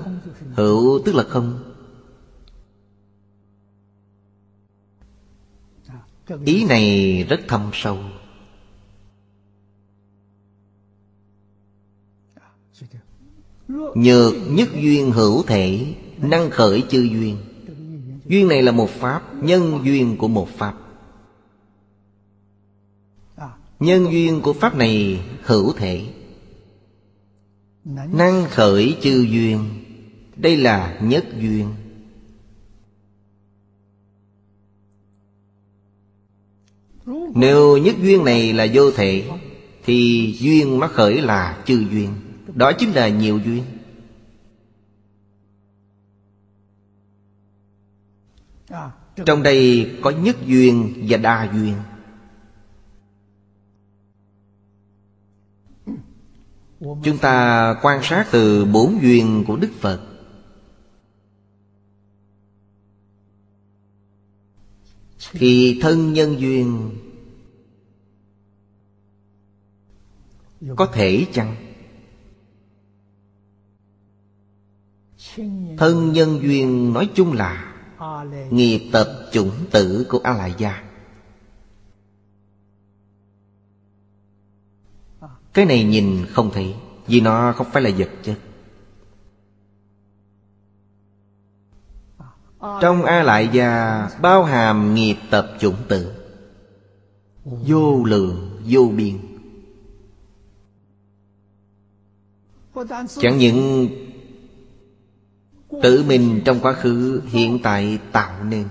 Hữu 0.54 1.02
tức 1.04 1.14
là 1.14 1.24
không. 1.28 1.67
Ý 6.44 6.64
này 6.64 7.26
rất 7.28 7.40
thâm 7.48 7.70
sâu. 7.72 7.98
Nhược 13.94 14.34
nhất 14.50 14.68
duyên 14.74 15.10
hữu 15.10 15.42
thể, 15.42 15.94
Năng 16.18 16.50
khởi 16.50 16.84
chư 16.88 17.00
duyên. 17.02 17.36
Duyên 18.26 18.48
này 18.48 18.62
là 18.62 18.72
một 18.72 18.90
pháp, 18.90 19.34
Nhân 19.42 19.80
duyên 19.84 20.16
của 20.16 20.28
một 20.28 20.48
pháp. 20.48 20.74
Nhân 23.80 24.12
duyên 24.12 24.40
của 24.40 24.52
pháp 24.52 24.74
này 24.74 25.20
hữu 25.42 25.72
thể. 25.72 26.06
Năng 28.12 28.44
khởi 28.50 28.96
chư 29.00 29.26
duyên, 29.30 29.84
Đây 30.36 30.56
là 30.56 30.98
nhất 31.02 31.24
duyên. 31.40 31.74
Nếu 37.34 37.76
nhất 37.76 37.96
duyên 38.02 38.24
này 38.24 38.52
là 38.52 38.66
vô 38.74 38.90
thể, 38.90 39.30
Thì 39.88 40.34
duyên 40.38 40.78
mắc 40.78 40.90
khởi 40.92 41.22
là 41.22 41.62
chư 41.66 41.74
duyên. 41.90 42.14
Đó 42.54 42.72
chính 42.72 42.92
là 42.92 43.08
nhiều 43.08 43.38
duyên. 43.38 43.64
Trong 49.26 49.42
đây 49.42 49.90
có 50.02 50.10
nhất 50.10 50.36
duyên 50.46 51.04
và 51.08 51.16
đa 51.16 51.52
duyên. 51.52 51.74
Chúng 56.78 57.18
ta 57.20 57.74
quan 57.82 58.00
sát 58.02 58.28
từ 58.30 58.64
bốn 58.64 59.02
duyên 59.02 59.44
của 59.46 59.56
Đức 59.56 59.70
Phật. 59.80 60.00
Thì 65.32 65.78
thân 65.82 66.12
nhân 66.12 66.40
duyên 66.40 66.90
Có 70.76 70.86
thể 70.86 71.26
chăng? 71.32 71.56
Thân 75.78 76.12
nhân 76.12 76.40
duyên 76.42 76.92
nói 76.92 77.10
chung 77.14 77.32
là 77.32 77.74
Nghiệp 78.50 78.90
tập 78.92 79.08
chủng 79.32 79.50
tử 79.70 80.06
của 80.10 80.20
a 80.24 80.32
la 80.32 80.46
gia 80.46 80.82
Cái 85.52 85.64
này 85.64 85.84
nhìn 85.84 86.26
không 86.26 86.50
thấy 86.54 86.74
Vì 87.06 87.20
nó 87.20 87.52
không 87.52 87.66
phải 87.72 87.82
là 87.82 87.90
vật 87.98 88.10
chất. 88.22 88.38
Trong 92.80 93.04
A 93.04 93.22
Lại 93.22 93.48
Gia 93.52 94.08
bao 94.22 94.44
hàm 94.44 94.94
nghiệp 94.94 95.16
tập 95.30 95.46
chủng 95.60 95.76
tử. 95.88 96.12
Vô 97.44 98.04
lượng, 98.04 98.62
vô 98.64 98.88
biên. 98.96 99.27
Chẳng 103.20 103.38
những 103.38 103.88
Tự 105.82 106.04
mình 106.08 106.42
trong 106.44 106.60
quá 106.60 106.72
khứ 106.72 107.22
hiện 107.26 107.58
tại 107.62 107.98
tạo 108.12 108.44
nên. 108.44 108.68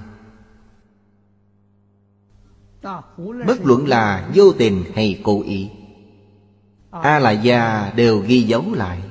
Bất 3.47 3.65
luận 3.65 3.87
là 3.87 4.31
vô 4.35 4.53
tình 4.57 4.83
hay 4.95 5.21
cố 5.23 5.41
ý 5.41 5.69
A 6.91 7.19
La 7.19 7.31
Gia 7.31 7.91
đều 7.91 8.19
ghi 8.19 8.41
dấu 8.41 8.73
lại. 8.73 9.01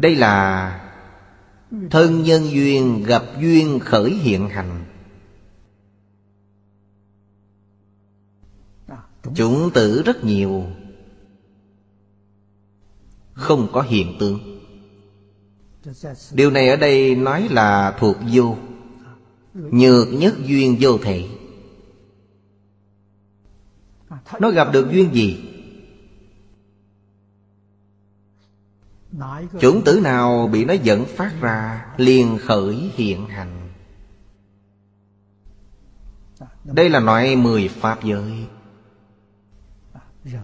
Đây 0.00 0.16
là 0.16 0.78
Thân 1.90 2.22
nhân 2.22 2.50
duyên 2.50 3.04
gặp 3.06 3.22
duyên 3.40 3.78
khởi 3.78 4.10
hiện 4.10 4.48
hành. 4.48 4.84
Chủng 9.34 9.70
tử 9.74 10.02
rất 10.02 10.24
nhiều 10.24 10.66
không 13.42 13.68
có 13.72 13.82
hiện 13.82 14.16
tượng 14.20 14.52
Điều 16.32 16.50
này 16.50 16.68
ở 16.68 16.76
đây 16.76 17.14
nói 17.16 17.48
là 17.50 17.96
thuộc 17.98 18.16
vô, 18.32 18.56
Nhược 19.54 20.08
nhất 20.12 20.34
duyên 20.44 20.76
vô 20.80 20.98
thể. 20.98 21.28
Nó 24.40 24.50
gặp 24.50 24.72
được 24.72 24.90
duyên 24.92 25.14
gì? 25.14 25.48
Chủng 29.60 29.82
tử 29.84 30.00
nào 30.00 30.48
bị 30.52 30.64
nó 30.64 30.72
dẫn 30.72 31.04
phát 31.04 31.32
ra 31.40 31.86
liền 31.96 32.38
khởi 32.38 32.90
hiện 32.94 33.26
hành? 33.26 33.68
Đây 36.64 36.90
là 36.90 37.00
loại 37.00 37.36
mười 37.36 37.68
pháp 37.68 38.04
giới. 38.04 38.46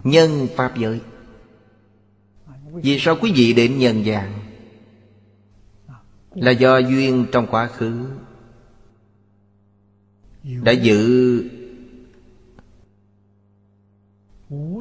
Nhân 0.03 0.47
pháp 0.55 0.77
giới. 0.77 1.01
Vì 2.73 2.99
sao 2.99 3.17
quý 3.21 3.31
vị 3.35 3.53
đến 3.53 3.77
nhân 3.77 4.05
gian? 4.05 4.33
Là 6.35 6.51
do 6.51 6.77
duyên 6.77 7.25
trong 7.31 7.47
quá 7.47 7.67
khứ. 7.67 8.05
Đã 10.63 10.71
giữ 10.71 11.43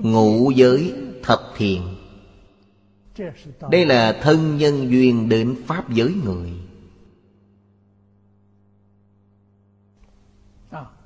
Ngũ 0.03 0.51
giới 0.51 0.95
thập 1.23 1.41
thiện 1.57 1.99
đây 3.71 3.87
là 3.87 4.19
thân 4.23 4.57
nhân 4.57 4.91
duyên 4.91 5.29
đến 5.29 5.57
Pháp 5.67 5.93
giới 5.93 6.15
người. 6.25 6.53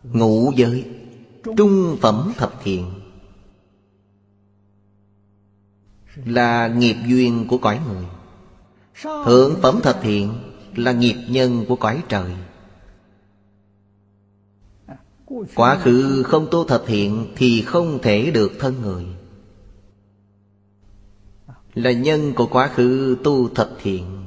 Ngũ 0.03 0.53
giới 0.57 0.85
Trung 1.57 1.97
phẩm 2.01 2.33
thập 2.37 2.53
thiện 2.63 3.02
Là 6.15 6.69
nghiệp 6.69 6.97
duyên 7.07 7.47
của 7.49 7.59
cõi 7.59 7.81
người. 7.89 8.05
Thượng 9.25 9.57
phẩm 9.63 9.81
thập 9.83 9.99
thiện 10.03 10.33
Là 10.75 10.93
nghiệp 10.93 11.17
nhân 11.29 11.65
của 11.69 11.77
cõi 11.77 12.03
trời. 12.09 12.33
Quá 15.55 15.79
khứ 15.79 16.23
không 16.23 16.47
tu 16.51 16.65
thập 16.65 16.83
thiện 16.87 17.33
Thì 17.37 17.63
không 17.63 17.99
thể 18.03 18.31
được 18.31 18.53
thân 18.59 18.81
người. 18.83 19.07
Là 21.75 21.93
nhân 21.93 22.33
của 22.37 22.47
quá 22.47 22.69
khứ 22.69 23.17
tu 23.25 23.49
thập 23.49 23.71
thiện 23.83 24.25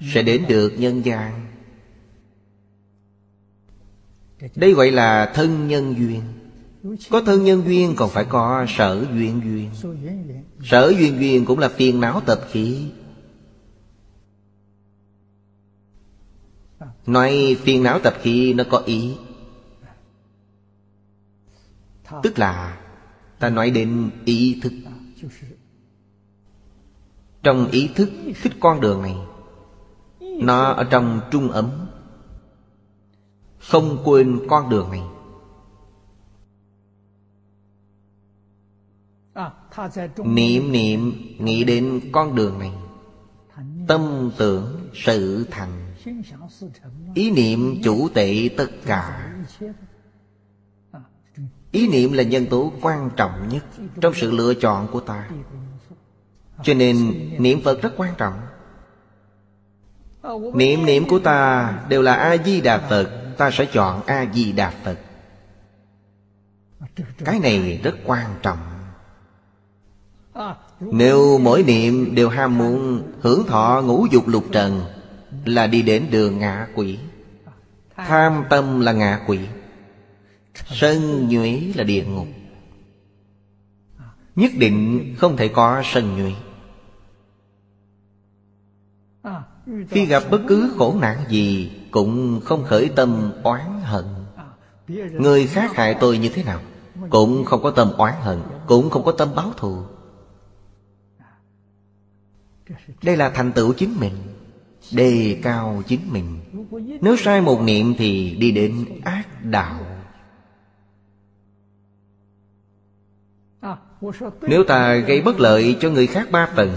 sẽ 0.00 0.22
đến 0.22 0.44
được 0.48 0.72
nhân 0.78 1.04
gian. 1.04 1.46
Đây 4.54 4.72
gọi 4.72 4.90
là 4.90 5.32
thân 5.34 5.68
nhân 5.68 5.94
duyên 5.98 6.22
có 7.10 7.20
thân 7.20 7.44
nhân 7.44 7.62
duyên 7.66 7.94
còn 7.96 8.10
phải 8.10 8.24
có 8.24 8.66
sở 8.68 9.06
duyên 9.14 9.40
duyên. 9.44 9.70
Sở 10.62 10.92
duyên 10.98 11.18
duyên 11.20 11.44
cũng 11.44 11.58
là 11.58 11.68
phiền 11.68 12.00
não 12.00 12.20
tập 12.26 12.40
khí. 12.50 12.90
Nói 17.06 17.56
phiền 17.60 17.82
não 17.82 17.98
tập 17.98 18.14
khí 18.20 18.54
nó 18.54 18.64
có 18.70 18.78
ý. 18.78 19.14
Tức 22.22 22.38
là 22.38 22.80
ta 23.38 23.50
nói 23.50 23.70
đến 23.70 24.10
ý 24.24 24.60
thức. 24.62 24.72
Trong 27.42 27.70
ý 27.70 27.88
thức, 27.94 28.10
thích 28.42 28.52
con 28.60 28.80
đường 28.80 29.02
này, 29.02 29.16
Nó 30.20 30.72
ở 30.72 30.84
trong 30.84 31.20
trung 31.30 31.50
ấm. 31.50 31.70
Không 33.58 34.02
quên 34.04 34.40
con 34.48 34.68
đường 34.68 34.90
này. 34.90 35.02
Niệm 40.24 40.72
niệm, 40.72 41.12
nghĩ 41.38 41.64
đến 41.64 42.00
con 42.12 42.34
đường 42.34 42.58
này. 42.58 42.72
Tâm 43.86 44.30
tưởng 44.38 44.90
sự 44.94 45.46
thành. 45.50 45.94
Ý 47.14 47.30
niệm 47.30 47.82
chủ 47.84 48.08
tệ 48.14 48.48
tất 48.56 48.70
cả. 48.86 49.32
Ý 51.72 51.88
niệm 51.88 52.12
là 52.12 52.22
nhân 52.22 52.46
tố 52.46 52.72
quan 52.80 53.10
trọng 53.16 53.48
nhất 53.48 53.64
Trong 54.00 54.14
sự 54.14 54.30
lựa 54.30 54.54
chọn 54.54 54.88
của 54.92 55.00
ta. 55.00 55.30
Cho 56.62 56.74
nên 56.74 57.28
niệm 57.38 57.60
Phật 57.64 57.82
rất 57.82 57.94
quan 57.96 58.14
trọng. 58.18 58.40
Niệm 60.54 60.86
niệm 60.86 61.08
của 61.08 61.18
ta 61.18 61.72
đều 61.88 62.02
là 62.02 62.14
A-di-đà 62.14 62.78
Phật, 62.78 63.22
Ta 63.36 63.50
sẽ 63.50 63.66
chọn 63.72 64.02
A-di-đà 64.06 64.70
Phật. 64.70 64.98
Cái 67.24 67.40
này 67.40 67.80
rất 67.84 67.94
quan 68.04 68.34
trọng. 68.42 68.58
Nếu 70.80 71.38
mỗi 71.38 71.62
niệm 71.62 72.14
đều 72.14 72.28
ham 72.28 72.58
muốn, 72.58 73.02
hưởng 73.20 73.46
thọ 73.46 73.82
ngũ 73.84 74.06
dục 74.10 74.28
lục 74.28 74.44
trần, 74.52 74.80
Là 75.44 75.66
đi 75.66 75.82
đến 75.82 76.06
đường 76.10 76.38
ngạ 76.38 76.68
quỷ. 76.74 76.98
Tham 77.96 78.44
tâm 78.50 78.80
là 78.80 78.92
ngạ 78.92 79.20
quỷ. 79.26 79.38
Sân 80.54 81.28
nhuế 81.28 81.72
là 81.74 81.84
địa 81.84 82.04
ngục. 82.04 82.26
Nhất 84.36 84.50
định 84.58 85.14
không 85.18 85.36
thể 85.36 85.48
có 85.48 85.82
sân 85.84 86.16
nhuế. 86.16 86.32
Khi 89.88 90.06
gặp 90.06 90.22
bất 90.30 90.40
cứ 90.48 90.74
khổ 90.78 90.96
nạn 91.00 91.24
gì, 91.28 91.72
Cũng 91.90 92.40
không 92.44 92.64
khởi 92.64 92.90
tâm 92.96 93.32
oán 93.42 93.80
hận. 93.82 94.04
Người 95.12 95.46
khác 95.46 95.76
hại 95.76 95.96
tôi 96.00 96.18
như 96.18 96.28
thế 96.28 96.44
nào, 96.44 96.60
Cũng 97.10 97.44
không 97.44 97.62
có 97.62 97.70
tâm 97.70 97.92
oán 97.96 98.14
hận, 98.20 98.42
Cũng 98.66 98.90
không 98.90 99.04
có 99.04 99.12
tâm 99.12 99.28
báo 99.34 99.52
thù. 99.56 99.82
Đây 103.02 103.16
là 103.16 103.30
thành 103.30 103.52
tựu 103.52 103.72
chính 103.72 104.00
mình, 104.00 104.12
Đề 104.92 105.40
cao 105.42 105.82
chính 105.86 106.00
mình. 106.12 106.40
Nếu 107.00 107.16
sai 107.16 107.40
một 107.40 107.62
niệm 107.62 107.94
thì 107.98 108.36
đi 108.38 108.50
đến 108.50 108.84
ác 109.04 109.44
đạo. 109.44 109.86
Nếu 114.42 114.64
ta 114.64 114.94
gây 114.96 115.22
bất 115.22 115.40
lợi 115.40 115.76
cho 115.80 115.90
người 115.90 116.06
khác 116.06 116.30
ba 116.30 116.48
phần, 116.56 116.76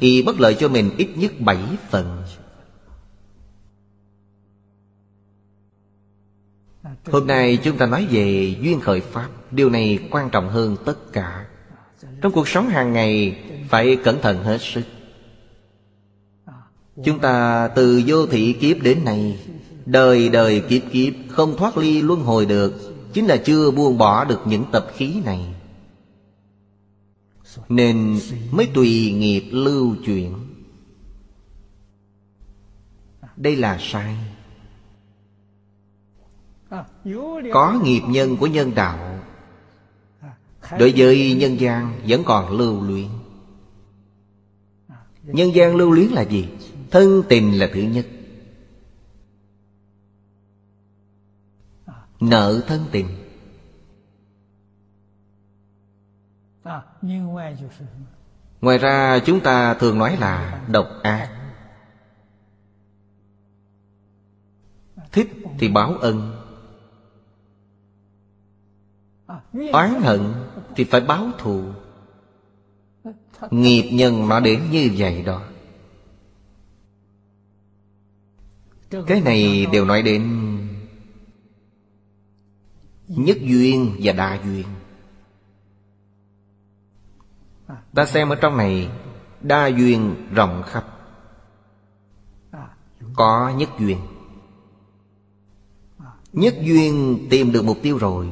Thì 0.00 0.22
bất 0.22 0.40
lợi 0.40 0.56
cho 0.60 0.68
mình 0.68 0.90
ít 0.96 1.08
nhất 1.16 1.32
bảy 1.40 1.58
phần. 1.88 2.24
Hôm 7.04 7.26
nay 7.26 7.58
chúng 7.62 7.76
ta 7.76 7.86
nói 7.86 8.06
về 8.10 8.56
duyên 8.60 8.80
khởi 8.80 9.00
Pháp. 9.00 9.28
Điều 9.50 9.70
này 9.70 9.98
quan 10.10 10.30
trọng 10.30 10.48
hơn 10.48 10.76
tất 10.84 11.12
cả. 11.12 11.46
Trong 12.22 12.32
cuộc 12.32 12.48
sống 12.48 12.68
hàng 12.68 12.92
ngày, 12.92 13.42
Phải 13.68 13.96
cẩn 14.04 14.20
thận 14.20 14.44
hết 14.44 14.58
sức. 14.60 14.82
Chúng 17.04 17.18
ta 17.18 17.68
từ 17.68 18.02
vô 18.06 18.26
thị 18.26 18.52
kiếp 18.52 18.82
đến 18.82 19.04
này 19.04 19.38
Đời 19.86 20.28
đời 20.28 20.62
kiếp 20.68 20.82
kiếp, 20.92 21.14
Không 21.28 21.56
thoát 21.56 21.76
ly 21.76 22.02
luân 22.02 22.20
hồi 22.20 22.46
được, 22.46 22.94
Chính 23.12 23.26
là 23.26 23.36
chưa 23.36 23.70
buông 23.70 23.98
bỏ 23.98 24.24
được 24.24 24.40
những 24.44 24.64
tập 24.72 24.86
khí 24.94 25.20
này. 25.24 25.54
Nên 27.68 28.18
mới 28.50 28.66
tùy 28.74 29.12
nghiệp 29.12 29.44
lưu 29.50 29.96
chuyển. 30.06 30.34
Đây 33.36 33.56
là 33.56 33.78
sai. 33.80 34.16
Có 37.52 37.80
nghiệp 37.84 38.02
nhân 38.08 38.36
của 38.36 38.46
nhân 38.46 38.74
đạo, 38.74 39.20
Đối 40.78 40.92
với 40.96 41.34
nhân 41.34 41.60
gian 41.60 42.00
vẫn 42.06 42.24
còn 42.24 42.58
lưu 42.58 42.82
luyện 42.82 43.08
Nhân 45.22 45.54
gian 45.54 45.76
lưu 45.76 45.90
luyến 45.90 46.06
là 46.06 46.22
gì? 46.22 46.48
Thân 46.90 47.22
tình 47.28 47.58
là 47.58 47.70
thứ 47.74 47.80
nhất. 47.80 48.06
Nợ 52.20 52.62
thân 52.66 52.86
tình. 52.92 53.06
Ngoài 58.60 58.78
ra, 58.78 59.18
chúng 59.26 59.40
ta 59.40 59.74
thường 59.74 59.98
nói 59.98 60.16
là 60.16 60.64
độc 60.68 60.88
ác. 61.02 61.36
Thích 65.12 65.30
thì 65.58 65.68
báo 65.68 65.94
ân. 65.94 66.36
Oán 69.72 70.00
hận 70.02 70.20
thì 70.76 70.84
phải 70.84 71.00
báo 71.00 71.26
thù. 71.38 71.64
Nghiệp 73.50 73.90
nhân 73.92 74.28
nó 74.28 74.40
đến 74.40 74.70
như 74.70 74.90
vậy 74.96 75.22
đó. 75.22 75.49
Cái 79.06 79.20
này 79.20 79.66
đều 79.72 79.84
nói 79.84 80.02
đến 80.02 80.46
Nhất 83.08 83.38
duyên 83.40 83.96
và 84.02 84.12
đa 84.12 84.40
duyên. 84.44 84.66
Ta 87.94 88.06
xem 88.06 88.28
ở 88.28 88.36
trong 88.36 88.56
này, 88.56 88.90
Đa 89.40 89.66
duyên 89.66 90.28
rộng 90.34 90.62
khắp. 90.66 90.86
Có 93.14 93.52
nhất 93.56 93.70
duyên. 93.78 93.98
Nhất 96.32 96.54
duyên 96.62 97.26
tìm 97.30 97.52
được 97.52 97.64
mục 97.64 97.78
tiêu 97.82 97.98
rồi. 97.98 98.28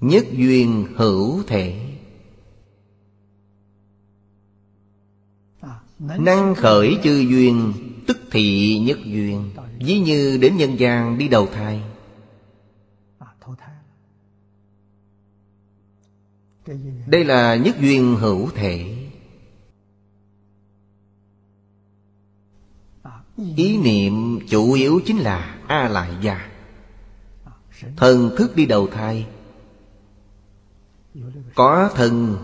Nhất 0.00 0.26
duyên 0.32 0.86
hữu 0.96 1.42
thể. 1.46 1.85
Năng 6.18 6.54
khởi 6.54 6.98
chư 7.02 7.18
duyên, 7.18 7.72
Tức 8.06 8.18
thị 8.30 8.78
nhất 8.78 8.98
duyên, 9.04 9.50
Ví 9.80 9.98
như 9.98 10.38
đến 10.40 10.56
nhân 10.56 10.80
gian 10.80 11.18
đi 11.18 11.28
đầu 11.28 11.46
thai. 11.46 11.82
Đây 17.06 17.24
là 17.24 17.56
nhất 17.56 17.76
duyên 17.80 18.16
hữu 18.16 18.50
thể. 18.54 18.96
Ý 23.56 23.78
niệm 23.78 24.38
chủ 24.48 24.72
yếu 24.72 25.00
chính 25.06 25.18
là 25.18 25.58
A 25.66 25.88
Lại 25.88 26.10
Gia 26.22 26.48
Thần 27.96 28.30
thức 28.36 28.56
đi 28.56 28.66
đầu 28.66 28.86
thai. 28.86 29.26
Có 31.54 31.90
thần 31.94 32.36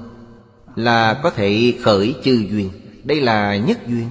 là 0.77 1.21
có 1.23 1.31
thể 1.31 1.79
khởi 1.83 2.15
chư 2.25 2.33
duyên. 2.51 2.71
Đây 3.05 3.21
là 3.21 3.57
nhất 3.57 3.81
duyên. 3.87 4.09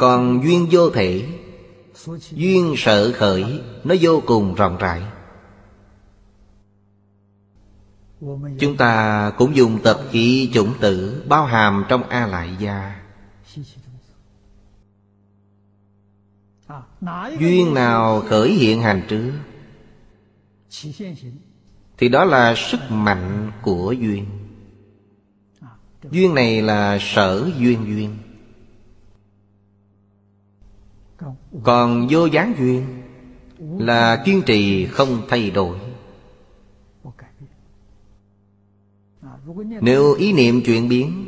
Còn 0.00 0.40
duyên 0.44 0.68
vô 0.70 0.90
thể 0.90 1.38
Duyên 2.30 2.74
sợ 2.76 3.12
khởi 3.12 3.60
Nó 3.84 3.94
vô 4.00 4.22
cùng 4.26 4.54
rộng 4.54 4.76
rãi. 4.78 5.02
Chúng 8.58 8.76
ta 8.78 9.32
cũng 9.38 9.56
dùng 9.56 9.78
tập 9.84 10.00
khí 10.10 10.50
chủng 10.54 10.74
tử 10.80 11.24
Bao 11.28 11.46
hàm 11.46 11.84
trong 11.88 12.02
A 12.02 12.26
Lại 12.26 12.56
Gia. 12.58 13.02
Duyên 17.38 17.74
nào 17.74 18.22
khởi 18.28 18.50
hiện 18.50 18.80
hành 18.80 19.06
trước 19.08 19.32
thì 21.98 22.08
đó 22.08 22.24
là 22.24 22.54
sức 22.56 22.80
mạnh 22.90 23.50
của 23.62 23.92
duyên. 23.92 24.26
Duyên 26.10 26.34
này 26.34 26.62
là 26.62 26.98
sở 27.00 27.50
duyên 27.58 27.84
duyên. 27.86 28.16
Còn 31.62 32.06
vô 32.10 32.26
gián 32.26 32.54
duyên 32.58 33.02
Là 33.78 34.22
kiên 34.24 34.42
trì 34.46 34.86
không 34.86 35.22
thay 35.28 35.50
đổi. 35.50 35.78
Nếu 39.80 40.14
ý 40.14 40.32
niệm 40.32 40.62
chuyển 40.64 40.88
biến, 40.88 41.26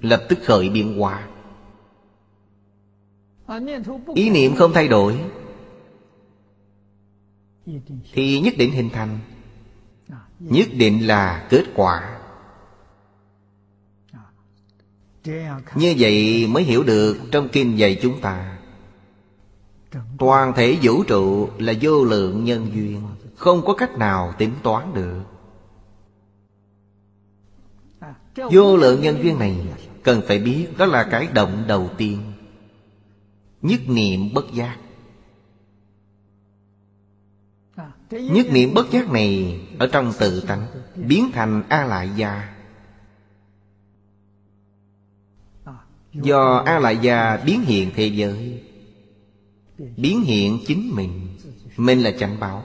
Lập 0.00 0.26
tức 0.28 0.38
khởi 0.42 0.68
biến 0.68 0.98
hóa. 0.98 1.28
Ý 4.14 4.30
niệm 4.30 4.54
không 4.54 4.72
thay 4.72 4.88
đổi 4.88 5.18
thì 8.12 8.40
nhất 8.40 8.54
định 8.58 8.72
hình 8.72 8.90
thành. 8.90 9.18
Nhất 10.38 10.68
định 10.76 11.06
là 11.06 11.46
kết 11.50 11.64
quả. 11.74 12.18
Như 15.74 15.94
vậy 15.98 16.46
mới 16.46 16.62
hiểu 16.62 16.82
được 16.82 17.16
trong 17.30 17.48
kinh 17.48 17.78
dạy 17.78 17.98
chúng 18.02 18.20
ta. 18.20 18.58
Toàn 20.18 20.52
thể 20.56 20.78
vũ 20.82 21.04
trụ 21.04 21.48
là 21.58 21.72
vô 21.80 22.04
lượng 22.04 22.44
nhân 22.44 22.70
duyên, 22.74 23.02
Không 23.36 23.62
có 23.64 23.74
cách 23.74 23.98
nào 23.98 24.34
tính 24.38 24.52
toán 24.62 24.94
được. 24.94 25.22
Vô 28.52 28.76
lượng 28.76 29.02
nhân 29.02 29.22
duyên 29.22 29.38
này 29.38 29.66
Cần 30.02 30.22
phải 30.28 30.38
biết 30.38 30.68
đó 30.78 30.86
là 30.86 31.08
cái 31.10 31.28
động 31.34 31.64
đầu 31.66 31.90
tiên, 31.96 32.32
Nhất 33.62 33.80
niệm 33.86 34.34
bất 34.34 34.44
giác. 34.52 34.76
Nhất 38.12 38.46
niệm 38.50 38.74
bất 38.74 38.90
giác 38.90 39.10
này 39.10 39.60
Ở 39.78 39.86
trong 39.92 40.12
tự 40.18 40.40
tánh, 40.40 40.66
Biến 40.96 41.30
thành 41.32 41.62
A 41.68 41.84
Lại 41.84 42.10
Gia. 42.16 42.54
Do 46.12 46.62
A 46.66 46.78
Lại 46.78 46.98
Gia 47.02 47.36
biến 47.36 47.62
hiện 47.62 47.90
thế 47.96 48.06
giới, 48.06 48.62
Biến 49.96 50.22
hiện 50.22 50.58
chính 50.66 50.90
mình 50.94 51.28
Mình 51.76 52.02
là 52.02 52.12
chánh 52.18 52.40
báo, 52.40 52.64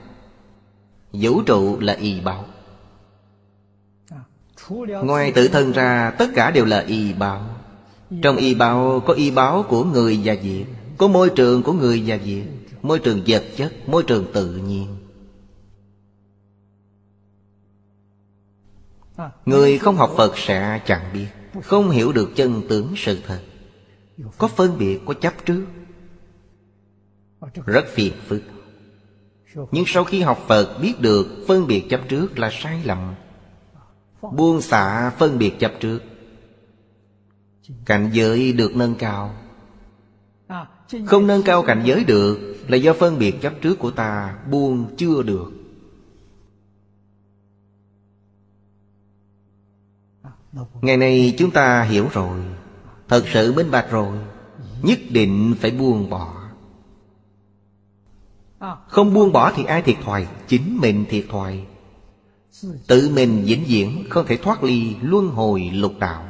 Vũ 1.12 1.42
trụ 1.42 1.80
là 1.80 1.92
y 1.92 2.20
báo. 2.20 2.44
Ngoài 5.02 5.32
tự 5.32 5.48
thân 5.48 5.72
ra, 5.72 6.10
Tất 6.18 6.30
cả 6.34 6.50
đều 6.50 6.64
là 6.64 6.80
y 6.80 7.12
báo. 7.12 7.42
Trong 8.22 8.36
y 8.36 8.54
báo 8.54 9.02
có 9.06 9.14
y 9.14 9.30
báo 9.30 9.64
của 9.68 9.84
người 9.84 10.20
và 10.24 10.34
việc, 10.42 10.64
Có 10.98 11.08
môi 11.08 11.30
trường 11.30 11.62
của 11.62 11.72
người 11.72 12.02
và 12.06 12.16
việc, 12.16 12.44
Môi 12.82 12.98
trường 12.98 13.22
vật 13.26 13.44
chất, 13.56 13.88
Môi 13.88 14.02
trường 14.02 14.24
tự 14.32 14.56
nhiên. 14.56 15.07
Người 19.46 19.78
không 19.78 19.96
học 19.96 20.10
Phật 20.16 20.38
sẽ 20.38 20.80
chẳng 20.86 21.10
biết 21.12 21.26
Không 21.64 21.90
hiểu 21.90 22.12
được 22.12 22.30
chân 22.36 22.62
tướng 22.68 22.94
sự 22.96 23.18
thật. 23.26 23.40
Có 24.38 24.48
phân 24.48 24.78
biệt, 24.78 25.00
có 25.06 25.14
chấp 25.14 25.34
trước. 25.46 25.64
Rất 27.66 27.86
phiền 27.88 28.12
phức. 28.26 28.42
Nhưng 29.70 29.84
sau 29.86 30.04
khi 30.04 30.20
học 30.20 30.44
Phật 30.48 30.78
biết 30.82 31.00
được 31.00 31.26
phân 31.48 31.66
biệt 31.66 31.84
chấp 31.90 32.00
trước 32.08 32.38
là 32.38 32.50
sai 32.52 32.82
lầm. 32.84 33.14
Buông 34.32 34.60
xả 34.60 35.10
phân 35.10 35.38
biệt 35.38 35.52
chấp 35.58 35.72
trước. 35.80 35.98
Cảnh 37.84 38.10
giới 38.12 38.52
được 38.52 38.76
nâng 38.76 38.94
cao. 38.94 39.34
Không 41.06 41.26
nâng 41.26 41.42
cao 41.42 41.62
cảnh 41.62 41.82
giới 41.84 42.04
được 42.04 42.48
Là 42.68 42.76
do 42.76 42.92
phân 42.92 43.18
biệt 43.18 43.34
chấp 43.40 43.52
trước 43.60 43.78
của 43.78 43.90
ta 43.90 44.38
buông 44.50 44.96
chưa 44.96 45.22
được. 45.22 45.57
Ngày 50.82 50.96
nay 50.96 51.34
chúng 51.38 51.50
ta 51.50 51.82
hiểu 51.82 52.08
rồi. 52.12 52.40
Thật 53.08 53.24
sự 53.32 53.52
minh 53.52 53.70
bạch 53.70 53.90
rồi. 53.90 54.18
Nhất 54.82 54.98
định 55.10 55.54
phải 55.60 55.70
buông 55.70 56.10
bỏ. 56.10 56.34
Không 58.88 59.14
buông 59.14 59.32
bỏ 59.32 59.52
thì 59.56 59.64
ai 59.64 59.82
thiệt 59.82 59.96
thòi? 60.04 60.26
Chính 60.48 60.78
mình 60.80 61.04
thiệt 61.08 61.24
thòi. 61.30 61.66
Tự 62.86 63.10
mình 63.14 63.42
vĩnh 63.44 63.64
viễn 63.66 64.04
không 64.10 64.26
thể 64.26 64.36
thoát 64.36 64.62
ly 64.62 64.96
luân 65.02 65.28
hồi 65.28 65.70
lục 65.74 65.92
đạo. 65.98 66.24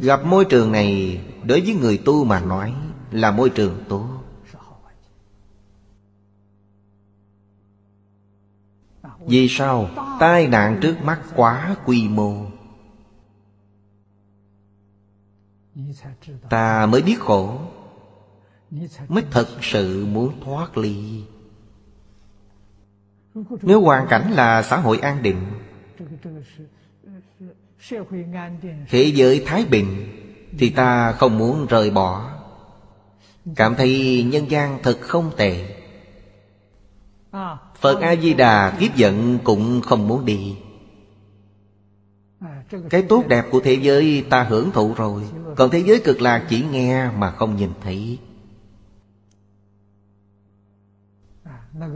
Gặp 0.00 0.24
môi 0.24 0.44
trường 0.44 0.72
này, 0.72 1.20
Đối 1.44 1.60
với 1.60 1.74
người 1.74 1.98
tu 1.98 2.24
mà 2.24 2.40
nói 2.40 2.74
Là 3.10 3.30
môi 3.30 3.50
trường 3.50 3.84
tốt. 3.88 4.19
Vì 9.26 9.48
sao? 9.48 9.88
Tai 10.20 10.48
nạn 10.48 10.78
trước 10.82 10.96
mắt 11.02 11.20
quá 11.36 11.76
quy 11.84 12.08
mô? 12.08 12.46
Ta 16.50 16.86
mới 16.86 17.02
biết 17.02 17.20
khổ, 17.20 17.60
Mới 19.08 19.24
thật 19.30 19.48
sự 19.62 20.06
muốn 20.06 20.40
thoát 20.44 20.78
ly. 20.78 21.22
Nếu 23.62 23.80
hoàn 23.80 24.06
cảnh 24.08 24.32
là 24.32 24.62
xã 24.62 24.76
hội 24.76 24.98
an 24.98 25.22
định, 25.22 25.46
Thế 28.88 29.02
giới 29.14 29.42
thái 29.46 29.64
bình, 29.64 30.06
Thì 30.58 30.70
ta 30.70 31.12
không 31.12 31.38
muốn 31.38 31.66
rời 31.66 31.90
bỏ. 31.90 32.30
Cảm 33.56 33.74
thấy 33.74 34.22
nhân 34.32 34.50
gian 34.50 34.78
thật 34.82 34.98
không 35.00 35.30
tệ. 35.36 35.79
Phật 37.80 38.00
A-di-đà 38.00 38.76
kiếp 38.80 38.96
giận 38.96 39.38
cũng 39.44 39.80
không 39.80 40.08
muốn 40.08 40.24
đi. 40.24 40.56
Cái 42.90 43.02
tốt 43.02 43.24
đẹp 43.28 43.44
của 43.50 43.60
thế 43.60 43.74
giới 43.74 44.24
ta 44.30 44.42
hưởng 44.42 44.70
thụ 44.70 44.94
rồi. 44.96 45.22
Còn 45.56 45.70
thế 45.70 45.78
giới 45.78 46.00
cực 46.04 46.20
lạc 46.20 46.46
chỉ 46.48 46.64
nghe 46.70 47.10
mà 47.10 47.30
không 47.30 47.56
nhìn 47.56 47.70
thấy. 47.82 48.18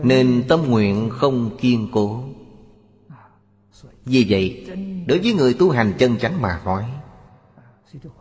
Nên 0.02 0.44
tâm 0.48 0.70
nguyện 0.70 1.10
không 1.10 1.56
kiên 1.56 1.88
cố. 1.92 2.24
Vì 4.04 4.26
vậy 4.28 4.66
Đối 5.06 5.18
với 5.18 5.32
người 5.32 5.54
tu 5.54 5.70
hành 5.70 5.92
chân 5.98 6.18
chánh 6.18 6.42
mà 6.42 6.60
nói 6.64 6.84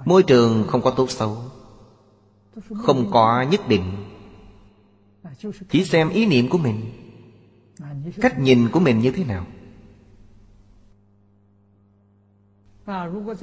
Môi 0.05 0.23
trường 0.23 0.67
không 0.67 0.81
có 0.81 0.91
tốt 0.91 1.11
xấu 1.11 1.37
Không 2.75 3.11
có 3.11 3.45
nhất 3.51 3.67
định. 3.67 3.83
Chỉ 5.69 5.85
xem 5.85 6.09
ý 6.09 6.25
niệm 6.25 6.49
của 6.49 6.57
mình 6.57 7.02
Cách 8.21 8.39
nhìn 8.39 8.69
của 8.69 8.79
mình 8.79 8.99
như 8.99 9.11
thế 9.11 9.23
nào? 9.23 9.45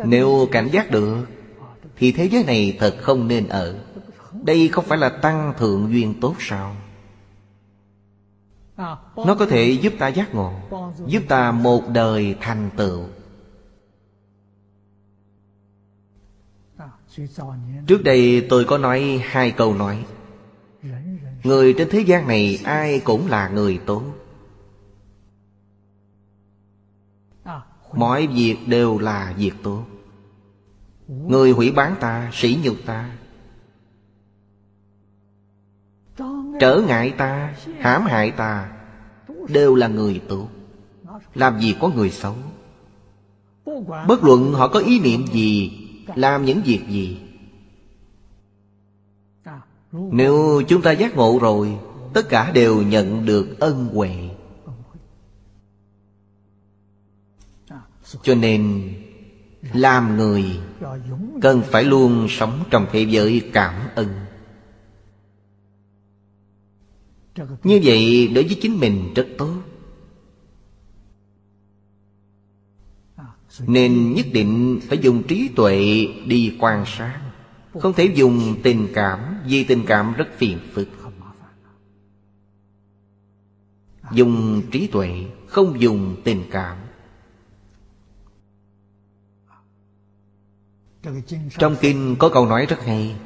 Nếu 0.04 0.48
cảnh 0.52 0.68
giác 0.72 0.90
được, 0.90 1.26
Thì 1.96 2.12
thế 2.12 2.24
giới 2.24 2.44
này 2.44 2.76
thật 2.80 2.96
không 3.00 3.28
nên 3.28 3.48
ở. 3.48 3.78
Đây 4.42 4.68
không 4.68 4.84
phải 4.84 4.98
là 4.98 5.08
tăng 5.08 5.54
thượng 5.58 5.92
duyên 5.92 6.20
tốt 6.20 6.34
sao? 6.38 6.76
Nó 9.16 9.34
có 9.38 9.46
thể 9.46 9.70
giúp 9.70 9.92
ta 9.98 10.08
giác 10.08 10.34
ngộ, 10.34 10.52
Giúp 11.06 11.22
ta 11.28 11.52
một 11.52 11.82
đời 11.88 12.34
thành 12.40 12.70
tựu. 12.76 13.04
Trước 17.86 18.04
đây 18.04 18.46
tôi 18.50 18.64
có 18.64 18.78
nói 18.78 19.22
hai 19.24 19.50
câu 19.50 19.74
nói. 19.74 20.04
Người 21.44 21.74
trên 21.78 21.88
thế 21.90 22.00
gian 22.00 22.28
này 22.28 22.58
ai 22.64 23.00
cũng 23.00 23.28
là 23.28 23.48
người 23.48 23.78
tốt. 23.86 24.02
Mọi 27.92 28.26
việc 28.26 28.56
đều 28.66 28.98
là 28.98 29.34
việc 29.36 29.52
tốt. 29.62 29.84
Người 31.08 31.50
hủy 31.50 31.70
bán 31.70 31.94
ta, 32.00 32.30
sỉ 32.32 32.58
nhục 32.62 32.76
ta. 32.86 33.10
Trở 36.60 36.82
ngại 36.86 37.10
ta, 37.10 37.54
hãm 37.78 38.04
hại 38.04 38.30
ta 38.30 38.72
Đều 39.48 39.74
là 39.74 39.88
người 39.88 40.20
tốt. 40.28 40.48
Làm 41.34 41.60
gì 41.60 41.76
có 41.80 41.88
người 41.88 42.10
xấu? 42.10 42.34
Bất 44.08 44.24
luận 44.24 44.52
họ 44.52 44.68
có 44.68 44.80
ý 44.80 45.00
niệm 45.00 45.26
gì 45.26 45.72
Làm 46.14 46.44
những 46.44 46.60
việc 46.64 46.80
gì. 46.88 47.20
Nếu 49.92 50.62
chúng 50.68 50.82
ta 50.82 50.92
giác 50.92 51.16
ngộ 51.16 51.38
rồi 51.42 51.78
Tất 52.12 52.28
cả 52.28 52.50
đều 52.54 52.82
nhận 52.82 53.26
được 53.26 53.60
ân 53.60 53.86
huệ. 53.94 54.29
Cho 58.22 58.34
nên, 58.34 58.92
Làm 59.72 60.16
người 60.16 60.44
Cần 61.40 61.62
phải 61.70 61.84
luôn 61.84 62.26
sống 62.28 62.64
trong 62.70 62.86
thế 62.92 63.02
giới 63.02 63.50
cảm 63.52 63.88
ơn. 63.94 64.08
Như 67.64 67.80
vậy 67.84 68.28
đối 68.34 68.44
với 68.44 68.58
chính 68.62 68.80
mình 68.80 69.14
rất 69.14 69.26
tốt. 69.38 69.54
Nên 73.66 74.14
nhất 74.14 74.26
định 74.32 74.80
phải 74.88 74.98
dùng 74.98 75.22
trí 75.22 75.48
tuệ 75.56 76.08
đi 76.26 76.56
quan 76.60 76.84
sát. 76.86 77.20
Không 77.78 77.92
thể 77.92 78.04
dùng 78.04 78.56
tình 78.62 78.88
cảm, 78.94 79.18
Vì 79.46 79.64
tình 79.64 79.84
cảm 79.86 80.12
rất 80.12 80.28
phiền 80.36 80.58
phức. 80.72 80.88
Dùng 84.12 84.62
trí 84.70 84.86
tuệ, 84.86 85.24
Không 85.46 85.80
dùng 85.80 86.16
tình 86.24 86.42
cảm. 86.50 86.76
Trong 91.58 91.76
kinh 91.80 92.16
có 92.18 92.28
câu 92.28 92.46
nói 92.46 92.66
rất 92.66 92.80
hay. 92.80 93.16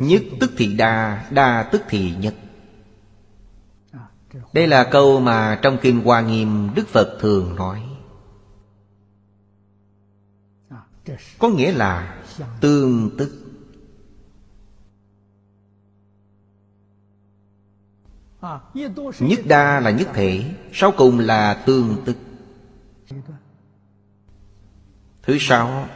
Nhất 0.00 0.22
tức 0.40 0.50
thì 0.56 0.76
đa, 0.76 1.26
đa 1.30 1.68
tức 1.72 1.82
thì 1.88 2.14
nhất. 2.16 2.34
Đây 4.52 4.66
là 4.66 4.84
câu 4.84 5.20
mà 5.20 5.58
trong 5.62 5.78
kinh 5.82 6.00
Hoa 6.00 6.20
Nghiêm 6.20 6.74
Đức 6.74 6.88
Phật 6.88 7.18
thường 7.20 7.56
nói. 7.56 7.82
Có 11.38 11.48
nghĩa 11.48 11.72
là 11.72 12.22
tương 12.60 13.10
tức. 13.18 13.38
Nhất 19.20 19.40
đa 19.46 19.80
là 19.80 19.90
nhất 19.90 20.08
thể 20.14 20.54
Sau 20.72 20.92
cùng 20.96 21.18
là 21.18 21.62
tương 21.66 21.96
tức. 22.04 22.16
Thứ 25.22 25.36
sáu. 25.40 25.88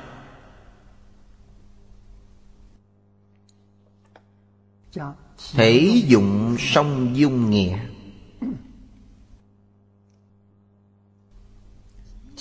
Thể 5.53 6.03
dụng 6.07 6.57
song 6.59 7.17
dung 7.17 7.51
nghĩa. 7.51 7.79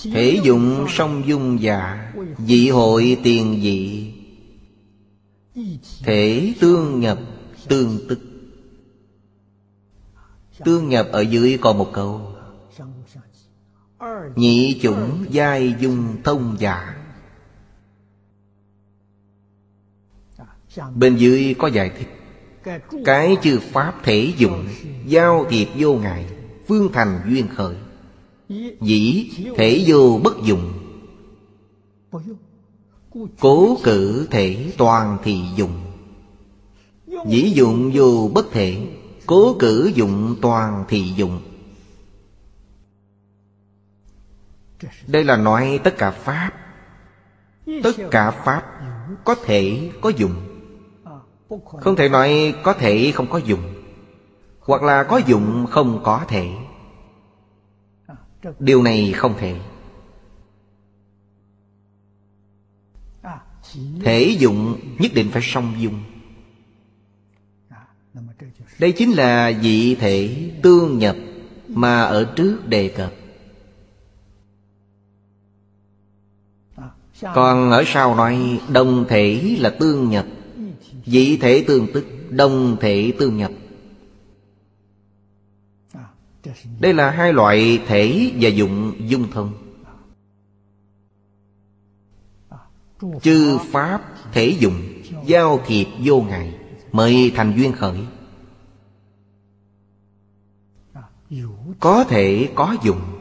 Thể 0.04 0.40
dụng 0.44 0.86
song 0.90 1.24
dung 1.28 1.62
dạ 1.62 2.14
Dị 2.38 2.70
hội 2.70 3.18
tiền 3.24 3.62
dị. 3.62 4.12
Thể 6.04 6.54
tương 6.60 7.00
nhập, 7.00 7.20
tương 7.68 8.00
tức. 8.10 8.20
Tương 10.66 10.90
nhập 10.90 11.08
ở 11.12 11.22
dưới 11.22 11.58
còn 11.62 11.78
một 11.78 11.90
câu. 11.94 12.35
Nhị 14.36 14.80
chủng 14.82 15.26
giai 15.30 15.76
dung 15.80 16.16
thông 16.24 16.56
giả. 16.60 16.96
Bên 20.96 21.16
dưới 21.16 21.56
có 21.58 21.68
giải 21.68 21.92
thích. 21.98 22.08
Cái 23.06 23.38
chư 23.42 23.60
pháp 23.60 23.94
thể 24.04 24.34
dụng, 24.38 24.68
Giao 25.06 25.46
thiệp 25.50 25.68
vô 25.76 25.94
ngại, 25.94 26.26
Phương 26.68 26.90
thành 26.94 27.22
duyên 27.30 27.48
khởi. 27.48 27.76
Dĩ 28.82 29.30
thể 29.56 29.84
vô 29.88 30.20
bất 30.24 30.36
dụng. 30.44 30.74
Cố 33.40 33.78
cử 33.84 34.28
thể 34.32 34.72
toàn 34.78 35.18
thì 35.24 35.42
dụng. 35.56 35.82
Dĩ 37.28 37.52
dụng 37.56 37.92
vô 37.94 38.32
bất 38.34 38.52
thể, 38.52 38.88
Cố 39.26 39.56
cử 39.60 39.92
dụng 39.96 40.36
toàn 40.42 40.86
thì 40.88 41.14
dụng. 41.16 41.40
Đây 45.08 45.24
là 45.24 45.38
nói 45.38 45.80
tất 45.84 45.98
cả 45.98 46.12
Pháp. 46.12 46.52
Tất 47.84 47.92
cả 48.12 48.32
Pháp 48.32 48.64
Có 49.24 49.36
thể 49.46 49.92
có 50.02 50.10
dụng 50.10 50.36
Không 51.82 51.96
thể 51.96 52.10
nói 52.10 52.56
có 52.64 52.74
thể 52.74 53.12
không 53.16 53.28
có 53.30 53.38
dụng 53.38 53.74
Hoặc 54.60 54.84
là 54.84 55.04
có 55.04 55.18
dụng 55.18 55.66
không 55.70 56.02
có 56.04 56.26
thể. 56.28 56.50
Điều 58.60 58.84
này 58.84 59.14
không 59.14 59.36
thể. 59.38 59.60
Thể 64.04 64.36
dụng 64.40 64.80
nhất 65.00 65.12
định 65.16 65.30
phải 65.32 65.42
song 65.42 65.74
dung. 65.80 66.04
Đây 68.80 68.92
chính 68.92 69.12
là 69.12 69.52
vị 69.62 69.96
thể 69.96 70.52
tương 70.64 70.98
nhập 70.98 71.16
Mà 71.68 72.02
ở 72.02 72.34
trước 72.36 72.68
đề 72.68 72.88
cập. 72.88 73.12
Còn 77.22 77.72
ở 77.72 77.84
sau 77.88 78.16
nói 78.16 78.60
đồng 78.70 79.06
thể 79.10 79.56
là 79.60 79.70
tương 79.70 80.10
nhập 80.10 80.26
dị 81.06 81.38
thể 81.38 81.64
tương 81.68 81.94
tức 81.94 82.06
Đồng 82.30 82.78
thể 82.80 83.14
tương 83.20 83.38
nhập 83.38 83.52
Đây 86.80 86.94
là 86.94 87.10
hai 87.12 87.34
loại 87.34 87.80
thể 87.88 88.32
và 88.40 88.50
dụng, 88.50 88.94
dung 89.10 89.32
thông 89.32 89.54
Chư 93.22 93.58
Pháp 93.72 94.02
thể 94.34 94.58
dụng, 94.60 94.82
Giao 95.26 95.60
thiệp 95.66 95.88
vô 96.04 96.22
ngại 96.22 96.54
Mời 96.92 97.32
thành 97.36 97.54
duyên 97.58 97.74
khởi. 97.74 97.98
Có 101.80 102.04
thể 102.04 102.50
có 102.56 102.76
dụng 102.84 103.15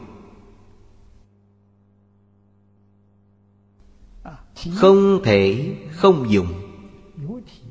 Không 4.73 5.23
thể 5.23 5.75
không 5.91 6.29
dùng. 6.29 6.47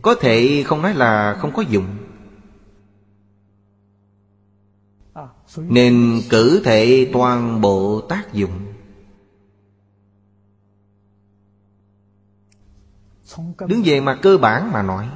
Có 0.02 0.14
thể 0.20 0.64
không 0.66 0.82
nói 0.82 0.94
là 0.94 1.36
không 1.40 1.52
có 1.52 1.62
dụng 1.62 1.86
Nên 5.56 6.20
cử 6.30 6.62
thể 6.64 7.10
toàn 7.12 7.60
bộ 7.60 8.00
tác 8.00 8.32
dụng. 8.32 8.72
Đứng 13.68 13.82
về 13.84 14.00
mặt 14.00 14.18
cơ 14.22 14.38
bản 14.38 14.72
mà 14.72 14.82
nói, 14.82 15.10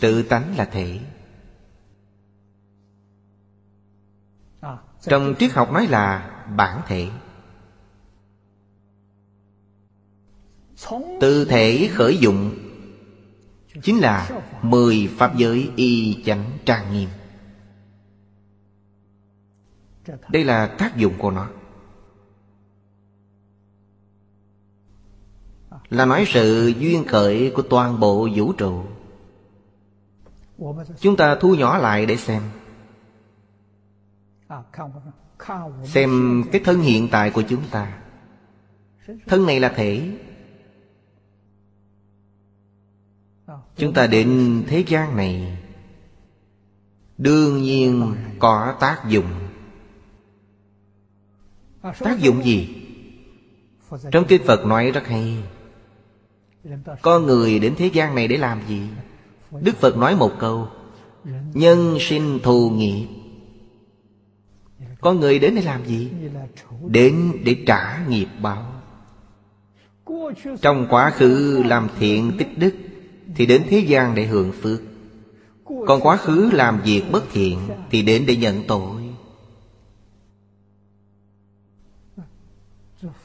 Tự 0.00 0.22
tánh 0.22 0.56
là 0.56 0.64
thể. 0.64 1.00
Trong 5.00 5.34
triết 5.38 5.52
học 5.52 5.72
nói 5.72 5.86
là 5.86 6.30
bản 6.56 6.82
thể. 6.86 7.10
Từ 11.20 11.44
thể 11.44 11.90
khởi 11.94 12.18
dụng 12.18 12.54
Chính 13.82 14.00
là 14.00 14.42
Mười 14.62 15.08
Pháp 15.16 15.36
giới 15.36 15.70
y 15.76 16.22
chánh 16.24 16.44
trang 16.64 16.92
nghiêm. 16.92 17.08
Đây 20.28 20.44
là 20.44 20.66
tác 20.66 20.96
dụng 20.96 21.14
của 21.18 21.30
nó. 21.30 21.48
Là 25.90 26.06
nói 26.06 26.24
sự 26.28 26.72
duyên 26.78 27.04
khởi 27.04 27.52
của 27.56 27.62
toàn 27.62 28.00
bộ 28.00 28.28
vũ 28.34 28.52
trụ. 28.52 28.84
Chúng 31.00 31.16
ta 31.16 31.36
thu 31.40 31.54
nhỏ 31.54 31.78
lại 31.78 32.06
để 32.06 32.16
xem. 32.16 32.42
Xem 35.84 36.42
cái 36.52 36.60
thân 36.64 36.80
hiện 36.80 37.08
tại 37.10 37.30
của 37.30 37.42
chúng 37.48 37.62
ta. 37.70 37.98
Thân 39.26 39.46
này 39.46 39.60
là 39.60 39.68
thể. 39.68 40.18
Chúng 43.76 43.92
ta 43.92 44.06
đến 44.06 44.62
thế 44.68 44.84
gian 44.86 45.16
này. 45.16 45.58
Đương 47.18 47.62
nhiên 47.62 48.14
có 48.38 48.76
tác 48.80 49.02
dụng. 49.08 49.32
Tác 51.82 52.18
dụng 52.20 52.44
gì? 52.44 52.68
Trong 54.10 54.24
kinh 54.28 54.42
Phật 54.46 54.66
nói 54.66 54.90
rất 54.90 55.06
hay. 55.06 55.36
Con 57.02 57.26
người 57.26 57.58
đến 57.58 57.74
thế 57.78 57.86
gian 57.86 58.14
này 58.14 58.28
để 58.28 58.36
làm 58.36 58.60
gì? 58.68 58.82
Đức 59.60 59.76
Phật 59.76 59.96
nói 59.96 60.16
một 60.16 60.32
câu. 60.38 60.68
Nhân 61.54 61.96
sinh 62.00 62.38
thù 62.42 62.70
nghiệp 62.70 63.06
Con 65.00 65.20
người 65.20 65.38
đến 65.38 65.54
để 65.54 65.62
làm 65.62 65.84
gì? 65.86 66.10
Đến 66.88 67.32
để 67.44 67.56
trả 67.66 68.06
nghiệp 68.08 68.28
báo. 68.42 68.72
Trong 70.60 70.86
quá 70.90 71.10
khứ 71.10 71.62
làm 71.66 71.88
thiện 71.98 72.32
tích 72.38 72.58
đức. 72.58 72.74
Thì 73.34 73.46
đến 73.46 73.66
thế 73.68 73.78
gian 73.78 74.14
để 74.14 74.26
hưởng 74.26 74.52
phước. 74.52 74.80
Còn 75.86 76.00
quá 76.00 76.16
khứ 76.16 76.50
làm 76.52 76.80
việc 76.84 77.02
bất 77.12 77.24
thiện 77.32 77.58
Thì 77.90 78.02
đến 78.02 78.24
để 78.26 78.36
nhận 78.36 78.66
tội. 78.66 79.14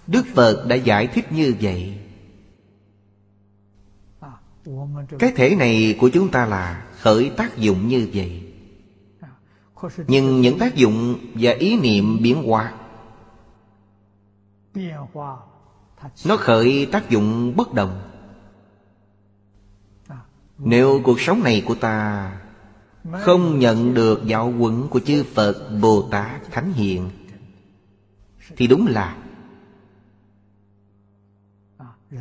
Đức 0.07 0.25
Phật 0.35 0.65
đã 0.67 0.75
giải 0.75 1.07
thích 1.07 1.31
như 1.31 1.55
vậy. 1.61 1.97
Cái 5.19 5.31
thể 5.35 5.55
này 5.55 5.97
của 5.99 6.09
chúng 6.13 6.31
ta 6.31 6.45
là 6.45 6.88
khởi 6.99 7.31
tác 7.38 7.57
dụng 7.57 7.88
như 7.88 8.09
vậy. 8.13 8.41
Nhưng 10.07 10.41
những 10.41 10.59
tác 10.59 10.75
dụng 10.75 11.17
và 11.34 11.51
ý 11.51 11.77
niệm 11.77 12.17
biến 12.21 12.43
hóa, 12.43 12.73
Nó 16.25 16.38
khởi 16.38 16.88
tác 16.91 17.09
dụng 17.09 17.55
bất 17.55 17.73
đồng. 17.73 18.12
Nếu 20.65 21.02
cuộc 21.03 21.22
sống 21.22 21.44
này 21.44 21.64
của 21.68 21.76
ta 21.76 22.31
Không 23.11 23.60
nhận 23.60 23.94
được 23.94 24.22
giáo 24.26 24.52
huấn 24.52 24.88
của 24.88 24.99
chư 24.99 25.23
Phật 25.23 25.69
Bồ 25.81 26.07
Tát 26.11 26.52
Thánh 26.52 26.73
Hiện 26.73 27.10
Thì 28.57 28.68
đúng 28.68 28.88
là 28.88 29.18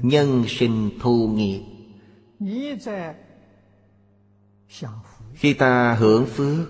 Nhân 0.02 0.44
sinh 0.48 0.90
thu 1.00 1.28
nghiệp. 1.28 1.62
Khi 5.34 5.54
ta 5.54 5.94
hưởng 5.94 6.26
phước, 6.26 6.68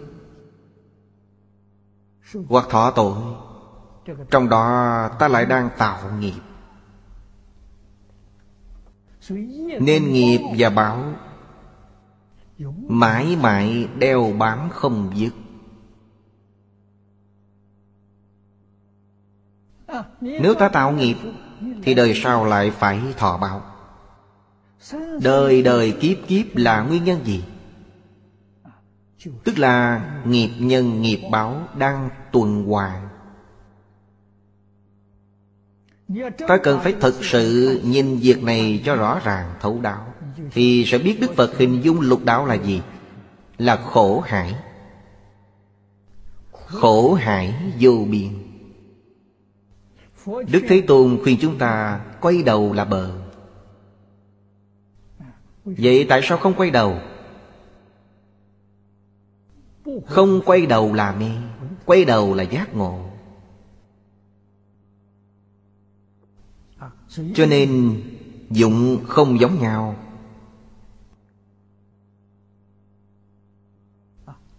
Hoặc 2.48 2.66
thọ 2.70 2.90
tội, 2.90 3.14
Trong 4.30 4.48
đó 4.48 5.08
ta 5.18 5.28
lại 5.28 5.46
đang 5.46 5.70
tạo 5.78 6.10
nghiệp. 6.18 6.40
Nên 9.80 10.12
nghiệp 10.12 10.40
và 10.58 10.70
báo 10.70 11.14
Mãi 12.88 13.36
mãi 13.36 13.88
đeo 13.98 14.32
bám 14.38 14.70
không 14.70 15.12
dứt. 15.14 15.32
Nếu 20.20 20.54
ta 20.54 20.68
tạo 20.68 20.92
nghiệp, 20.92 21.16
thì 21.82 21.94
đời 21.94 22.14
sau 22.14 22.44
lại 22.44 22.70
phải 22.70 23.00
thọ 23.18 23.38
báo. 23.38 23.62
Đời 25.22 25.62
đời 25.62 25.96
kiếp 26.00 26.16
kiếp 26.28 26.56
là 26.56 26.82
nguyên 26.82 27.04
nhân 27.04 27.24
gì? 27.24 27.44
Tức 29.44 29.58
là 29.58 30.04
nghiệp 30.26 30.50
nhân 30.58 31.02
nghiệp 31.02 31.20
báo 31.30 31.68
đang 31.78 32.10
tuần 32.32 32.64
hoàn. 32.64 33.08
Ta 36.48 36.58
cần 36.62 36.80
phải 36.80 36.94
thực 37.00 37.24
sự 37.24 37.80
nhìn 37.84 38.16
việc 38.16 38.42
này 38.42 38.82
cho 38.84 38.96
rõ 38.96 39.20
ràng, 39.24 39.54
thấu 39.60 39.80
đáo. 39.80 40.11
Thì 40.50 40.84
sẽ 40.86 40.98
biết 40.98 41.18
Đức 41.20 41.34
Phật 41.36 41.58
hình 41.58 41.80
dung 41.82 42.00
lục 42.00 42.24
đạo 42.24 42.46
là 42.46 42.54
gì? 42.54 42.82
Là 43.58 43.76
khổ 43.76 44.20
hải. 44.20 44.54
Khổ 46.52 47.14
hải 47.14 47.54
vô 47.80 48.06
biên. 48.10 48.28
Đức 50.26 50.62
Thế 50.68 50.80
Tôn 50.80 51.18
khuyên 51.22 51.38
chúng 51.40 51.58
ta 51.58 52.00
quay 52.20 52.42
đầu 52.42 52.72
là 52.72 52.84
bờ. 52.84 53.12
Vậy 55.64 56.06
tại 56.08 56.20
sao 56.22 56.38
không 56.38 56.54
quay 56.54 56.70
đầu? 56.70 56.98
Không 60.06 60.40
quay 60.44 60.66
đầu 60.66 60.92
là 60.92 61.12
mê, 61.12 61.30
Quay 61.84 62.04
đầu 62.04 62.34
là 62.34 62.42
giác 62.42 62.74
ngộ. 62.74 63.10
Cho 67.34 67.46
nên, 67.46 68.00
dụng 68.50 69.04
không 69.08 69.40
giống 69.40 69.60
nhau. 69.60 69.96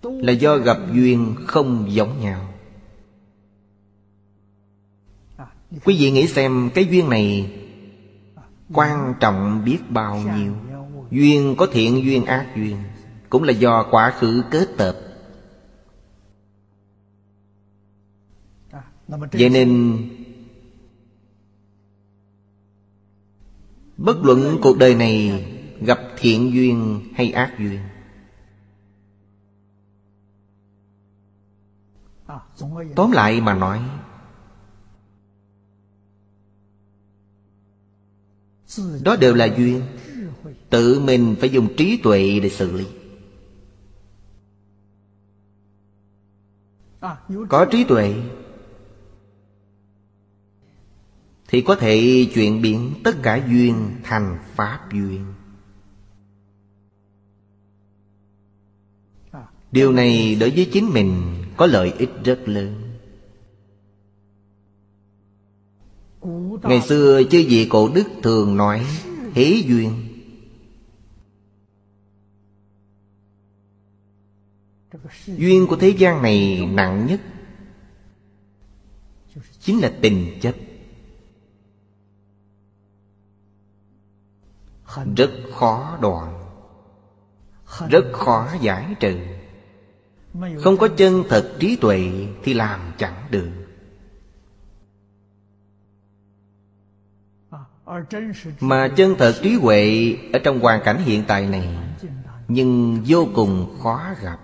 Là 0.03 0.31
do 0.31 0.57
gặp 0.57 0.77
duyên 0.93 1.35
không 1.47 1.85
giống 1.89 2.21
nhau. 2.21 2.49
Quý 5.85 5.97
vị 5.99 6.11
nghĩ 6.11 6.27
xem, 6.27 6.69
cái 6.73 6.85
duyên 6.85 7.09
này 7.09 7.51
Quan 8.73 9.13
trọng 9.19 9.65
biết 9.65 9.80
bao 9.89 10.19
nhiêu. 10.38 10.53
Duyên 11.11 11.55
có 11.57 11.67
thiện, 11.71 12.03
duyên 12.03 12.25
ác 12.25 12.47
duyên, 12.55 12.77
Cũng 13.30 13.43
là 13.43 13.51
do 13.51 13.88
quá 13.91 14.13
khứ 14.19 14.43
kết 14.51 14.67
tập 14.77 14.95
Vậy 19.31 19.49
nên, 19.49 19.97
Bất 23.97 24.17
luận 24.23 24.57
cuộc 24.61 24.77
đời 24.77 24.95
này 24.95 25.45
gặp 25.81 25.99
thiện 26.17 26.53
duyên 26.53 27.01
hay 27.15 27.31
ác 27.31 27.55
duyên 27.59 27.80
À, 32.34 32.39
Tóm 32.95 33.11
lại 33.11 33.41
mà 33.41 33.53
nói, 33.53 33.81
Đó 39.03 39.15
đều 39.15 39.34
là 39.34 39.45
duyên. 39.45 39.81
Tự 40.69 40.99
mình 40.99 41.35
phải 41.39 41.49
dùng 41.49 41.76
trí 41.77 41.97
tuệ 42.03 42.39
để 42.39 42.49
xử 42.49 42.72
lý. 42.72 42.85
Có 47.49 47.65
trí 47.72 47.84
tuệ 47.84 48.15
Thì 51.47 51.61
có 51.61 51.76
thể 51.76 52.27
chuyển 52.34 52.61
biến 52.61 52.93
tất 53.03 53.15
cả 53.23 53.45
duyên 53.47 53.91
thành 54.03 54.39
Pháp 54.55 54.80
duyên. 54.93 55.34
Điều 59.72 59.91
này 59.91 60.38
đối 60.39 60.49
với 60.49 60.69
chính 60.73 60.89
mình 60.89 61.42
có 61.57 61.65
lợi 61.65 61.93
ích 61.97 62.09
rất 62.23 62.39
lớn. 62.45 62.93
Ngày 66.63 66.81
xưa 66.81 67.21
chư 67.31 67.45
vị 67.49 67.67
cổ 67.69 67.89
đức 67.89 68.07
thường 68.23 68.57
nói 68.57 68.85
hỷ 69.34 69.63
duyên. 69.67 70.09
Duyên 75.25 75.67
của 75.67 75.75
thế 75.75 75.89
gian 75.89 76.21
này 76.21 76.65
nặng 76.73 77.05
nhất 77.07 77.19
Chính 79.59 79.81
là 79.81 79.91
tình 80.01 80.39
chấp. 80.41 80.55
Rất 85.15 85.31
khó 85.53 85.97
đoạn, 86.01 86.49
Rất 87.89 88.11
khó 88.13 88.49
giải 88.61 88.95
trừ. 88.99 89.17
Không 90.34 90.77
có 90.77 90.88
chân 90.97 91.23
thật 91.30 91.55
trí 91.60 91.76
tuệ 91.76 92.11
Thì 92.43 92.53
làm 92.53 92.80
chẳng 92.97 93.27
được. 93.31 93.49
Mà 98.60 98.88
chân 98.95 99.15
thật 99.18 99.35
trí 99.43 99.55
huệ 99.55 100.15
Ở 100.34 100.39
trong 100.43 100.60
hoàn 100.60 100.81
cảnh 100.84 100.97
hiện 100.97 101.23
tại 101.27 101.45
này, 101.45 101.77
Nhưng 102.47 103.01
vô 103.07 103.27
cùng 103.35 103.77
khó 103.84 104.14
gặp. 104.22 104.39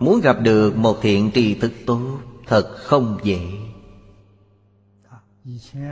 Muốn 0.00 0.20
gặp 0.20 0.40
được 0.40 0.76
một 0.76 0.98
thiện 1.02 1.30
tri 1.34 1.54
thức 1.54 1.72
tốt, 1.86 2.18
Thật 2.46 2.74
không 2.76 3.18
dễ. 3.22 3.38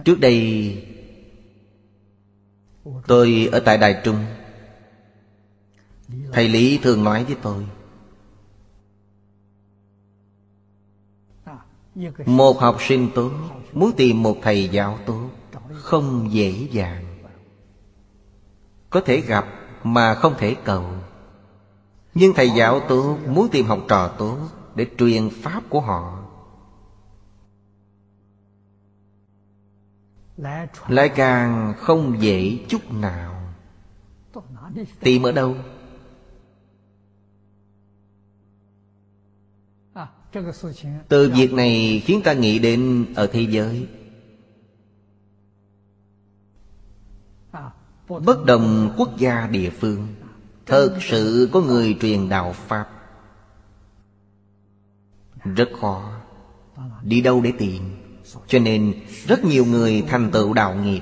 Trước 0.05 0.20
đây, 0.20 0.76
Tôi 3.06 3.48
ở 3.52 3.60
tại 3.60 3.78
Đài 3.78 4.01
Trung 4.05 4.24
Thầy 6.32 6.48
Lý 6.48 6.78
thường 6.78 7.04
nói 7.04 7.24
với 7.24 7.36
tôi, 7.42 7.66
Một 12.26 12.60
học 12.60 12.76
sinh 12.80 13.08
tốt 13.14 13.32
Muốn 13.72 13.92
tìm 13.96 14.22
một 14.22 14.36
thầy 14.42 14.68
giáo 14.68 14.98
tốt 15.06 15.30
Không 15.72 16.32
dễ 16.32 16.68
dàng. 16.70 17.04
Có 18.90 19.00
thể 19.00 19.20
gặp 19.20 19.46
mà 19.82 20.14
không 20.14 20.34
thể 20.38 20.56
cầu. 20.64 20.84
Nhưng 22.14 22.32
thầy 22.34 22.50
giáo 22.50 22.80
tốt 22.88 23.18
Muốn 23.26 23.48
tìm 23.52 23.66
học 23.66 23.78
trò 23.88 24.08
tốt 24.08 24.38
Để 24.74 24.86
truyền 24.98 25.30
pháp 25.42 25.62
của 25.68 25.80
họ. 25.80 26.18
Lại 30.88 31.08
càng 31.08 31.74
không 31.78 32.22
dễ 32.22 32.58
chút 32.68 32.92
nào. 32.92 33.34
Tìm 35.00 35.22
ở 35.22 35.32
đâu? 35.32 35.54
Từ 41.09 41.31
việc 41.36 41.52
này 41.52 42.02
khiến 42.05 42.20
ta 42.24 42.32
nghĩ 42.32 42.59
đến 42.59 43.06
ở 43.16 43.27
thế 43.27 43.47
giới. 43.51 43.86
Bất 48.09 48.44
đồng 48.44 48.94
quốc 48.97 49.19
gia 49.19 49.47
địa 49.47 49.70
phương 49.70 50.06
Thật 50.66 50.98
sự 51.01 51.48
có 51.52 51.61
người 51.61 51.97
truyền 52.01 52.28
đạo 52.28 52.52
Pháp. 52.52 52.89
Rất 55.44 55.69
khó 55.81 56.20
Đi 57.02 57.20
đâu 57.20 57.40
để 57.40 57.52
tìm 57.59 57.82
Cho 58.47 58.59
nên 58.59 58.94
rất 59.27 59.44
nhiều 59.44 59.65
người 59.65 60.05
thành 60.09 60.31
tựu 60.32 60.52
đạo 60.52 60.74
nghiệp. 60.74 61.01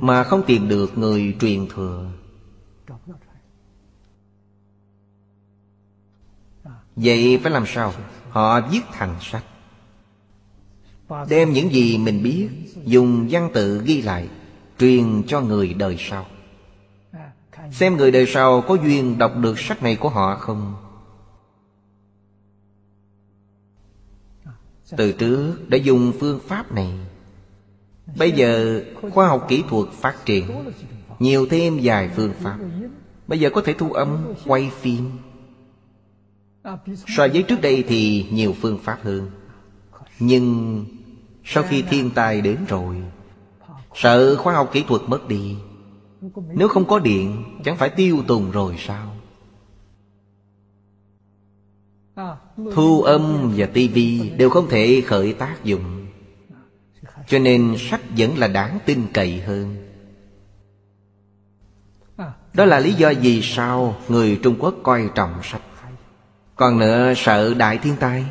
Mà 0.00 0.24
không 0.24 0.42
tìm 0.46 0.68
được 0.68 0.98
người 0.98 1.36
truyền 1.40 1.68
thừa 1.68 2.10
Vậy 6.96 7.40
phải 7.42 7.52
làm 7.52 7.64
sao? 7.66 7.92
Họ 8.30 8.60
viết 8.60 8.80
thành 8.92 9.16
sách. 9.20 9.44
Đem 11.28 11.52
những 11.52 11.72
gì 11.72 11.98
mình 11.98 12.22
biết 12.22 12.48
Dùng 12.84 13.28
văn 13.30 13.50
tự 13.54 13.82
ghi 13.84 14.02
lại 14.02 14.28
Truyền 14.78 15.22
cho 15.26 15.40
người 15.40 15.74
đời 15.74 15.96
sau. 15.98 16.26
Xem 17.72 17.96
người 17.96 18.10
đời 18.10 18.26
sau 18.26 18.60
có 18.60 18.74
duyên 18.74 19.18
đọc 19.18 19.32
được 19.36 19.58
sách 19.58 19.82
này 19.82 19.96
của 19.96 20.08
họ 20.08 20.36
không? 20.36 20.74
Từ 24.96 25.12
trước 25.12 25.56
đã 25.68 25.78
dùng 25.78 26.12
phương 26.20 26.40
pháp 26.46 26.72
này. 26.72 26.92
Bây 28.16 28.32
giờ 28.32 28.82
khoa 29.12 29.28
học 29.28 29.46
kỹ 29.48 29.64
thuật 29.68 29.88
phát 29.92 30.26
triển 30.26 30.72
Nhiều 31.18 31.46
thêm 31.50 31.78
vài 31.82 32.10
phương 32.16 32.32
pháp. 32.40 32.58
Bây 33.26 33.40
giờ 33.40 33.50
có 33.54 33.62
thể 33.62 33.72
thu 33.72 33.92
âm, 33.92 34.34
quay 34.46 34.70
phim 34.80 35.10
So 37.06 37.28
với 37.32 37.42
trước 37.42 37.60
đây 37.60 37.84
thì 37.88 38.26
nhiều 38.30 38.54
phương 38.60 38.78
pháp 38.78 38.98
hơn. 39.02 39.30
Nhưng 40.18 40.84
sau 41.44 41.62
khi 41.62 41.82
thiên 41.82 42.10
tai 42.10 42.40
đến 42.40 42.58
rồi 42.68 42.96
Sợ 43.94 44.36
khoa 44.36 44.54
học 44.54 44.70
kỹ 44.72 44.84
thuật 44.88 45.02
mất 45.06 45.28
đi. 45.28 45.56
Nếu 46.54 46.68
không 46.68 46.84
có 46.84 46.98
điện, 46.98 47.44
Chẳng 47.64 47.76
phải 47.76 47.88
tiêu 47.88 48.22
tùng 48.26 48.50
rồi 48.50 48.76
sao? 48.78 49.16
Thu 52.74 53.02
âm 53.02 53.52
và 53.56 53.66
tivi 53.66 54.30
đều 54.30 54.50
không 54.50 54.68
thể 54.68 55.02
khởi 55.06 55.32
tác 55.32 55.64
dụng. 55.64 56.06
Cho 57.26 57.38
nên 57.38 57.76
sách 57.78 58.00
vẫn 58.16 58.38
là 58.38 58.48
đáng 58.48 58.78
tin 58.86 59.06
cậy 59.14 59.40
hơn. 59.40 59.76
Đó 62.54 62.64
là 62.64 62.78
lý 62.78 62.92
do 62.92 63.12
vì 63.20 63.42
sao 63.42 63.96
người 64.08 64.40
Trung 64.42 64.56
Quốc 64.58 64.74
coi 64.82 65.10
trọng 65.14 65.40
sách 65.42 65.62
còn 66.60 66.78
nữa 66.78 67.14
sợ 67.16 67.54
đại 67.54 67.78
thiên 67.78 67.96
tai, 67.96 68.26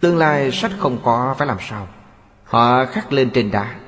Tương 0.00 0.18
lai 0.18 0.52
sách 0.52 0.72
không 0.78 0.98
có 1.04 1.34
phải 1.38 1.46
làm 1.46 1.56
sao. 1.60 1.88
Họ 2.44 2.84
khắc 2.86 3.12
lên 3.12 3.30
trên 3.34 3.50
đá. 3.50 3.80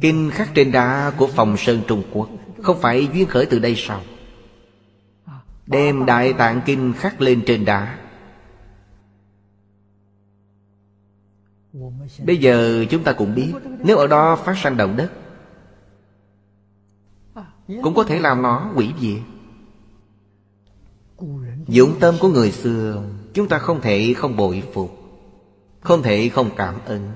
Kinh 0.00 0.30
khắc 0.30 0.48
trên 0.54 0.72
đá 0.72 1.12
của 1.16 1.26
phòng 1.26 1.56
sơn 1.56 1.80
Trung 1.88 2.02
Quốc 2.12 2.28
Không 2.62 2.80
phải 2.80 3.08
duyên 3.12 3.28
khởi 3.28 3.46
từ 3.46 3.58
đây 3.58 3.74
sao? 3.76 4.00
Đem 5.66 6.06
Đại 6.06 6.32
Tạng 6.32 6.60
Kinh 6.66 6.92
khắc 6.92 7.20
lên 7.20 7.42
trên 7.46 7.64
đá. 7.64 7.98
Bây 12.26 12.36
giờ 12.36 12.84
chúng 12.90 13.04
ta 13.04 13.12
cũng 13.12 13.34
biết, 13.34 13.52
Nếu 13.84 13.96
ở 13.96 14.06
đó 14.06 14.36
phát 14.36 14.58
sanh 14.58 14.76
động 14.76 14.96
đất, 14.96 15.12
Cũng 17.82 17.94
có 17.94 18.04
thể 18.04 18.18
làm 18.18 18.42
nó 18.42 18.70
quỷ 18.76 18.90
diệt 19.00 19.31
Dũng 21.68 22.00
tâm 22.00 22.14
của 22.20 22.28
người 22.28 22.52
xưa, 22.52 23.02
Chúng 23.34 23.48
ta 23.48 23.58
không 23.58 23.80
thể 23.80 24.14
không 24.16 24.36
bội 24.36 24.62
phục, 24.74 24.98
Không 25.80 26.02
thể 26.02 26.28
không 26.28 26.50
cảm 26.56 26.74
ơn. 26.84 27.10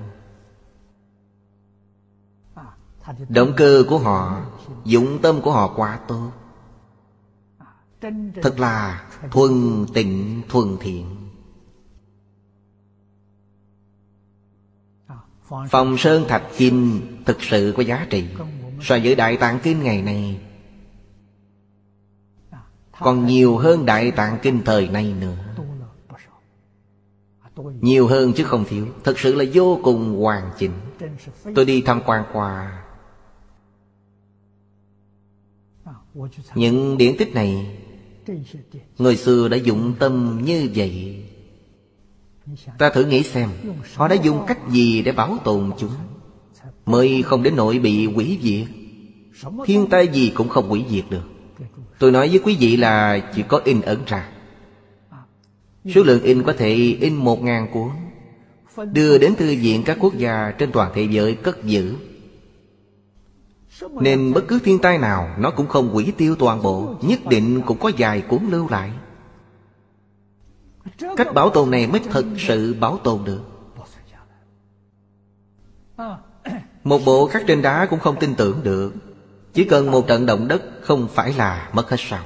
Động 3.29 3.53
cơ 3.57 3.83
của 3.89 3.97
họ, 3.97 4.45
Dũng 4.85 5.21
tâm 5.21 5.41
của 5.41 5.51
họ 5.51 5.73
quá 5.75 5.99
tốt. 6.07 6.31
Thật 8.41 8.59
là 8.59 9.07
thuần 9.31 9.85
tịnh, 9.93 10.41
thuần 10.49 10.77
thiện. 10.79 11.05
Phòng 15.69 15.97
Sơn 15.97 16.25
Thạch 16.27 16.43
Kim 16.57 17.01
thực 17.25 17.43
sự 17.43 17.73
có 17.77 17.83
giá 17.83 18.07
trị. 18.09 18.27
So 18.81 18.97
với 19.03 19.15
Đại 19.15 19.37
Tạng 19.37 19.59
Kinh 19.63 19.83
ngày 19.83 20.01
nay 20.01 20.39
còn 22.99 23.25
nhiều 23.25 23.57
hơn 23.57 23.85
Đại 23.85 24.11
Tạng 24.11 24.39
Kinh 24.41 24.61
thời 24.65 24.87
nay 24.87 25.13
nữa. 25.19 25.37
Nhiều 27.81 28.07
hơn 28.07 28.33
chứ 28.33 28.43
không 28.43 28.65
thiếu. 28.65 28.87
Thật 29.03 29.19
sự 29.19 29.35
là 29.35 29.45
vô 29.53 29.79
cùng 29.83 30.21
hoàn 30.21 30.51
chỉnh. 30.57 30.71
Tôi 31.55 31.65
đi 31.65 31.81
tham 31.81 32.01
quan 32.05 32.23
qua 32.33 32.83
Những 36.55 36.97
điển 36.97 37.17
tích 37.17 37.33
này. 37.35 37.77
Người 38.97 39.15
xưa 39.15 39.47
đã 39.47 39.57
dụng 39.57 39.93
tâm 39.99 40.41
như 40.45 40.69
vậy. 40.75 41.23
Ta 42.77 42.89
thử 42.89 43.05
nghĩ 43.05 43.23
xem, 43.23 43.49
Họ 43.95 44.07
đã 44.07 44.15
dùng 44.15 44.45
cách 44.47 44.59
gì 44.69 45.01
để 45.01 45.11
bảo 45.11 45.37
tồn 45.43 45.71
chúng? 45.77 45.91
Mới 46.85 47.21
không 47.21 47.43
đến 47.43 47.55
nỗi 47.55 47.79
bị 47.79 48.05
hủy 48.05 48.39
diệt. 48.41 48.67
Thiên 49.65 49.87
tai 49.89 50.07
gì 50.07 50.31
cũng 50.35 50.49
không 50.49 50.69
hủy 50.69 50.85
diệt 50.89 51.05
được. 51.09 51.36
Tôi 51.99 52.11
nói 52.11 52.29
với 52.29 52.39
quý 52.43 52.57
vị 52.59 52.77
là 52.77 53.19
chỉ 53.35 53.43
có 53.47 53.61
in 53.63 53.81
ấn 53.81 53.97
ra. 54.05 54.29
Số 55.95 56.03
lượng 56.03 56.23
in 56.23 56.43
có 56.43 56.53
thể 56.53 56.97
in 57.01 57.15
một 57.15 57.43
ngàn 57.43 57.67
cuốn, 57.73 57.89
Đưa 58.93 59.17
đến 59.17 59.35
thư 59.35 59.45
viện 59.45 59.83
các 59.85 59.97
quốc 59.99 60.17
gia 60.17 60.51
trên 60.51 60.71
toàn 60.71 60.91
thế 60.95 61.07
giới 61.11 61.35
cất 61.35 61.63
giữ. 61.63 61.95
Nên 63.91 64.33
bất 64.33 64.47
cứ 64.47 64.59
thiên 64.59 64.79
tai 64.79 64.97
nào, 64.97 65.35
Nó 65.39 65.51
cũng 65.51 65.67
không 65.67 65.89
hủy 65.89 66.13
tiêu 66.17 66.35
toàn 66.35 66.61
bộ, 66.61 66.95
Nhất 67.01 67.19
định 67.29 67.61
cũng 67.65 67.79
có 67.79 67.91
vài 67.97 68.21
cuốn 68.21 68.39
lưu 68.49 68.67
lại. 68.69 68.91
Cách 71.17 71.33
bảo 71.33 71.49
tồn 71.49 71.71
này 71.71 71.87
mới 71.87 72.01
thật 72.11 72.25
sự 72.37 72.75
bảo 72.79 72.97
tồn 72.97 73.19
được. 73.23 73.41
Một 76.83 76.99
bộ 77.05 77.27
khắc 77.27 77.43
trên 77.47 77.61
đá 77.61 77.85
cũng 77.85 77.99
không 77.99 78.15
tin 78.19 78.35
tưởng 78.35 78.63
được. 78.63 78.93
Chỉ 79.53 79.63
cần 79.63 79.91
một 79.91 80.07
trận 80.07 80.25
động 80.25 80.47
đất 80.47 80.61
không 80.81 81.07
phải 81.07 81.33
là 81.33 81.69
mất 81.73 81.89
hết 81.89 81.97
sao. 81.99 82.23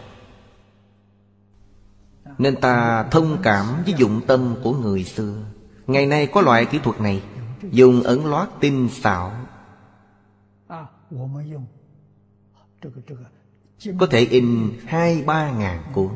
Nên 2.38 2.56
ta 2.56 3.04
thông 3.04 3.38
cảm 3.44 3.66
với 3.86 3.94
dụng 3.98 4.22
tâm 4.28 4.56
của 4.64 4.74
người 4.74 5.04
xưa. 5.04 5.36
Ngày 5.88 6.06
nay 6.06 6.28
có 6.28 6.42
loại 6.42 6.66
kỹ 6.66 6.80
thuật 6.84 7.02
này, 7.02 7.22
Dùng 7.72 8.04
ấn 8.04 8.24
lót 8.24 8.48
tinh 8.60 8.90
xảo. 8.92 9.32
Có 14.00 14.06
thể 14.10 14.20
in 14.20 14.72
hai, 14.86 15.24
ba 15.26 15.52
ngàn 15.52 15.84
cuốn. 15.94 16.10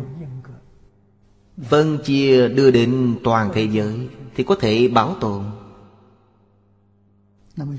Phân 1.64 1.98
chia 2.04 2.48
đưa 2.48 2.72
đến 2.72 3.18
toàn 3.24 3.52
thế 3.54 3.64
giới 3.64 4.10
Thì 4.36 4.44
có 4.44 4.56
thể 4.60 4.88
bảo 4.88 5.16
tồn. 5.22 5.44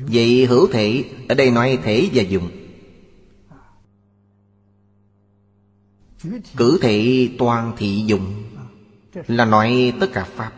Vậy 0.06 0.46
hữu 0.46 0.66
thể, 0.72 1.04
Ở 1.28 1.34
đây 1.34 1.50
nói 1.50 1.78
thể 1.82 2.10
và 2.14 2.22
dụng. 2.22 2.50
Cử 6.56 6.78
thể 6.82 7.28
toàn 7.38 7.72
thị 7.76 8.04
dụng 8.06 8.42
Là 9.26 9.44
nói 9.44 9.92
tất 10.00 10.06
cả 10.12 10.24
Pháp. 10.24 10.52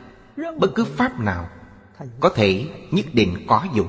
Bất 0.58 0.74
cứ 0.74 0.84
Pháp 0.84 1.20
nào 1.20 1.48
Có 2.20 2.28
thể 2.28 2.66
nhất 2.90 3.06
định 3.12 3.46
có 3.46 3.66
dụng. 3.74 3.88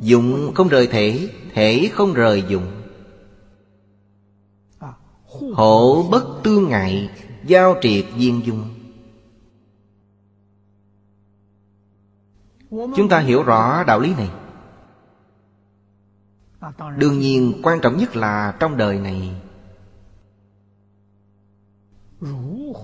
Dụng 0.00 0.52
không 0.54 0.68
rời 0.68 0.86
thể 0.86 1.28
Thể 1.54 1.90
không 1.92 2.12
rời 2.12 2.44
dụng. 2.48 2.82
Hộ 5.52 6.08
bất 6.10 6.24
tương 6.42 6.68
ngại, 6.68 7.10
Giao 7.44 7.76
triệt 7.82 8.04
viên 8.16 8.46
dung. 8.46 8.68
Chúng 12.70 13.08
ta 13.08 13.18
hiểu 13.18 13.42
rõ 13.42 13.84
đạo 13.84 14.00
lý 14.00 14.14
này. 14.14 14.30
Đương 16.96 17.18
nhiên, 17.18 17.60
quan 17.62 17.80
trọng 17.80 17.96
nhất 17.96 18.16
là 18.16 18.56
trong 18.60 18.76
đời 18.76 18.98
này. 18.98 19.34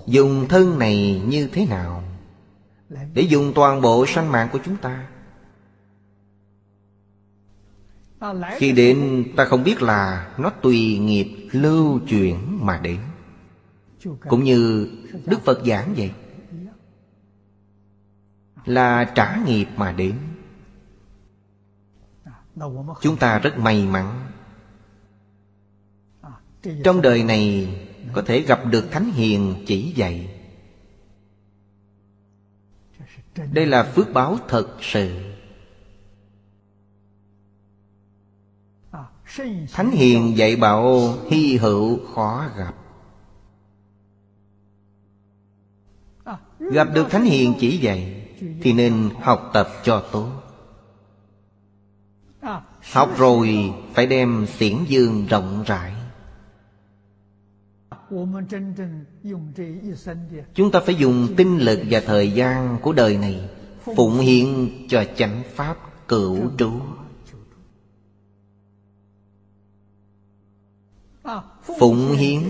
Dùng 0.07 0.47
thân 0.49 0.79
này 0.79 1.21
như 1.27 1.47
thế 1.47 1.65
nào? 1.65 2.03
Để 3.13 3.21
dùng 3.21 3.51
toàn 3.55 3.81
bộ 3.81 4.05
sanh 4.05 4.31
mạng 4.31 4.49
của 4.51 4.59
chúng 4.65 4.77
ta. 4.77 5.07
Khi 8.57 8.71
đến, 8.71 9.25
ta 9.35 9.45
không 9.45 9.63
biết 9.63 9.81
là 9.81 10.31
Nó 10.37 10.49
tùy 10.49 10.97
nghiệp 10.97 11.47
lưu 11.51 11.99
chuyển 11.99 12.65
mà 12.65 12.79
đến. 12.83 12.99
Cũng 14.29 14.43
như 14.43 14.89
Đức 15.25 15.41
Phật 15.41 15.65
giảng 15.65 15.93
vậy, 15.97 16.11
Là 18.65 19.11
trả 19.15 19.37
nghiệp 19.45 19.67
mà 19.77 19.91
đến. 19.91 20.15
Chúng 23.01 23.17
ta 23.17 23.39
rất 23.39 23.57
may 23.57 23.85
mắn. 23.85 24.31
Trong 26.83 27.01
đời 27.01 27.23
này 27.23 27.75
Có 28.13 28.21
thể 28.21 28.41
gặp 28.41 28.65
được 28.65 28.87
Thánh 28.91 29.11
Hiền 29.11 29.63
chỉ 29.67 29.93
dạy. 29.95 30.35
Đây 33.53 33.65
là 33.65 33.83
phước 33.83 34.13
báo 34.13 34.37
thật 34.47 34.67
sự. 34.81 35.21
Thánh 39.71 39.91
hiền 39.91 40.37
dạy 40.37 40.55
bảo 40.55 41.13
hy 41.29 41.57
hữu 41.57 41.99
khó 42.13 42.47
gặp. 42.57 42.75
Gặp 46.59 46.87
được 46.93 47.07
Thánh 47.09 47.23
hiền 47.23 47.53
chỉ 47.59 47.77
dạy 47.77 48.27
Thì 48.61 48.73
nên 48.73 49.09
học 49.21 49.49
tập 49.53 49.69
cho 49.83 50.03
tốt. 50.11 50.48
Học 52.81 53.17
rồi 53.17 53.73
phải 53.93 54.07
đem 54.07 54.45
xiển 54.47 54.75
dương 54.87 55.25
rộng 55.25 55.63
rãi. 55.67 55.93
Chúng 60.53 60.71
ta 60.71 60.79
phải 60.85 60.95
dùng 60.95 61.27
tinh 61.37 61.57
lực 61.57 61.79
và 61.89 61.99
thời 62.05 62.31
gian 62.31 62.77
của 62.81 62.93
đời 62.93 63.17
này 63.17 63.49
Phụng 63.95 64.19
hiện 64.19 64.69
cho 64.89 65.03
chánh 65.15 65.43
pháp 65.55 65.77
cửu 66.07 66.51
trú. 66.57 66.71
Phụng 71.79 72.11
hiến 72.17 72.41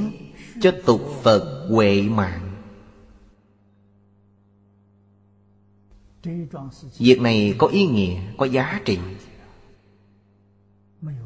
cho 0.61 0.71
tục 0.85 1.01
Phật 1.23 1.67
huệ 1.69 2.01
mạng. 2.01 2.55
Việc 6.97 7.21
này 7.21 7.55
có 7.57 7.67
ý 7.67 7.87
nghĩa, 7.87 8.21
có 8.37 8.45
giá 8.45 8.81
trị. 8.85 8.99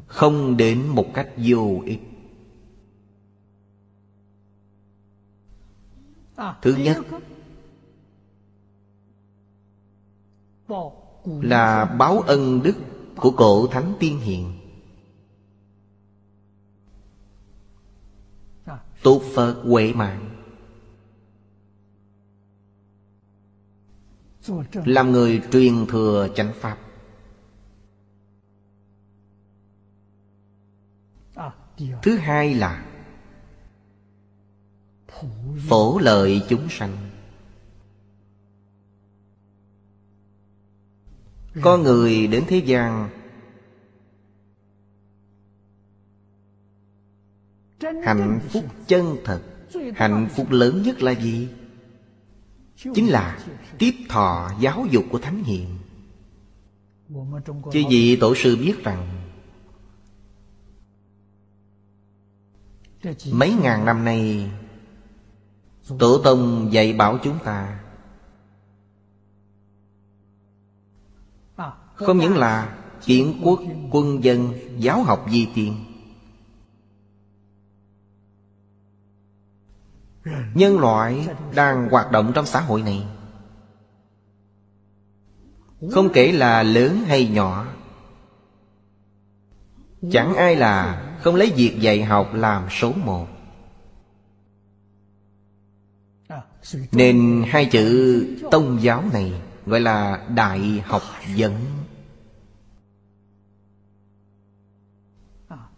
Không 0.06 0.56
đến 0.56 0.88
một 0.88 1.06
cách 1.14 1.28
vô 1.36 1.82
ích. 1.84 2.00
Thứ 6.62 6.76
nhất 6.76 6.98
Là 11.24 11.84
báo 11.84 12.20
ân 12.20 12.62
đức 12.62 12.74
của 13.16 13.30
cổ 13.30 13.66
thánh 13.66 13.94
tiên 13.98 14.18
hiền. 14.18 14.52
Tục 19.02 19.22
Phật 19.34 19.62
huệ 19.64 19.92
mạng 19.92 20.30
Làm 24.84 25.12
người 25.12 25.42
truyền 25.52 25.86
thừa 25.86 26.28
chánh 26.34 26.52
Pháp 26.60 26.83
Thứ 32.02 32.16
hai 32.16 32.54
là 32.54 32.84
Phổ 35.68 35.98
lợi 35.98 36.42
chúng 36.48 36.68
sanh. 36.70 37.10
Có 41.62 41.76
người 41.76 42.26
đến 42.26 42.44
thế 42.48 42.58
gian 42.58 43.08
Hạnh 48.04 48.40
phúc 48.48 48.64
chân 48.86 49.16
thật. 49.24 49.42
Hạnh 49.94 50.28
phúc 50.36 50.46
lớn 50.50 50.82
nhất 50.82 51.02
là 51.02 51.10
gì? 51.10 51.48
Chính 52.76 53.06
là 53.06 53.38
tiếp 53.78 53.94
thọ 54.08 54.50
giáo 54.60 54.86
dục 54.90 55.04
của 55.10 55.18
Thánh 55.18 55.44
Hiền. 55.44 55.78
Chứ 57.72 57.82
gì 57.90 58.16
tổ 58.16 58.34
sư 58.34 58.56
biết 58.56 58.84
rằng 58.84 59.23
Mấy 63.32 63.54
ngàn 63.62 63.84
năm 63.84 64.04
nay 64.04 64.50
Tổ 65.98 66.18
tông 66.24 66.72
dạy 66.72 66.92
bảo 66.92 67.18
chúng 67.22 67.38
ta 67.44 67.80
Không 71.94 72.18
những 72.18 72.36
là 72.36 72.78
kiến 73.04 73.40
quốc, 73.44 73.60
quân 73.90 74.24
dân, 74.24 74.52
giáo 74.78 75.02
học 75.02 75.26
di 75.30 75.48
tiên 75.54 75.84
Nhân 80.54 80.78
loại 80.78 81.28
đang 81.54 81.88
hoạt 81.90 82.10
động 82.10 82.32
trong 82.34 82.46
xã 82.46 82.60
hội 82.60 82.82
này. 82.82 83.06
Không 85.90 86.08
kể 86.12 86.32
là 86.32 86.62
lớn 86.62 86.98
hay 87.06 87.28
nhỏ 87.28 87.66
Chẳng 90.10 90.34
ai 90.34 90.56
là 90.56 91.00
không 91.24 91.34
lấy 91.34 91.52
việc 91.56 91.76
dạy 91.80 92.02
học 92.02 92.34
làm 92.34 92.66
số 92.70 92.92
một. 93.04 93.26
Nên 96.92 97.44
hai 97.46 97.66
chữ 97.66 98.26
tôn 98.50 98.78
giáo 98.80 99.04
này 99.12 99.32
Gọi 99.66 99.80
là 99.80 100.24
đại 100.34 100.82
học 100.86 101.02
dẫn. 101.34 101.54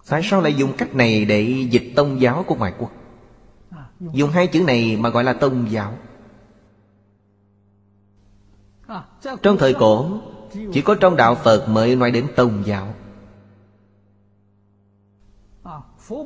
Tại 0.09 0.23
sao 0.25 0.41
lại 0.41 0.55
dùng 0.55 0.73
cách 0.79 0.95
này 0.95 1.25
để 1.25 1.67
dịch 1.71 1.93
tôn 1.97 2.19
giáo 2.19 2.45
của 2.47 2.55
ngoại 2.55 2.75
quốc? 2.79 2.93
Dùng 4.13 4.31
hai 4.31 4.47
chữ 4.47 4.63
này 4.63 4.97
mà 4.97 5.09
gọi 5.09 5.25
là 5.25 5.33
tôn 5.33 5.67
giáo. 5.71 5.99
Trong 9.43 9.59
thời 9.59 9.75
cổ, 9.75 10.21
Chỉ 10.73 10.83
có 10.83 10.95
trong 10.95 11.17
đạo 11.17 11.35
Phật 11.35 11.69
mới 11.69 11.97
nói 11.97 12.11
đến 12.11 12.27
tôn 12.37 12.63
giáo. 12.67 12.95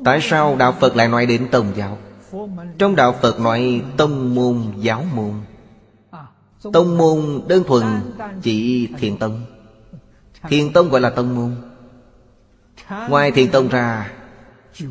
Tại 0.03 0.21
sao 0.21 0.55
đạo 0.55 0.71
Phật 0.79 0.95
lại 0.95 1.07
nói 1.07 1.25
đến 1.25 1.47
tôn 1.51 1.65
giáo? 1.75 1.97
Trong 2.77 2.95
đạo 2.95 3.15
Phật 3.21 3.39
nói 3.39 3.83
tông 3.97 4.35
môn, 4.35 4.63
giáo 4.77 5.05
môn. 5.15 5.33
Tông 6.73 6.97
môn 6.97 7.41
đơn 7.47 7.63
thuần 7.67 7.83
chỉ 8.41 8.87
thiền 8.99 9.17
tông. 9.17 9.41
Thiền 10.49 10.73
tông 10.73 10.89
gọi 10.89 11.01
là 11.01 11.09
tông 11.09 11.35
môn. 11.35 11.55
Ngoài 13.09 13.31
thiền 13.31 13.51
tông 13.51 13.67
ra, 13.67 14.11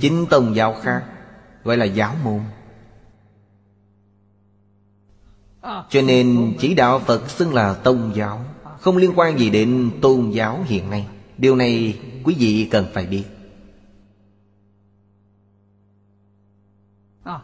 Chính 0.01 0.27
tông 0.27 0.57
giáo 0.57 0.75
khác 0.83 1.05
Gọi 1.65 1.77
là 1.77 1.85
giáo 1.85 2.15
môn. 2.25 2.41
Cho 5.89 6.03
nên 6.03 6.55
chỉ 6.59 6.75
đạo 6.75 6.99
Phật 6.99 7.31
xưng 7.31 7.55
là 7.55 7.75
tôn 7.75 8.13
giáo, 8.15 8.45
Không 8.81 8.97
liên 8.97 9.13
quan 9.17 9.39
gì 9.39 9.51
đến 9.51 9.91
tôn 10.03 10.31
giáo 10.31 10.65
hiện 10.65 10.91
nay. 10.91 11.07
Điều 11.39 11.57
này 11.57 12.01
quý 12.25 12.35
vị 12.39 12.69
cần 12.71 12.87
phải 12.95 13.07
biết. 13.07 13.25
À, 17.31 17.41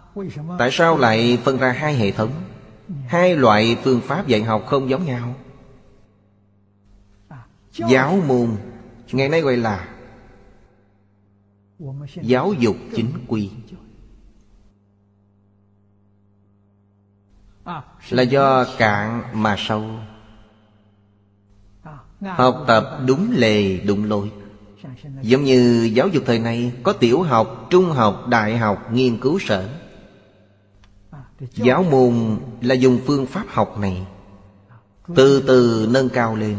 Tại 0.59 0.71
sao 0.73 0.99
lại 0.99 1.39
phân 1.45 1.59
ra 1.59 1.73
hai 1.73 1.95
hệ 1.95 2.11
thống? 2.11 2.31
Hai 3.07 3.37
loại 3.37 3.77
phương 3.83 4.01
pháp 4.01 4.27
dạy 4.27 4.43
học 4.43 4.63
không 4.67 4.91
giống 4.91 5.05
nhau. 5.07 5.35
Giáo 7.73 8.19
môn, 8.27 8.57
Ngày 9.13 9.29
nay 9.29 9.41
gọi 9.41 9.57
là 9.57 9.89
Giáo 12.23 12.53
dục 12.53 12.77
chính 12.95 13.13
quy. 13.29 13.51
Là 18.11 18.23
do 18.23 18.65
cạn 18.79 19.23
mà 19.33 19.55
sâu. 19.59 19.85
Học 22.21 22.65
tập 22.67 22.99
đúng 23.07 23.31
lề, 23.31 23.79
đúng 23.79 24.05
lối. 24.05 24.31
Giống 25.23 25.45
như 25.45 25.91
giáo 25.95 26.09
dục 26.09 26.23
thời 26.27 26.39
nay 26.39 26.73
Có 26.83 26.93
tiểu 26.93 27.23
học, 27.23 27.67
trung 27.71 27.91
học, 27.91 28.29
đại 28.29 28.57
học, 28.57 28.93
nghiên 28.93 29.19
cứu 29.21 29.39
sở. 29.39 29.69
Giáo 31.55 31.83
môn 31.83 32.39
là 32.61 32.75
dùng 32.75 32.99
phương 33.07 33.27
pháp 33.27 33.45
học 33.49 33.79
này 33.79 34.07
Từ 35.15 35.43
từ 35.47 35.89
nâng 35.91 36.09
cao 36.09 36.37
lên. 36.37 36.57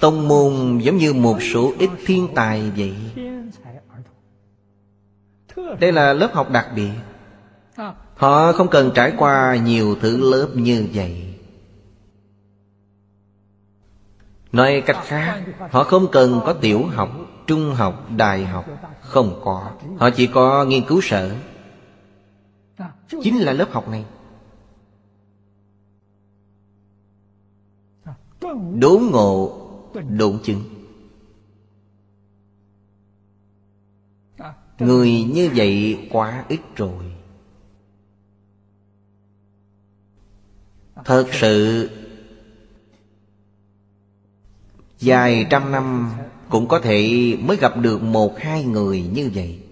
Tông 0.00 0.28
môn 0.28 0.78
giống 0.78 0.96
như 0.96 1.12
một 1.12 1.42
số 1.42 1.72
ít 1.78 1.90
thiên 2.06 2.28
tài 2.34 2.70
vậy. 2.76 2.94
Đây 5.80 5.92
là 5.92 6.12
lớp 6.12 6.30
học 6.32 6.50
đặc 6.50 6.66
biệt. 6.76 6.90
Họ 8.14 8.52
không 8.52 8.68
cần 8.68 8.90
trải 8.94 9.12
qua 9.18 9.56
nhiều 9.56 9.96
thứ 10.00 10.30
lớp 10.30 10.48
như 10.54 10.86
vậy. 10.94 11.27
Nói 14.52 14.82
cách 14.86 14.98
khác 15.02 15.44
Họ 15.70 15.84
không 15.84 16.06
cần 16.12 16.40
có 16.46 16.52
tiểu 16.52 16.86
học, 16.86 17.10
trung 17.46 17.74
học, 17.74 18.06
đại 18.16 18.44
học 18.44 18.66
Không 19.00 19.40
có. 19.44 19.70
Họ 19.96 20.10
chỉ 20.10 20.26
có 20.26 20.64
nghiên 20.64 20.84
cứu 20.86 21.00
sở. 21.02 21.36
Chính 23.22 23.38
là 23.38 23.52
lớp 23.52 23.72
học 23.72 23.88
này. 23.88 24.04
Đốn 28.74 29.02
ngộ 29.12 29.64
Độn 30.08 30.38
chứng. 30.42 30.62
Người 34.78 35.22
như 35.22 35.50
vậy 35.54 36.08
quá 36.10 36.44
ít 36.48 36.60
rồi. 36.76 37.04
Thật 41.04 41.26
sự 41.32 41.88
Dài 44.98 45.46
trăm 45.50 45.72
năm 45.72 46.10
Cũng 46.48 46.68
có 46.68 46.80
thể 46.80 47.36
mới 47.40 47.56
gặp 47.56 47.76
được 47.76 48.02
một 48.02 48.38
hai 48.38 48.64
người 48.64 49.02
như 49.02 49.30
vậy. 49.34 49.62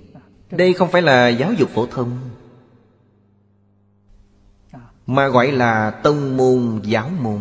Đây 0.51 0.73
không 0.73 0.91
phải 0.91 1.03
là 1.03 1.29
giáo 1.29 1.53
dục 1.53 1.71
phổ 1.75 1.87
thông, 1.87 2.19
Mà 5.07 5.29
gọi 5.29 5.53
là 5.53 5.91
tông 5.91 6.37
môn, 6.37 6.81
giáo 6.85 7.11
môn. 7.21 7.41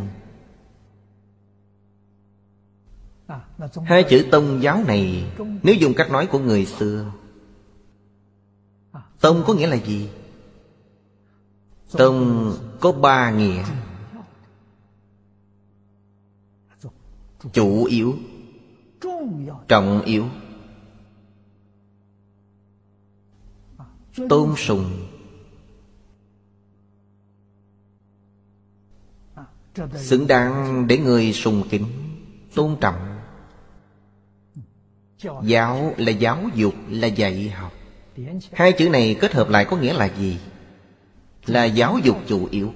Hai 3.85 4.03
chữ 4.03 4.25
tông 4.31 4.63
giáo 4.63 4.83
này, 4.87 5.25
Nếu 5.63 5.75
dùng 5.75 5.93
cách 5.93 6.11
nói 6.11 6.27
của 6.27 6.39
người 6.39 6.65
xưa, 6.65 7.11
Tông 9.21 9.43
có 9.47 9.53
nghĩa 9.53 9.67
là 9.67 9.75
gì? 9.75 10.09
Tông 11.91 12.53
có 12.79 12.91
ba 12.91 13.31
nghĩa. 13.31 13.63
Chủ 17.53 17.83
yếu. 17.85 18.15
Trọng 19.67 20.01
yếu. 20.01 20.25
Tôn 24.29 24.53
sùng. 24.57 25.07
Xứng 29.95 30.27
đáng 30.27 30.87
để 30.87 30.97
người 30.97 31.33
sùng 31.33 31.63
kính, 31.69 31.85
Tôn 32.55 32.77
trọng. 32.81 33.19
Giáo 35.43 35.93
là 35.97 36.11
giáo 36.11 36.49
dục, 36.55 36.73
là 36.89 37.07
dạy 37.07 37.49
học. 37.49 37.73
Hai 38.51 38.71
chữ 38.71 38.89
này 38.89 39.17
kết 39.21 39.33
hợp 39.33 39.49
lại 39.49 39.65
có 39.65 39.77
nghĩa 39.77 39.93
là 39.93 40.05
gì? 40.05 40.39
Là 41.45 41.65
giáo 41.65 41.99
dục 42.03 42.17
chủ 42.27 42.47
yếu. 42.51 42.73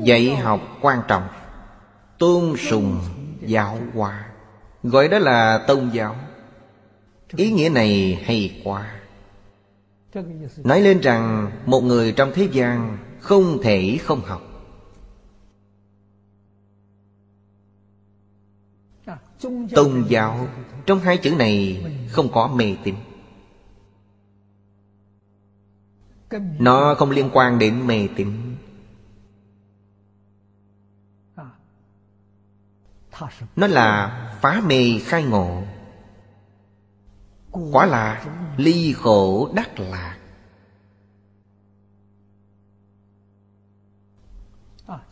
Dạy 0.00 0.36
học 0.36 0.60
quan 0.80 1.02
trọng. 1.08 1.28
Tôn 2.18 2.54
sùng 2.56 3.00
giáo 3.40 3.78
hóa. 3.94 4.30
Gọi 4.82 5.08
đó 5.08 5.18
là 5.18 5.64
tôn 5.66 5.90
giáo. 5.92 6.16
Ý 7.36 7.50
nghĩa 7.50 7.68
này 7.68 8.22
hay 8.24 8.60
quá. 8.64 8.94
Nói 10.64 10.80
lên 10.80 11.00
rằng 11.00 11.50
Một 11.66 11.80
người 11.80 12.12
trong 12.12 12.30
thế 12.34 12.48
gian 12.52 12.98
Không 13.20 13.62
thể 13.62 13.98
không 14.04 14.20
học. 14.20 14.42
Tôn 19.74 20.04
giáo, 20.08 20.48
Trong 20.86 20.98
hai 20.98 21.16
chữ 21.16 21.34
này 21.34 21.84
Không 22.08 22.28
có 22.32 22.46
mê 22.46 22.76
tín. 22.84 22.94
Nó 26.58 26.94
không 26.94 27.10
liên 27.10 27.30
quan 27.32 27.58
đến 27.58 27.86
mê 27.86 28.08
tín. 28.16 28.51
Nó 33.56 33.66
là 33.66 34.08
phá 34.40 34.62
mê 34.66 34.98
khai 35.04 35.24
ngộ. 35.24 35.62
Quả 37.72 37.86
là 37.86 38.24
ly 38.56 38.92
khổ 38.92 39.52
đắc 39.54 39.80
lạc. 39.80 40.16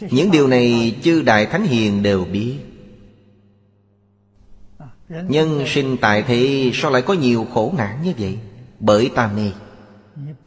Những 0.00 0.30
điều 0.30 0.48
này 0.48 0.98
chư 1.02 1.22
Đại 1.22 1.46
Thánh 1.46 1.64
Hiền 1.64 2.02
đều 2.02 2.24
biết. 2.24 2.58
Nhân 5.08 5.64
sinh 5.66 5.96
tại 6.00 6.22
thế 6.22 6.70
sao 6.74 6.90
lại 6.90 7.02
có 7.02 7.14
nhiều 7.14 7.46
khổ 7.54 7.74
nạn 7.76 8.02
như 8.02 8.12
vậy? 8.18 8.38
Bởi 8.80 9.10
ta 9.14 9.32
mê. 9.32 9.52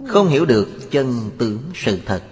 Không 0.08 0.28
hiểu 0.28 0.46
được 0.46 0.92
chân 0.92 1.32
tướng 1.38 1.62
sự 1.74 2.00
thật. 2.06 2.24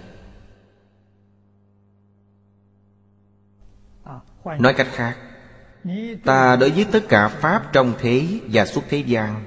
Nói 4.44 4.74
cách 4.74 4.88
khác 4.92 5.16
Ta 6.24 6.56
đối 6.56 6.70
với 6.70 6.86
tất 6.92 7.00
cả 7.08 7.28
Pháp 7.28 7.72
trong 7.72 7.94
thế 7.98 8.40
và 8.52 8.66
suốt 8.66 8.82
thế 8.88 8.98
gian 8.98 9.44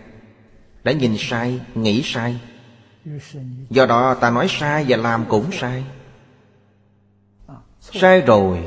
Đã 0.83 0.91
nhìn 0.91 1.15
sai, 1.17 1.61
nghĩ 1.75 2.01
sai. 2.05 2.41
Do 3.69 3.85
đó 3.85 4.13
ta 4.13 4.29
nói 4.29 4.47
sai 4.49 4.85
và 4.87 4.97
làm 4.97 5.25
cũng 5.29 5.51
sai. 5.51 5.85
Sai 7.79 8.21
rồi. 8.21 8.63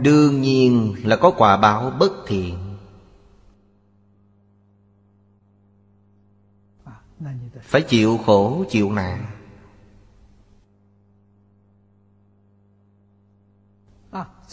Đương 0.00 0.40
nhiên 0.40 0.94
là 1.04 1.16
có 1.16 1.30
quả 1.30 1.56
báo 1.56 1.90
bất 1.98 2.12
thiện. 2.26 2.76
Phải 7.62 7.82
chịu 7.82 8.18
khổ 8.26 8.64
chịu 8.68 8.92
nạn. 8.92 9.39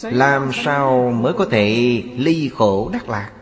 Làm 0.02 0.50
sao 0.52 1.10
mới 1.10 1.32
có 1.32 1.46
thể 1.50 2.02
ly 2.16 2.50
khổ 2.54 2.90
đắc 2.92 3.08
lạc? 3.08 3.32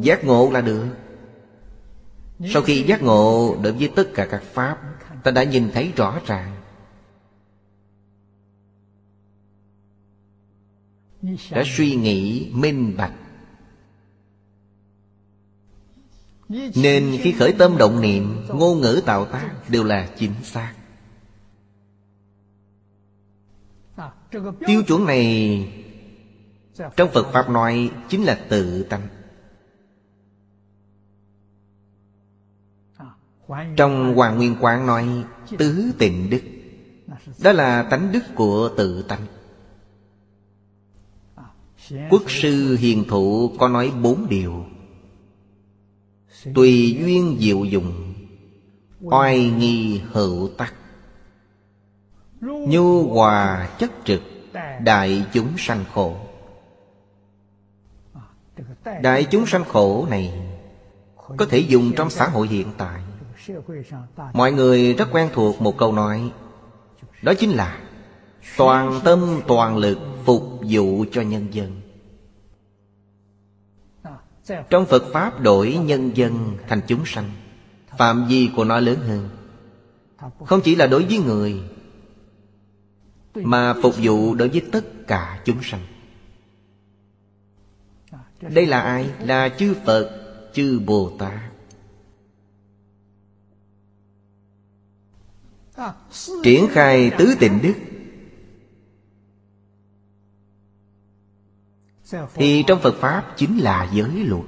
Giác 0.00 0.24
ngộ 0.24 0.50
là 0.50 0.60
được. 0.60 0.86
Sau 2.52 2.62
khi 2.62 2.82
giác 2.82 3.02
ngộ 3.02 3.56
đối 3.62 3.72
với 3.72 3.92
tất 3.96 4.08
cả 4.14 4.26
các 4.30 4.42
Pháp, 4.42 4.78
Ta 5.22 5.30
đã 5.30 5.44
nhìn 5.44 5.70
thấy 5.74 5.92
rõ 5.96 6.20
ràng. 6.26 6.56
Đã 11.50 11.62
suy 11.66 11.94
nghĩ 11.94 12.50
minh 12.54 12.94
bạch. 12.96 13.12
Nên 16.74 17.18
khi 17.22 17.32
khởi 17.32 17.52
tâm 17.52 17.76
động 17.78 18.00
niệm, 18.00 18.46
Ngôn 18.48 18.80
ngữ 18.80 19.02
tạo 19.06 19.24
tác 19.24 19.50
Đều 19.68 19.84
là 19.84 20.08
chính 20.18 20.34
xác. 20.42 20.74
Tiêu 24.66 24.82
chuẩn 24.82 25.06
này 25.06 25.68
Trong 26.96 27.10
Phật 27.12 27.32
Pháp 27.32 27.50
nói 27.50 27.90
Chính 28.08 28.24
là 28.24 28.40
tự 28.48 28.82
tánh 28.82 29.08
Trong 33.76 34.14
Hoàng 34.14 34.36
Nguyên 34.36 34.56
Quán 34.60 34.86
nói 34.86 35.24
Tứ 35.58 35.92
tịnh 35.98 36.30
đức. 36.30 36.42
Đó 37.42 37.52
là 37.52 37.82
tánh 37.82 38.12
đức 38.12 38.22
của 38.34 38.70
tự 38.76 39.02
tánh 39.02 39.26
Quốc 42.10 42.22
sư 42.28 42.76
hiền 42.76 43.04
thụ 43.08 43.52
có 43.58 43.68
nói 43.68 43.92
bốn 44.02 44.26
điều. 44.28 44.64
Tùy 46.54 46.98
duyên 47.00 47.36
diệu 47.40 47.64
dụng, 47.64 48.14
Oai 49.00 49.50
nghi 49.50 50.00
hữu 50.12 50.48
tắc. 50.56 50.74
Nhu 52.42 53.08
hòa 53.08 53.68
chất 53.78 53.90
trực 54.04 54.22
Đại 54.80 55.26
chúng 55.32 55.48
sanh 55.58 55.84
khổ. 55.94 56.16
Đại 59.02 59.24
chúng 59.30 59.46
sanh 59.46 59.64
khổ 59.64 60.06
này 60.10 60.32
Có 61.36 61.46
thể 61.50 61.58
dùng 61.58 61.92
trong 61.96 62.10
xã 62.10 62.28
hội 62.28 62.48
hiện 62.48 62.68
tại. 62.78 63.00
Mọi 64.32 64.52
người 64.52 64.94
rất 64.94 65.08
quen 65.12 65.28
thuộc 65.32 65.62
một 65.62 65.76
câu 65.78 65.92
nói 65.92 66.32
Đó 67.22 67.32
chính 67.38 67.50
là 67.50 67.78
Toàn 68.56 69.00
tâm 69.04 69.40
toàn 69.46 69.76
lực 69.76 69.98
phục 70.24 70.42
vụ 70.70 71.04
cho 71.12 71.22
nhân 71.22 71.46
dân. 71.54 71.80
Trong 74.70 74.86
Phật 74.86 75.02
Pháp 75.12 75.40
đổi 75.40 75.78
nhân 75.84 76.16
dân 76.16 76.56
thành 76.68 76.80
chúng 76.86 77.02
sanh 77.06 77.30
Phạm 77.98 78.26
vi 78.28 78.50
của 78.56 78.64
nó 78.64 78.80
lớn 78.80 78.96
hơn. 78.96 79.28
Không 80.46 80.60
chỉ 80.60 80.74
là 80.74 80.86
đối 80.86 81.04
với 81.04 81.18
người 81.18 81.62
mà 83.34 83.74
phục 83.82 83.94
vụ 84.02 84.34
đối 84.34 84.48
với 84.48 84.62
tất 84.72 84.84
cả 85.06 85.42
chúng 85.44 85.62
sanh. 85.62 85.86
Đây 88.40 88.66
là 88.66 88.80
ai? 88.80 89.10
Là 89.20 89.48
chư 89.48 89.74
Phật, 89.86 90.34
chư 90.52 90.80
Bồ 90.86 91.12
Tát. 91.18 91.40
Triển 96.42 96.66
khai 96.70 97.12
tứ 97.18 97.34
tịnh 97.40 97.58
đức. 97.62 97.74
Thì 102.34 102.64
trong 102.66 102.80
Phật 102.82 102.94
Pháp 102.94 103.34
chính 103.36 103.58
là 103.58 103.90
giới 103.92 104.24
luật. 104.24 104.44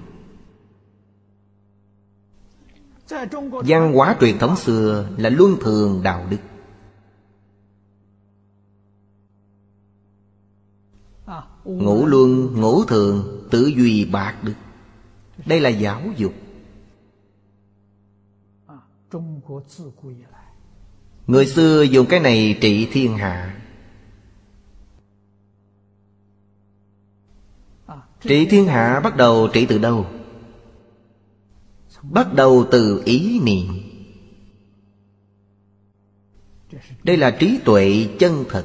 Văn 3.67 3.93
hóa 3.93 4.17
truyền 4.21 4.39
thống 4.39 4.57
xưa 4.57 5.09
là 5.19 5.29
luân 5.29 5.57
thường 5.61 6.03
đạo 6.03 6.27
đức. 6.31 6.39
Ngũ 11.65 12.07
luân, 12.07 12.61
ngũ 12.61 12.85
thường, 12.85 13.47
tự 13.51 13.67
duy 13.67 14.05
bạc 14.05 14.37
đức. 14.43 14.55
Đây 15.47 15.61
là 15.61 15.69
giáo 15.69 16.03
dục. 16.17 16.35
Người 21.27 21.47
xưa 21.47 21.83
dùng 21.83 22.07
cái 22.07 22.21
này 22.21 22.59
trị 22.61 22.89
thiên 22.93 23.17
hạ. 23.17 23.61
Trị 28.21 28.47
thiên 28.47 28.67
hạ 28.67 29.01
bắt 29.01 29.17
đầu 29.17 29.49
trị 29.53 29.67
từ 29.67 29.79
đâu? 29.79 30.07
Bắt 32.03 32.35
đầu 32.35 32.67
từ 32.71 33.03
ý 33.05 33.41
niệm. 33.41 33.67
Đây 37.03 37.17
là 37.17 37.31
trí 37.31 37.59
tuệ 37.65 38.09
chân 38.19 38.45
thật. 38.49 38.65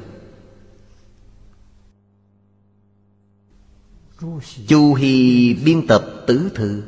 Chu 4.66 4.94
Hy 4.94 5.54
biên 5.64 5.86
tập 5.86 6.04
tứ 6.26 6.50
thư. 6.54 6.82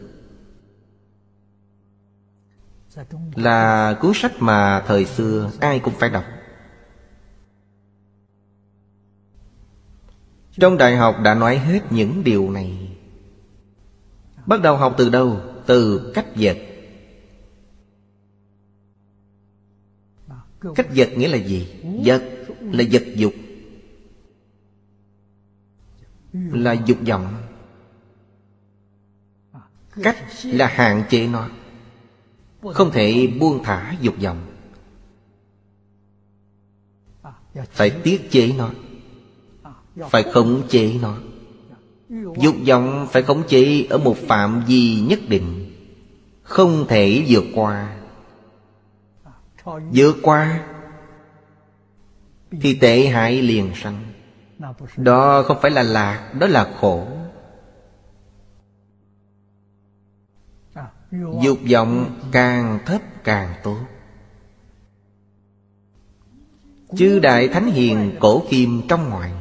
Là 3.34 3.94
cuốn 4.00 4.12
sách 4.14 4.32
mà 4.38 4.84
thời 4.86 5.04
xưa 5.04 5.50
ai 5.60 5.78
cũng 5.78 5.94
phải 5.98 6.10
đọc. 6.10 6.24
Trong 10.52 10.78
đại 10.78 10.96
học 10.96 11.16
đã 11.24 11.34
nói 11.34 11.58
hết 11.58 11.80
những 11.90 12.24
điều 12.24 12.50
này. 12.50 12.96
Bắt 14.46 14.62
đầu 14.62 14.76
học 14.76 14.94
từ 14.98 15.08
đâu? 15.08 15.40
Từ 15.66 16.12
cách 16.14 16.26
vật 16.36 16.56
Cách 20.74 20.86
vật 20.94 21.08
nghĩa 21.16 21.28
là 21.28 21.36
gì? 21.36 21.68
Vật 22.04 22.22
là 22.60 22.84
vật 22.92 23.02
dục 23.16 23.32
là 26.32 26.72
dục 26.72 26.98
vọng. 27.06 27.34
Cách 30.02 30.16
là 30.44 30.66
hạn 30.66 31.02
chế 31.10 31.26
nó. 31.26 31.48
Không 32.74 32.90
thể 32.90 33.26
buông 33.40 33.64
thả 33.64 33.94
dục 34.00 34.14
vọng. 34.22 34.46
Phải 37.70 37.90
tiết 37.90 38.30
chế 38.30 38.52
nó. 38.58 38.70
Phải 40.10 40.22
khống 40.22 40.62
chế 40.68 40.98
nó. 41.02 41.16
Dục 42.38 42.56
vọng 42.66 43.06
phải 43.10 43.22
khống 43.22 43.42
chế 43.48 43.86
ở 43.90 43.98
một 43.98 44.16
phạm 44.16 44.64
vi 44.66 45.00
nhất 45.00 45.20
định. 45.28 45.68
Không 46.42 46.86
thể 46.88 47.24
vượt 47.28 47.44
qua. 47.54 47.96
Vượt 49.92 50.16
qua 50.22 50.68
Thì 52.50 52.74
tệ 52.74 53.06
hại 53.06 53.42
liền 53.42 53.70
sanh. 53.74 54.11
Đó 54.96 55.42
không 55.42 55.58
phải 55.62 55.70
là 55.70 55.82
lạc, 55.82 56.32
Đó 56.38 56.46
là 56.46 56.72
khổ. 56.80 57.06
Dục 61.42 61.58
vọng 61.72 62.20
càng 62.32 62.78
thấp 62.86 63.02
càng 63.24 63.54
tốt. 63.62 63.78
Chư 66.96 67.18
Đại 67.18 67.48
Thánh 67.48 67.66
Hiền 67.66 68.16
cổ 68.20 68.42
kim 68.50 68.82
trong 68.88 69.10
ngoài. 69.10 69.32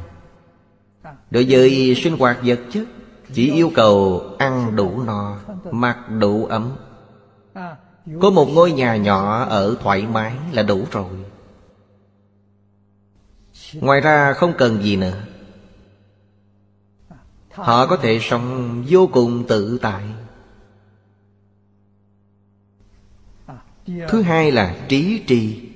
Đối 1.30 1.46
với 1.48 1.94
sinh 1.94 2.18
hoạt 2.18 2.38
vật 2.42 2.60
chất, 2.70 2.84
Chỉ 3.34 3.52
yêu 3.52 3.70
cầu 3.74 4.22
ăn 4.38 4.76
đủ 4.76 5.02
no, 5.02 5.38
Mặc 5.70 5.98
đủ 6.18 6.44
ấm. 6.44 6.76
Có 8.20 8.30
một 8.30 8.46
ngôi 8.54 8.72
nhà 8.72 8.96
nhỏ 8.96 9.44
ở 9.44 9.76
thoải 9.82 10.06
mái 10.06 10.36
là 10.52 10.62
đủ 10.62 10.84
rồi 10.90 11.31
ngoài 13.74 14.00
ra 14.00 14.32
không 14.32 14.54
cần 14.58 14.82
gì 14.82 14.96
nữa. 14.96 15.24
Họ 17.52 17.86
có 17.86 17.96
thể 17.96 18.18
sống 18.22 18.84
vô 18.88 19.08
cùng 19.12 19.44
tự 19.48 19.78
tại. 19.82 20.04
Thứ 23.86 24.22
hai 24.22 24.52
là 24.52 24.86
trí 24.88 25.22
trì. 25.26 25.68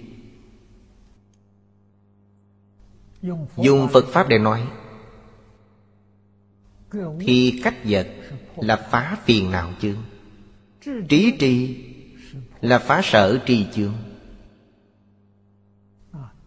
Dùng 3.57 3.89
phật 3.93 4.05
pháp 4.09 4.29
để 4.29 4.39
nói, 4.39 4.67
thì 7.21 7.61
cách 7.65 7.77
vật 7.85 8.09
là 8.57 8.77
phá 8.77 9.19
phiền 9.25 9.51
não 9.51 9.73
chứ 9.81 9.97
trí 11.09 11.37
trì 11.39 11.85
là 12.61 12.79
phá 12.79 13.01
sở 13.05 13.39
trì 13.47 13.67
chương 13.75 13.95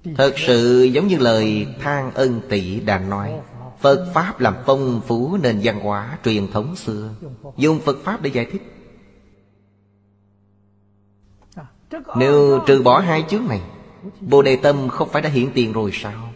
Thật 0.04 0.34
sự 0.38 0.84
giống 0.84 1.08
như 1.08 1.18
lời 1.18 1.68
than 1.80 2.12
ân 2.14 2.42
tỷ 2.50 2.80
đã 2.80 3.00
nói, 3.00 3.34
Phật 3.80 4.12
Pháp 4.14 4.40
làm 4.40 4.56
phong 4.66 5.02
phú 5.08 5.38
nền 5.44 5.60
văn 5.64 5.80
hóa 5.80 6.18
truyền 6.24 6.52
thống 6.52 6.76
xưa. 6.76 7.10
Dùng 7.58 7.80
Phật 7.80 7.98
Pháp 8.04 8.22
để 8.22 8.30
giải 8.30 8.46
thích. 8.52 8.62
Nếu 12.18 12.60
trừ 12.68 12.82
bỏ 12.82 13.00
hai 13.00 13.26
chướng 13.30 13.48
này, 13.48 13.62
Bồ 14.22 14.42
Đề 14.42 14.56
Tâm 14.56 14.90
không 14.90 15.10
phải 15.10 15.22
đã 15.22 15.30
hiện 15.30 15.52
tiền 15.54 15.74
rồi 15.74 15.92
sao? 15.94 16.34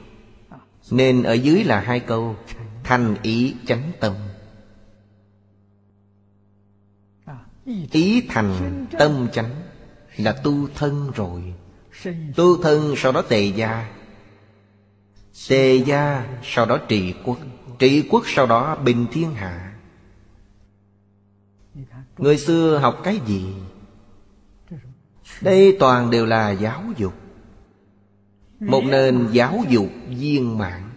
Nên 0.92 1.24
ở 1.24 1.34
dưới 1.34 1.64
là 1.64 1.80
hai 1.80 2.00
câu, 2.00 2.36
Thành 2.84 3.16
ý 3.22 3.56
chánh 3.66 3.92
tâm. 4.00 4.14
Ý 7.92 8.22
thành 8.30 8.86
tâm 9.00 9.28
chánh 9.34 9.50
Là 10.18 10.32
tu 10.44 10.68
thân 10.76 11.12
rồi. 11.16 11.54
Tu 12.36 12.62
thân 12.62 12.94
sau 12.98 13.12
đó 13.12 13.22
tề 13.22 13.46
gia. 13.46 13.94
Tề 15.50 15.76
gia 15.76 16.28
sau 16.44 16.66
đó 16.66 16.78
trị 16.88 17.14
quốc. 17.26 17.38
Trị 17.80 18.08
quốc 18.10 18.24
sau 18.28 18.46
đó 18.46 18.76
bình 18.76 19.08
thiên 19.12 19.36
hạ. 19.36 19.74
Người 22.18 22.38
xưa 22.38 22.78
học 22.78 23.02
cái 23.04 23.20
gì? 23.26 23.56
Đây 25.42 25.78
toàn 25.80 26.10
đều 26.10 26.26
là 26.26 26.52
giáo 26.52 26.84
dục. 26.98 27.14
Một 28.60 28.84
nền 28.84 29.28
giáo 29.32 29.64
dục 29.70 29.88
viên 30.10 30.58
mãn. 30.58 30.90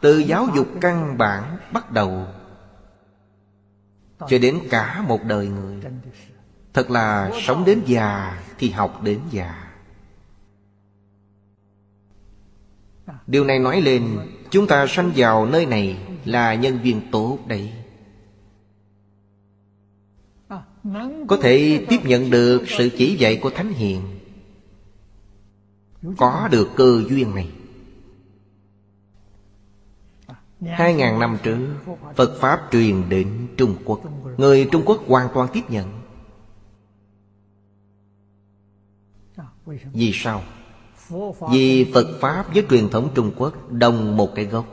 Từ 0.00 0.18
giáo 0.18 0.48
dục 0.54 0.68
căn 0.80 1.18
bản 1.18 1.58
bắt 1.72 1.90
đầu, 1.90 2.26
Cho 4.28 4.38
đến 4.38 4.60
cả 4.70 5.04
một 5.08 5.20
đời 5.24 5.46
người. 5.46 5.82
Thật 6.74 6.90
là 6.90 7.30
sống 7.42 7.64
đến 7.64 7.82
già 7.86 8.42
thì 8.58 8.70
học 8.70 9.02
đến 9.02 9.20
già. 9.30 9.72
Điều 13.26 13.44
này 13.44 13.58
nói 13.58 13.80
lên, 13.80 14.18
Chúng 14.50 14.66
ta 14.66 14.86
sanh 14.88 15.12
vào 15.16 15.46
nơi 15.46 15.66
này 15.66 15.98
Là 16.24 16.54
nhân 16.54 16.78
viên 16.82 17.00
tốt 17.10 17.38
đấy. 17.46 17.72
Có 21.28 21.36
thể 21.42 21.86
tiếp 21.88 21.98
nhận 22.04 22.30
được 22.30 22.62
sự 22.66 22.90
chỉ 22.98 23.16
dạy 23.16 23.36
của 23.42 23.50
Thánh 23.50 23.72
Hiền. 23.72 24.02
Có 26.16 26.48
được 26.52 26.68
cơ 26.76 27.02
duyên 27.08 27.34
này. 27.34 27.48
Hai 30.66 30.94
ngàn 30.94 31.18
năm 31.18 31.38
trước, 31.42 31.58
Phật 32.16 32.38
Pháp 32.40 32.60
truyền 32.72 33.08
đến 33.08 33.48
Trung 33.56 33.76
Quốc. 33.84 34.00
Người 34.36 34.68
Trung 34.72 34.82
Quốc 34.86 35.02
hoàn 35.06 35.28
toàn 35.34 35.48
tiếp 35.52 35.62
nhận. 35.68 36.03
Vì 39.66 40.12
sao? 40.14 40.42
Vì 41.50 41.92
Phật 41.94 42.06
Pháp 42.20 42.54
với 42.54 42.64
truyền 42.70 42.88
thống 42.88 43.08
Trung 43.14 43.32
Quốc 43.36 43.72
đồng 43.72 44.16
một 44.16 44.34
cái 44.34 44.44
gốc. 44.44 44.66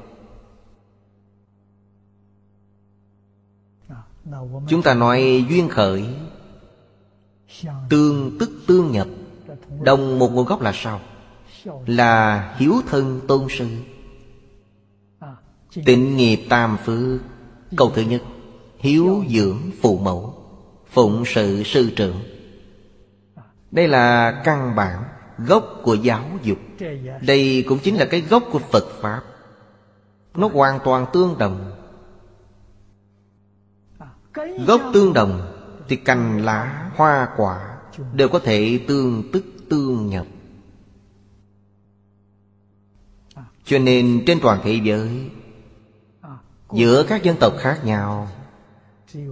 Chúng 4.68 4.82
ta 4.84 4.94
nói 4.94 5.46
duyên 5.50 5.70
khởi 5.70 6.06
Tương 7.90 8.38
tức 8.40 8.52
tương 8.68 8.92
nhập 8.92 9.08
Đồng 9.84 10.20
một 10.20 10.32
nguồn 10.34 10.46
gốc 10.46 10.62
là 10.62 10.72
sao? 10.76 11.02
Là 11.86 12.56
hiếu 12.58 12.74
thân 12.88 13.22
tôn 13.28 13.48
sư 13.50 13.68
Tịnh 15.86 16.18
nghiệp 16.18 16.46
tam 16.50 16.78
phước. 16.86 17.22
Câu 17.78 17.92
thứ 17.96 18.02
nhất 18.02 18.22
Hiếu 18.78 19.24
dưỡng 19.30 19.58
phụ 19.82 19.98
mẫu 19.98 20.34
Phụng 20.90 21.24
sự 21.26 21.64
sư 21.64 21.92
trưởng 21.96 22.31
đây 23.72 23.88
là 23.88 24.32
căn 24.46 24.76
bản 24.76 25.04
Gốc 25.48 25.80
của 25.84 25.94
giáo 25.94 26.26
dục. 26.44 26.58
Đây 27.22 27.66
cũng 27.68 27.80
chính 27.80 27.96
là 27.96 28.06
cái 28.06 28.22
gốc 28.22 28.44
của 28.52 28.60
Phật 28.60 28.84
Pháp. 29.02 29.22
Nó 30.36 30.50
hoàn 30.54 30.80
toàn 30.84 31.06
tương 31.14 31.38
đồng. 31.38 31.72
Gốc 34.68 34.82
tương 34.94 35.14
đồng 35.14 35.54
Thì 35.88 35.96
cành 35.96 36.46
lá, 36.46 36.92
hoa 36.96 37.30
quả 37.38 37.78
Đều 38.14 38.30
có 38.30 38.40
thể 38.40 38.80
tương 38.88 39.32
tức 39.32 39.44
tương 39.70 40.08
nhập. 40.08 40.26
Cho 43.66 43.80
nên 43.80 44.24
trên 44.28 44.40
toàn 44.42 44.60
thế 44.64 44.80
giới 44.84 45.30
Giữa 46.74 47.04
các 47.04 47.24
dân 47.24 47.36
tộc 47.40 47.54
khác 47.60 47.86
nhau 47.86 48.28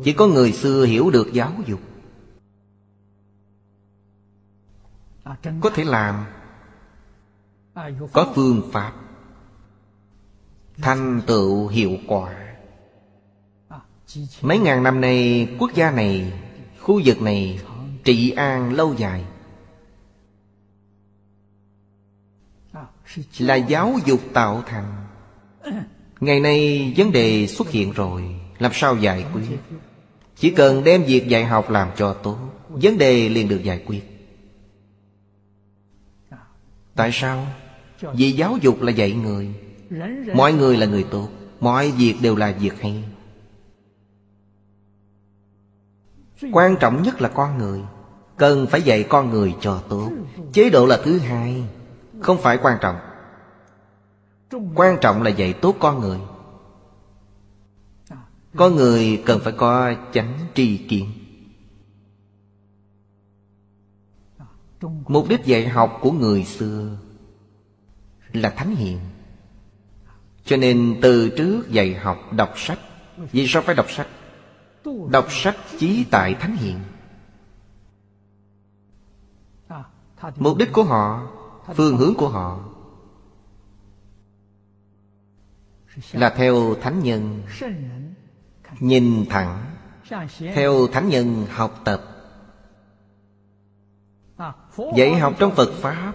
Chỉ 0.03 0.13
có 0.13 0.27
người 0.27 0.51
xưa 0.51 0.85
hiểu 0.85 1.09
được 1.09 1.33
giáo 1.33 1.51
dục. 1.67 1.79
Có 5.61 5.69
thể 5.69 5.83
làm. 5.83 6.25
Có 8.13 8.31
phương 8.35 8.69
pháp. 8.73 8.93
Thành 10.77 11.21
tựu 11.27 11.67
hiệu 11.67 11.97
quả. 12.07 12.35
Mấy 14.41 14.59
ngàn 14.59 14.83
năm 14.83 15.01
nay 15.01 15.47
Quốc 15.59 15.71
gia 15.73 15.91
này 15.91 16.33
Khu 16.81 17.01
vực 17.05 17.21
này 17.21 17.59
Trị 18.03 18.31
an 18.31 18.73
lâu 18.73 18.93
dài. 18.93 19.25
Là 23.39 23.55
giáo 23.55 23.95
dục 24.05 24.19
tạo 24.33 24.63
thành. 24.67 25.05
Ngày 26.19 26.39
nay 26.39 26.93
vấn 26.97 27.11
đề 27.11 27.47
xuất 27.47 27.69
hiện 27.69 27.91
rồi. 27.91 28.39
Làm 28.59 28.71
sao 28.73 28.95
giải 28.95 29.25
quyết? 29.33 29.59
Chỉ 30.35 30.51
cần 30.51 30.83
đem 30.83 31.03
việc 31.03 31.27
dạy 31.27 31.45
học 31.45 31.69
làm 31.69 31.89
cho 31.97 32.13
tốt 32.13 32.37
Vấn 32.69 32.97
đề 32.97 33.29
liền 33.29 33.49
được 33.49 33.63
giải 33.63 33.83
quyết 33.85 34.18
Tại 36.99 37.11
sao? 37.11 37.47
Vì 38.13 38.31
giáo 38.31 38.57
dục 38.61 38.81
là 38.81 38.91
dạy 38.91 39.13
người. 39.13 39.53
Mọi 40.35 40.53
người 40.53 40.77
là 40.77 40.85
người 40.85 41.05
tốt. 41.11 41.29
Mọi 41.59 41.91
việc 41.91 42.15
đều 42.21 42.35
là 42.35 42.51
việc 42.59 42.81
hay. 42.81 43.03
Quan 46.51 46.75
trọng 46.79 47.03
nhất 47.03 47.21
là 47.21 47.29
con 47.29 47.57
người. 47.57 47.81
Cần 48.37 48.67
phải 48.67 48.81
dạy 48.81 49.03
con 49.03 49.29
người 49.29 49.55
cho 49.61 49.83
tốt. 49.89 50.11
Chế 50.53 50.69
độ 50.69 50.85
là 50.85 50.99
thứ 51.03 51.17
hai. 51.17 51.63
Không 52.19 52.37
phải 52.41 52.57
quan 52.61 52.77
trọng. 52.81 52.95
Quan 54.75 54.97
trọng 55.01 55.23
là 55.23 55.29
dạy 55.29 55.53
tốt 55.53 55.75
con 55.79 55.99
người. 55.99 56.19
Con 58.55 58.75
người 58.75 59.23
cần 59.25 59.39
phải 59.43 59.53
có 59.53 59.93
chánh 60.13 60.33
tri 60.53 60.77
kiến. 60.77 61.11
Mục 64.81 65.29
đích 65.29 65.45
dạy 65.45 65.67
học 65.67 65.97
của 66.01 66.11
người 66.11 66.43
xưa 66.45 66.97
Là 68.33 68.49
thánh 68.49 68.75
hiền. 68.75 68.99
Cho 70.45 70.57
nên 70.57 70.99
từ 71.01 71.29
trước 71.37 71.69
dạy 71.69 71.93
học 71.93 72.17
đọc 72.31 72.53
sách, 72.55 72.79
Vì 73.31 73.47
sao 73.47 73.61
phải 73.61 73.75
đọc 73.75 73.85
sách? 73.89 74.07
Đọc 75.09 75.25
sách 75.29 75.55
chí 75.79 76.05
tại 76.11 76.35
thánh 76.39 76.55
hiền. 76.55 76.79
Mục 80.35 80.57
đích 80.57 80.69
của 80.73 80.83
họ, 80.83 81.27
Phương 81.75 81.97
hướng 81.97 82.13
của 82.15 82.29
họ 82.29 82.69
Là 86.13 86.29
theo 86.29 86.75
thánh 86.81 87.03
nhân, 87.03 87.41
Nhìn 88.79 89.25
thẳng, 89.29 89.65
Theo 90.39 90.87
thánh 90.87 91.09
nhân 91.09 91.45
học 91.49 91.81
tập. 91.85 92.08
Dạy 94.95 95.15
học 95.15 95.33
trong 95.39 95.55
Phật 95.55 95.71
Pháp 95.73 96.13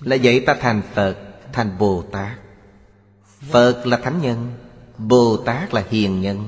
Là 0.00 0.16
dạy 0.16 0.40
ta 0.40 0.56
thành 0.60 0.82
Phật, 0.94 1.16
Thành 1.52 1.78
Bồ 1.78 2.02
Tát. 2.02 2.38
Phật 3.24 3.86
là 3.86 3.96
Thánh 3.96 4.20
Nhân, 4.22 4.52
Bồ 4.98 5.36
Tát 5.36 5.74
là 5.74 5.84
Hiền 5.90 6.20
Nhân. 6.20 6.38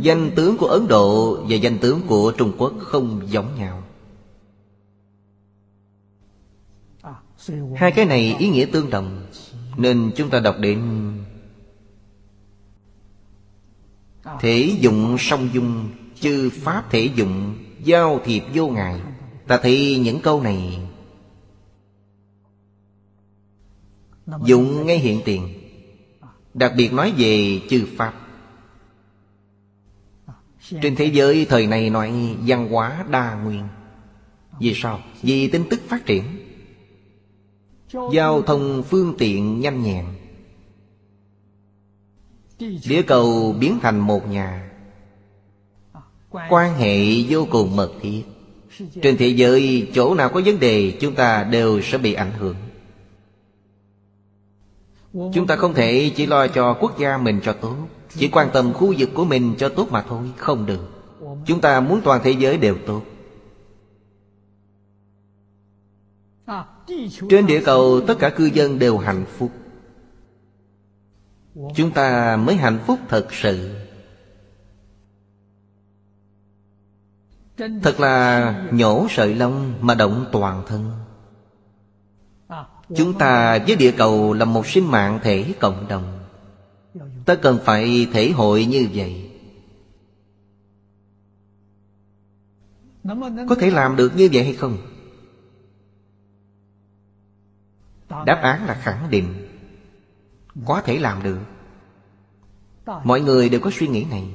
Danh 0.00 0.30
tướng 0.36 0.58
của 0.58 0.66
Ấn 0.66 0.88
Độ 0.88 1.36
Và 1.48 1.56
danh 1.56 1.78
tướng 1.78 2.00
của 2.06 2.32
Trung 2.38 2.52
Quốc 2.58 2.72
không 2.80 3.20
giống 3.26 3.58
nhau. 3.58 3.82
Hai 7.76 7.92
cái 7.92 8.04
này 8.04 8.36
ý 8.38 8.48
nghĩa 8.48 8.66
tương 8.72 8.90
đồng, 8.90 9.26
Nên 9.76 10.12
chúng 10.16 10.30
ta 10.30 10.40
đọc 10.40 10.56
đến 10.58 11.12
Thể 14.40 14.76
dụng 14.80 15.16
song 15.18 15.48
dung 15.52 15.88
Chư 16.22 16.50
Pháp 16.50 16.90
thể 16.90 17.10
dụng, 17.14 17.54
Giao 17.84 18.20
thiệp 18.24 18.42
vô 18.54 18.68
ngại 18.68 19.00
Ta 19.46 19.58
thấy 19.62 19.98
những 19.98 20.20
câu 20.20 20.42
này. 20.42 20.78
Dụng 24.44 24.86
ngay 24.86 24.98
hiện 24.98 25.20
tiền. 25.24 25.48
Đặc 26.54 26.72
biệt 26.76 26.92
nói 26.92 27.12
về 27.16 27.60
chư 27.70 27.86
Pháp. 27.96 28.14
Trên 30.82 30.96
thế 30.96 31.06
giới 31.06 31.46
thời 31.48 31.66
này 31.66 31.90
nói 31.90 32.36
văn 32.46 32.68
hóa 32.68 33.04
đa 33.10 33.34
nguyên. 33.34 33.68
Vì 34.60 34.74
sao? 34.74 35.00
Vì 35.22 35.48
tin 35.48 35.68
tức 35.70 35.80
phát 35.88 36.06
triển. 36.06 36.24
Giao 38.12 38.42
thông 38.42 38.82
phương 38.82 39.14
tiện 39.18 39.60
nhanh 39.60 39.82
nhẹn. 39.82 40.06
Địa 42.58 43.02
cầu 43.02 43.52
biến 43.60 43.78
thành 43.82 44.00
một 44.00 44.28
nhà. 44.28 44.71
Quan 46.32 46.74
hệ 46.74 47.22
vô 47.28 47.46
cùng 47.50 47.76
mật 47.76 47.92
thiết. 48.00 48.22
Trên 49.02 49.16
thế 49.16 49.28
giới 49.28 49.90
chỗ 49.94 50.14
nào 50.14 50.28
có 50.28 50.40
vấn 50.44 50.60
đề 50.60 50.92
Chúng 51.00 51.14
ta 51.14 51.44
đều 51.44 51.80
sẽ 51.82 51.98
bị 51.98 52.14
ảnh 52.14 52.32
hưởng. 52.38 52.56
Chúng 55.12 55.46
ta 55.46 55.56
không 55.56 55.74
thể 55.74 56.10
chỉ 56.16 56.26
lo 56.26 56.46
cho 56.46 56.74
quốc 56.80 56.98
gia 56.98 57.18
mình 57.18 57.40
cho 57.42 57.52
tốt 57.52 57.76
Chỉ 58.08 58.28
quan 58.28 58.50
tâm 58.52 58.72
khu 58.72 58.94
vực 58.98 59.10
của 59.14 59.24
mình 59.24 59.54
cho 59.58 59.68
tốt 59.68 59.88
mà 59.90 60.02
thôi 60.02 60.30
Không 60.36 60.66
được. 60.66 60.90
Chúng 61.46 61.60
ta 61.60 61.80
muốn 61.80 62.00
toàn 62.04 62.20
thế 62.24 62.30
giới 62.30 62.58
đều 62.58 62.76
tốt. 62.86 63.02
Trên 67.30 67.46
địa 67.46 67.62
cầu 67.64 68.00
tất 68.06 68.14
cả 68.18 68.30
cư 68.30 68.44
dân 68.44 68.78
đều 68.78 68.98
hạnh 68.98 69.24
phúc. 69.38 69.50
Chúng 71.76 71.90
ta 71.90 72.36
mới 72.36 72.56
hạnh 72.56 72.78
phúc 72.86 72.98
thật 73.08 73.26
sự 73.32 73.81
Thật 77.82 78.00
là 78.00 78.54
nhổ 78.72 79.06
sợi 79.10 79.34
lông 79.34 79.74
mà 79.80 79.94
động 79.94 80.26
toàn 80.32 80.62
thân. 80.66 80.90
Chúng 82.96 83.18
ta 83.18 83.58
với 83.66 83.76
địa 83.76 83.92
cầu 83.92 84.32
là 84.32 84.44
một 84.44 84.66
sinh 84.66 84.90
mạng 84.90 85.20
thể 85.22 85.54
cộng 85.60 85.88
đồng. 85.88 86.18
Ta 87.24 87.34
cần 87.34 87.58
phải 87.64 88.08
thể 88.12 88.30
hội 88.30 88.64
như 88.64 88.88
vậy. 88.94 89.30
Có 93.48 93.54
thể 93.60 93.70
làm 93.70 93.96
được 93.96 94.16
như 94.16 94.28
vậy 94.32 94.44
hay 94.44 94.54
không? 94.54 94.78
Đáp 98.08 98.40
án 98.42 98.66
là 98.66 98.74
khẳng 98.74 99.10
định. 99.10 99.48
Có 100.66 100.82
thể 100.84 100.98
làm 100.98 101.22
được. 101.22 101.38
Mọi 103.04 103.20
người 103.20 103.48
đều 103.48 103.60
có 103.60 103.70
suy 103.72 103.88
nghĩ 103.88 104.04
này. 104.10 104.28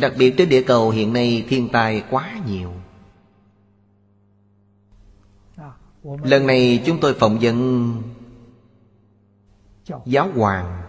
Đặc 0.00 0.12
biệt 0.18 0.34
trên 0.38 0.48
địa 0.48 0.62
cầu 0.62 0.90
hiện 0.90 1.12
nay 1.12 1.46
thiên 1.48 1.68
tai 1.72 2.04
quá 2.10 2.40
nhiều. 2.46 2.72
Lần 6.02 6.46
này 6.46 6.82
chúng 6.86 7.00
tôi 7.00 7.14
phỏng 7.14 7.38
vấn 7.38 8.02
Giáo 10.06 10.30
hoàng 10.34 10.82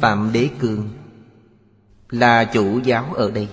Phạm 0.00 0.30
Đế 0.32 0.50
Cương 0.58 0.88
Là 2.10 2.44
chủ 2.44 2.80
giáo 2.84 3.14
ở 3.14 3.30
đây. 3.30 3.48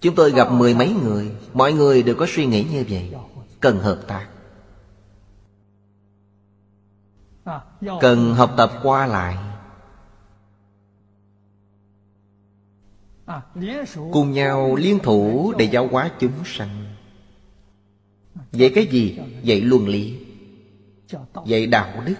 Chúng 0.00 0.14
tôi 0.14 0.30
gặp 0.30 0.52
mười 0.52 0.74
mấy 0.74 0.94
người, 1.02 1.30
Mọi 1.52 1.72
người 1.72 2.02
đều 2.02 2.14
có 2.14 2.26
suy 2.28 2.46
nghĩ 2.46 2.64
như 2.72 2.84
vậy, 2.88 3.14
Cần 3.60 3.78
hợp 3.78 4.00
tác. 4.06 4.28
Cần 8.00 8.34
học 8.34 8.54
tập 8.56 8.72
qua 8.82 9.06
lại. 9.06 9.51
Cùng 14.12 14.32
nhau 14.32 14.76
liên 14.76 14.98
thủ 14.98 15.52
để 15.58 15.64
giáo 15.64 15.88
hóa 15.88 16.10
chúng 16.20 16.44
sanh. 16.44 16.94
Vậy 18.52 18.72
cái 18.74 18.86
gì? 18.86 19.18
Vậy 19.44 19.60
luân 19.60 19.88
lý. 19.88 20.18
Vậy 21.34 21.66
đạo 21.66 22.02
đức. 22.06 22.14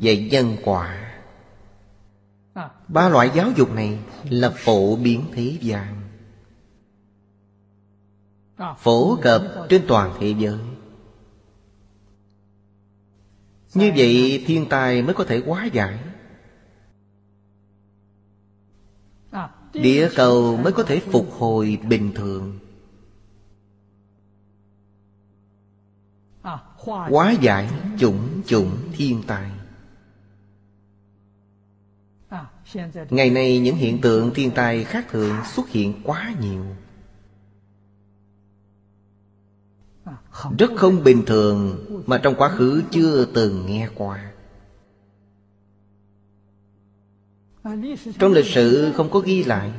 Vậy 0.00 0.28
nhân 0.30 0.56
quả. 0.64 1.14
Ba 2.88 3.08
loại 3.08 3.30
giáo 3.34 3.50
dục 3.56 3.74
này 3.74 3.98
là 4.30 4.50
phổ 4.50 4.96
biến 4.96 5.24
thế 5.32 5.58
gian. 5.60 6.00
Phổ 8.78 9.16
cập 9.22 9.42
trên 9.68 9.84
toàn 9.88 10.14
thế 10.20 10.34
giới. 10.38 10.58
Như 13.74 13.92
vậy 13.96 14.44
thiên 14.46 14.66
tai 14.68 15.02
mới 15.02 15.14
có 15.14 15.24
thể 15.24 15.42
hóa 15.46 15.64
giải. 15.72 15.98
Địa 19.74 20.10
cầu 20.16 20.56
mới 20.56 20.72
có 20.72 20.82
thể 20.82 21.00
phục 21.00 21.32
hồi 21.32 21.78
bình 21.88 22.12
thường. 22.14 22.58
Quá 27.10 27.32
giải, 27.40 27.70
chủng 27.98 28.42
chủng, 28.46 28.76
thiên 28.92 29.22
tai 29.26 29.50
Ngày 33.10 33.30
nay, 33.30 33.58
những 33.58 33.76
hiện 33.76 34.00
tượng 34.00 34.34
thiên 34.34 34.50
tai 34.50 34.84
khác 34.84 35.06
thường 35.10 35.36
xuất 35.54 35.68
hiện 35.68 35.94
quá 36.04 36.34
nhiều. 36.40 36.64
Rất 40.58 40.70
không 40.76 41.04
bình 41.04 41.22
thường 41.26 41.84
Mà 42.06 42.18
trong 42.18 42.34
quá 42.34 42.48
khứ 42.48 42.82
chưa 42.90 43.24
từng 43.34 43.66
nghe 43.66 43.88
qua. 43.94 44.33
Trong 48.18 48.32
lịch 48.32 48.46
sử 48.46 48.92
không 48.96 49.10
có 49.10 49.20
ghi 49.20 49.44
lại. 49.44 49.72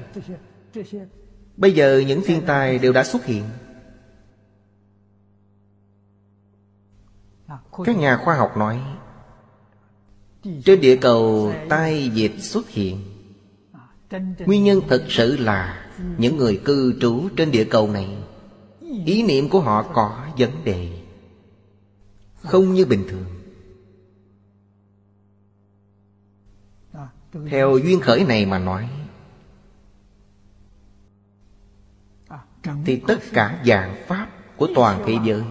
Bây 1.57 1.72
giờ 1.72 2.03
những 2.07 2.22
thiên 2.26 2.41
tai 2.45 2.80
đều 2.80 2.94
đã 2.94 3.03
xuất 3.03 3.26
hiện. 3.26 3.44
Các 7.84 7.98
nhà 7.98 8.18
khoa 8.18 8.36
học 8.36 8.57
nói, 8.57 8.80
Trên 10.66 10.82
địa 10.82 10.95
cầu 10.95 11.53
tai 11.70 12.10
dịch 12.14 12.36
xuất 12.40 12.70
hiện. 12.70 12.99
Nguyên 14.40 14.64
nhân 14.64 14.82
thật 14.90 15.06
sự 15.10 15.38
là 15.38 15.88
Những 16.18 16.38
người 16.38 16.62
cư 16.66 16.99
trú 17.02 17.30
trên 17.38 17.52
địa 17.52 17.64
cầu 17.64 17.90
này. 17.90 18.18
Ý 19.06 19.24
niệm 19.24 19.49
của 19.49 19.60
họ 19.60 19.84
có 19.94 20.28
vấn 20.38 20.52
đề 20.64 20.90
Không 22.41 22.74
như 22.74 22.86
bình 22.86 23.06
thường. 23.10 23.35
Theo 27.49 27.78
duyên 27.78 27.99
khởi 27.99 28.24
này 28.24 28.45
mà 28.45 28.60
nói, 28.60 28.90
Thì 32.86 33.02
tất 33.07 33.20
cả 33.34 33.64
dạng 33.66 33.95
pháp 34.07 34.30
của 34.57 34.68
toàn 34.76 35.03
thế 35.06 35.14
giới 35.26 35.44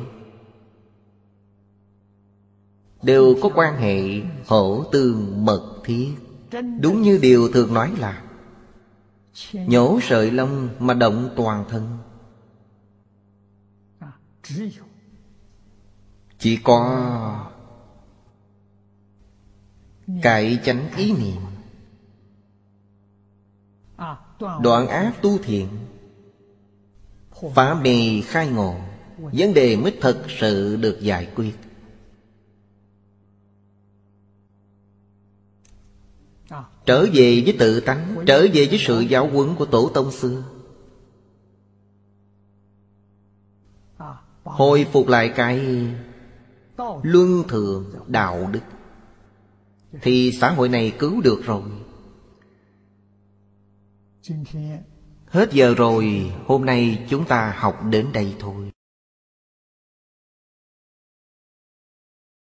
Đều 3.03 3.37
có 3.43 3.51
quan 3.55 3.77
hệ 3.77 4.23
hổ 4.47 4.85
tương 4.93 5.45
mật 5.45 5.81
thiết. 5.85 6.15
Đúng 6.81 7.03
như 7.03 7.19
điều 7.23 7.49
thường 7.53 7.75
nói 7.75 7.93
là, 7.99 8.23
Nhổ 9.53 9.99
sợi 10.03 10.31
lông 10.31 10.69
mà 10.79 10.95
động 10.95 11.31
toàn 11.37 11.65
thân. 11.69 11.99
Chỉ 16.39 16.57
có 16.57 17.51
Cải 20.23 20.59
chánh 20.65 20.89
ý 20.97 21.13
niệm 21.13 21.54
Đoạn 24.63 24.89
ác 24.89 25.13
tu 25.23 25.39
thiện. 25.39 25.69
Phá 27.55 27.75
mê 27.75 28.21
khai 28.25 28.49
ngộ. 28.49 28.75
Vấn 29.19 29.55
đề 29.55 29.77
mới 29.77 29.97
thật 30.01 30.25
sự 30.39 30.77
được 30.77 31.01
giải 31.01 31.29
quyết. 31.37 31.55
Trở 36.87 37.07
về 37.15 37.43
với 37.45 37.57
tự 37.59 37.81
tánh, 37.81 38.17
Trở 38.27 38.47
về 38.53 38.67
với 38.71 38.79
sự 38.87 39.01
giáo 39.01 39.29
huấn 39.31 39.55
của 39.55 39.65
tổ 39.65 39.91
tông 39.95 40.11
xưa 40.11 40.43
Hồi 44.45 44.87
phục 44.93 45.09
lại 45.09 45.33
cái 45.37 45.87
Luân 47.03 47.43
thường 47.49 47.93
đạo 48.07 48.51
đức. 48.53 48.61
Thì 50.03 50.33
xã 50.41 50.51
hội 50.51 50.69
này 50.69 50.93
cứu 50.99 51.21
được 51.21 51.41
rồi. 51.45 51.63
Hết 55.27 55.53
giờ 55.53 55.75
rồi 55.75 56.33
Hôm 56.47 56.65
nay 56.65 56.99
chúng 57.09 57.25
ta 57.25 57.55
học 57.57 57.85
đến 57.91 58.07
đây 58.13 58.35
thôi. 58.41 58.71